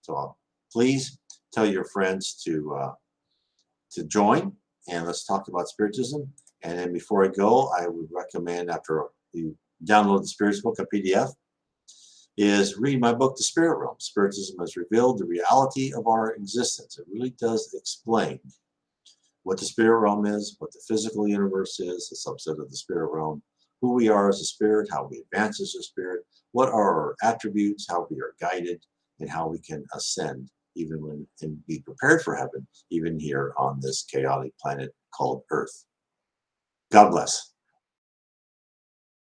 So 0.00 0.14
uh, 0.14 0.28
please 0.72 1.18
tell 1.52 1.66
your 1.66 1.84
friends 1.84 2.40
to 2.44 2.74
uh, 2.74 2.92
to 3.92 4.04
join 4.04 4.52
and 4.88 5.06
let's 5.06 5.24
talk 5.24 5.48
about 5.48 5.68
spiritism. 5.68 6.32
And 6.62 6.78
then 6.78 6.92
before 6.92 7.24
I 7.24 7.28
go, 7.28 7.70
I 7.78 7.86
would 7.86 8.08
recommend 8.10 8.70
after 8.70 9.04
you 9.32 9.56
download 9.84 10.22
the 10.22 10.28
Spirits 10.28 10.60
book, 10.60 10.78
a 10.78 10.86
PDF, 10.86 11.30
is 12.36 12.78
read 12.78 13.00
my 13.00 13.12
book, 13.12 13.36
The 13.36 13.42
Spirit 13.42 13.78
Realm. 13.78 13.96
Spiritism 13.98 14.56
has 14.60 14.76
revealed 14.76 15.18
the 15.18 15.24
reality 15.24 15.92
of 15.92 16.06
our 16.06 16.34
existence. 16.34 16.98
It 16.98 17.06
really 17.12 17.30
does 17.30 17.74
explain 17.78 18.40
what 19.42 19.58
the 19.58 19.64
spirit 19.64 20.00
realm 20.00 20.26
is, 20.26 20.56
what 20.58 20.72
the 20.72 20.80
physical 20.86 21.26
universe 21.26 21.80
is, 21.80 22.12
a 22.12 22.28
subset 22.28 22.60
of 22.60 22.70
the 22.70 22.76
spirit 22.76 23.10
realm, 23.10 23.42
who 23.80 23.94
we 23.94 24.08
are 24.08 24.28
as 24.28 24.40
a 24.40 24.44
spirit, 24.44 24.88
how 24.90 25.08
we 25.10 25.24
advance 25.32 25.60
as 25.60 25.74
a 25.74 25.82
spirit, 25.82 26.24
what 26.52 26.68
are 26.68 26.72
our 26.72 27.16
attributes, 27.22 27.86
how 27.88 28.06
we 28.10 28.20
are 28.20 28.34
guided, 28.40 28.84
and 29.20 29.30
how 29.30 29.48
we 29.48 29.58
can 29.58 29.84
ascend 29.94 30.50
even 30.78 31.02
when 31.02 31.26
and 31.42 31.64
be 31.66 31.80
prepared 31.80 32.22
for 32.22 32.34
heaven, 32.34 32.66
even 32.90 33.18
here 33.18 33.52
on 33.58 33.80
this 33.80 34.04
chaotic 34.04 34.52
planet 34.58 34.94
called 35.14 35.42
Earth. 35.50 35.84
God 36.90 37.10
bless. 37.10 37.52